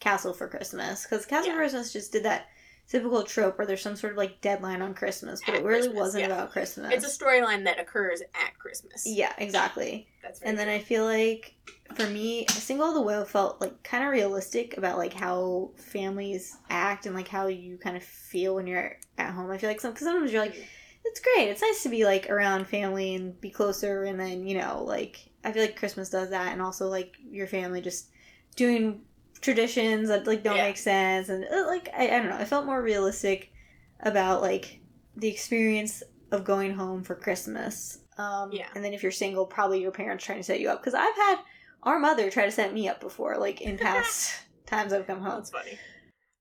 [0.00, 1.52] Castle for Christmas because Castle Yeah.
[1.54, 2.46] for Christmas just did that
[2.88, 5.80] typical trope where there's some sort of like deadline on Christmas, but At it really
[5.88, 6.26] Christmas, wasn't yeah.
[6.34, 6.92] about Christmas.
[6.92, 9.04] it's a storyline that occurs at Christmas.
[9.06, 10.06] yeah, exactly.
[10.22, 10.74] that's And then true.
[10.76, 11.54] I feel like
[11.94, 16.56] for me, Single All the Way felt like kind of realistic about like how families
[16.70, 19.50] act and like how you kind of feel when you're at home.
[19.50, 20.56] I feel like some because sometimes you're like,
[21.04, 21.48] it's great.
[21.48, 25.18] It's nice to be like around family and be closer, and then you know, like
[25.44, 28.08] I feel like Christmas does that, and also like your family just
[28.56, 29.02] doing
[29.44, 30.62] traditions that like don't Yeah.
[30.64, 32.36] make sense, and uh, like I, I don't know.
[32.36, 33.52] I felt more realistic
[34.00, 34.80] about like
[35.16, 36.02] the experience
[36.32, 37.98] of going home for Christmas.
[38.18, 38.66] Um, Yeah.
[38.74, 40.80] And then if you're single, probably your parents trying to set you up.
[40.80, 41.36] Because I've had
[41.82, 44.32] our mother try to set me up before, like in past
[44.66, 45.36] times I've come home.
[45.36, 45.78] That's funny.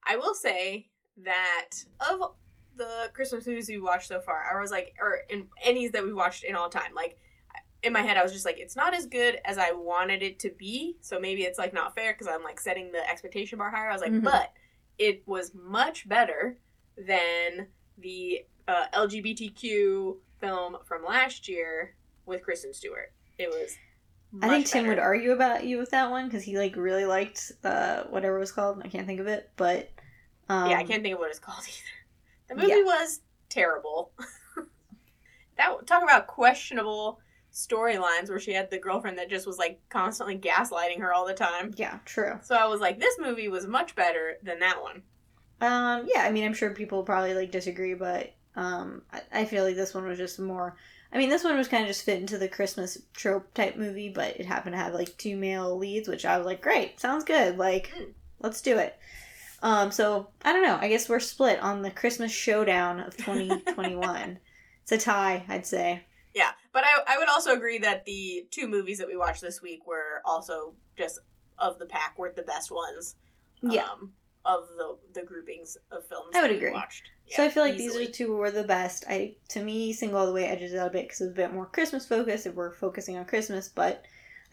[0.07, 0.87] I will say
[1.23, 1.69] that
[2.09, 2.33] of
[2.75, 6.13] the Christmas movies we watched so far, I was like, or in any that we
[6.13, 7.17] watched in all time, like
[7.83, 10.39] in my head, I was just like, it's not as good as I wanted it
[10.39, 10.97] to be.
[11.01, 13.89] So maybe it's like not fair because I'm like setting the expectation bar higher.
[13.89, 14.23] I was like, Mhm.
[14.23, 14.53] but
[14.97, 16.57] it was much better
[16.97, 21.95] than the uh, LGBTQ film from last year
[22.25, 23.11] with Kristen Stewart.
[23.37, 23.75] It was.
[24.41, 27.51] I think Tim would argue about you with that one because he like really liked
[27.63, 28.81] uh, whatever it was called.
[28.83, 29.91] I can't think of it, but
[30.49, 32.49] um, yeah, I can't think of what it's called either.
[32.49, 32.83] The movie yeah.
[32.83, 34.11] was terrible.
[35.57, 37.19] that talk about questionable
[37.53, 41.33] storylines where she had the girlfriend that just was like constantly gaslighting her all the
[41.33, 41.71] time.
[41.77, 42.39] Yeah, true.
[42.41, 45.03] So I was like, this movie was much better than that one.
[45.61, 49.63] Um, yeah, I mean, I'm sure people probably like disagree, but um, I, I feel
[49.63, 50.75] like this one was just more.
[51.13, 54.09] I mean, this one was kind of just fit into the Christmas trope type movie,
[54.09, 57.23] but it happened to have like two male leads, which I was like, great, sounds
[57.23, 57.57] good.
[57.57, 58.13] Like, Mm.
[58.39, 58.97] let's do it.
[59.61, 60.77] Um, so I don't know.
[60.81, 64.39] I guess we're split on the Christmas showdown of 2021.
[64.81, 66.01] it's a tie, I'd say.
[66.33, 69.61] Yeah, but I, I would also agree that the two movies that we watched this
[69.61, 71.19] week were also just
[71.59, 73.15] of the pack were the best ones.
[73.61, 73.85] Yeah.
[73.85, 74.11] Um,
[74.45, 76.71] of the the groupings of films I would agree.
[76.71, 77.03] watched.
[77.29, 78.07] so I feel like easily.
[78.07, 79.05] these are two were the best.
[79.07, 81.35] I to me, single all the way edges out a bit because it was a
[81.35, 82.45] bit more Christmas focused.
[82.45, 84.03] If we're focusing on Christmas, but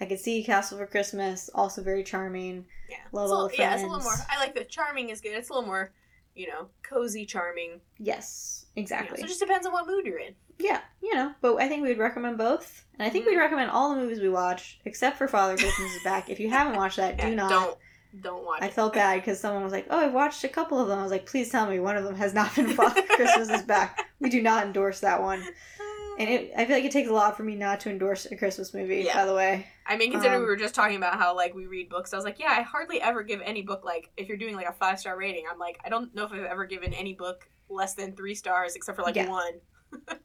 [0.00, 2.66] I could see Castle for Christmas also very charming.
[2.88, 4.14] Yeah, Love it's a all little- Yeah, it's a little more.
[4.30, 5.32] I like the charming is good.
[5.32, 5.90] It's a little more,
[6.34, 7.80] you know, cozy, charming.
[7.98, 9.18] Yes, you know, exactly.
[9.18, 10.34] so it just depends on what mood you're in.
[10.58, 13.28] yeah, you know, but I think we'd recommend both, and I think Mhm.
[13.30, 16.28] we'd recommend all the movies we watch except for Father Christmas is Back.
[16.30, 17.50] If you haven't watched that, do not.
[17.50, 17.78] Don't
[18.22, 18.60] don't watch.
[18.60, 18.72] I it.
[18.74, 21.12] felt bad because someone was like, "Oh, I've watched a couple of them." I was
[21.12, 24.28] like, "Please tell me one of them has not been Father Christmas is Back." We
[24.30, 25.42] do not endorse that one,
[26.20, 28.36] and it, I feel like it takes a lot for me not to endorse a
[28.36, 29.02] Christmas movie.
[29.06, 29.14] Yeah.
[29.14, 31.66] By the way, I mean, considering um, we were just talking about how like we
[31.66, 34.36] read books, I was like, yeah, I hardly ever give any book like if you're
[34.36, 35.44] doing like a five star rating.
[35.50, 38.76] I'm like, I don't know if I've ever given any book less than three stars,
[38.76, 39.28] except for like Yeah.
[39.28, 39.54] one.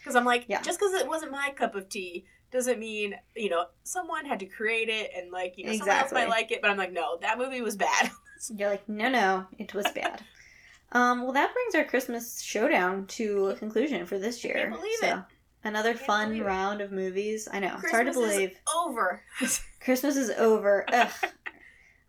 [0.00, 0.62] Because I'm like, Yeah.
[0.62, 4.46] just because it wasn't my cup of tea doesn't mean you know someone had to
[4.46, 6.20] create it and like you know someone else Exactly.
[6.22, 6.60] might like it.
[6.60, 8.10] But I'm like, no, that movie was bad.
[8.56, 10.22] you're like, "No, no, it was bad."
[10.92, 14.54] um, well, that brings our Christmas showdown to a conclusion for this year.
[14.54, 15.35] Can't believe so, it.
[15.66, 17.48] Another fun round of movies.
[17.52, 17.70] I know.
[17.70, 18.50] Christmas it's hard to believe.
[18.50, 19.22] is over.
[19.80, 20.86] Christmas is over.
[20.92, 21.10] Ugh.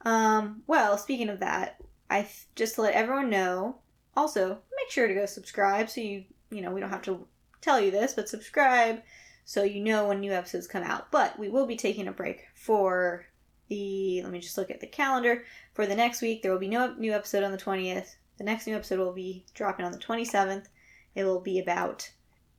[0.06, 3.80] Um, well, speaking of that, I th- just to let everyone know.
[4.16, 7.26] Also, make sure to go subscribe so you you know we don't have to
[7.60, 9.02] tell you this, but subscribe
[9.44, 11.10] so you know when new episodes come out.
[11.10, 13.26] But we will be taking a break for
[13.70, 14.22] the.
[14.22, 16.44] Let me just look at the calendar for the next week.
[16.44, 18.18] There will be no new episode on the twentieth.
[18.38, 20.70] The next new episode will be dropping on the twenty seventh.
[21.16, 22.08] It will be about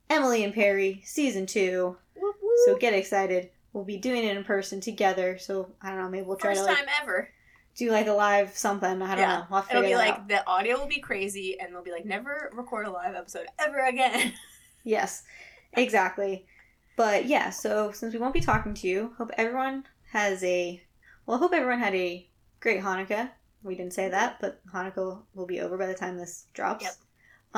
[0.09, 1.97] Emily in Paris season two.
[2.15, 3.49] Whoop, So get excited.
[3.73, 5.37] We'll be doing it in person together.
[5.37, 6.09] So I don't know.
[6.09, 7.29] Maybe we'll try First to like time ever.
[7.75, 9.01] do like a live something.
[9.01, 9.37] I don't Yeah.
[9.39, 9.45] know.
[9.51, 10.27] We'll It'll be that like out.
[10.27, 13.79] the audio will be crazy, and they'll be like, never record a live episode ever
[13.85, 14.33] again.
[14.85, 15.23] Yes,
[15.73, 16.45] exactly.
[16.95, 17.49] But yeah.
[17.49, 20.81] So since we won't be talking to you, hope everyone has a
[21.25, 21.35] well.
[21.37, 22.27] I hope everyone had a
[22.61, 23.29] great Hanukkah.
[23.61, 26.85] We didn't say that, but Hanukkah will be over by the time this drops.
[26.85, 26.93] Yep.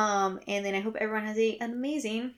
[0.04, 2.34] Um, and then I hope everyone has a an amazing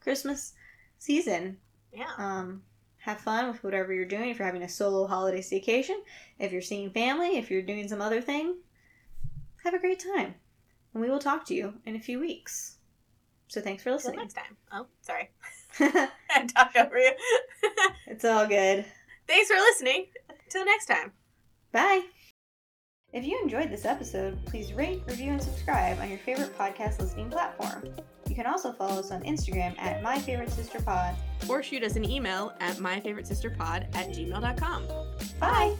[0.00, 0.54] Christmas
[0.98, 1.56] season.
[1.92, 2.10] yeah.
[2.16, 2.62] Um,
[3.00, 4.28] have fun with whatever you're doing.
[4.28, 5.96] If you're having a solo holiday staycation,
[6.38, 8.56] if you're seeing family, if you're doing some other thing,
[9.64, 10.34] have a great time.
[10.92, 12.76] And we will talk to you in a few weeks.
[13.46, 14.18] So thanks for Till listening.
[14.18, 14.56] next time.
[14.72, 15.30] Oh, sorry.
[15.80, 17.12] I talked over you.
[18.06, 18.84] it's all good.
[19.26, 20.06] Thanks for listening.
[20.50, 21.12] Till next time.
[21.72, 22.02] Bye.
[23.12, 27.30] If you enjoyed this episode, please rate, review, and subscribe on your favorite podcast listening
[27.30, 27.84] platform.
[28.28, 31.14] You can also follow us on Instagram at My Favorite Sister Pod.
[31.48, 34.86] Or shoot us an email at myfavoritesisterpod at gmail.com.
[35.40, 35.76] Bye.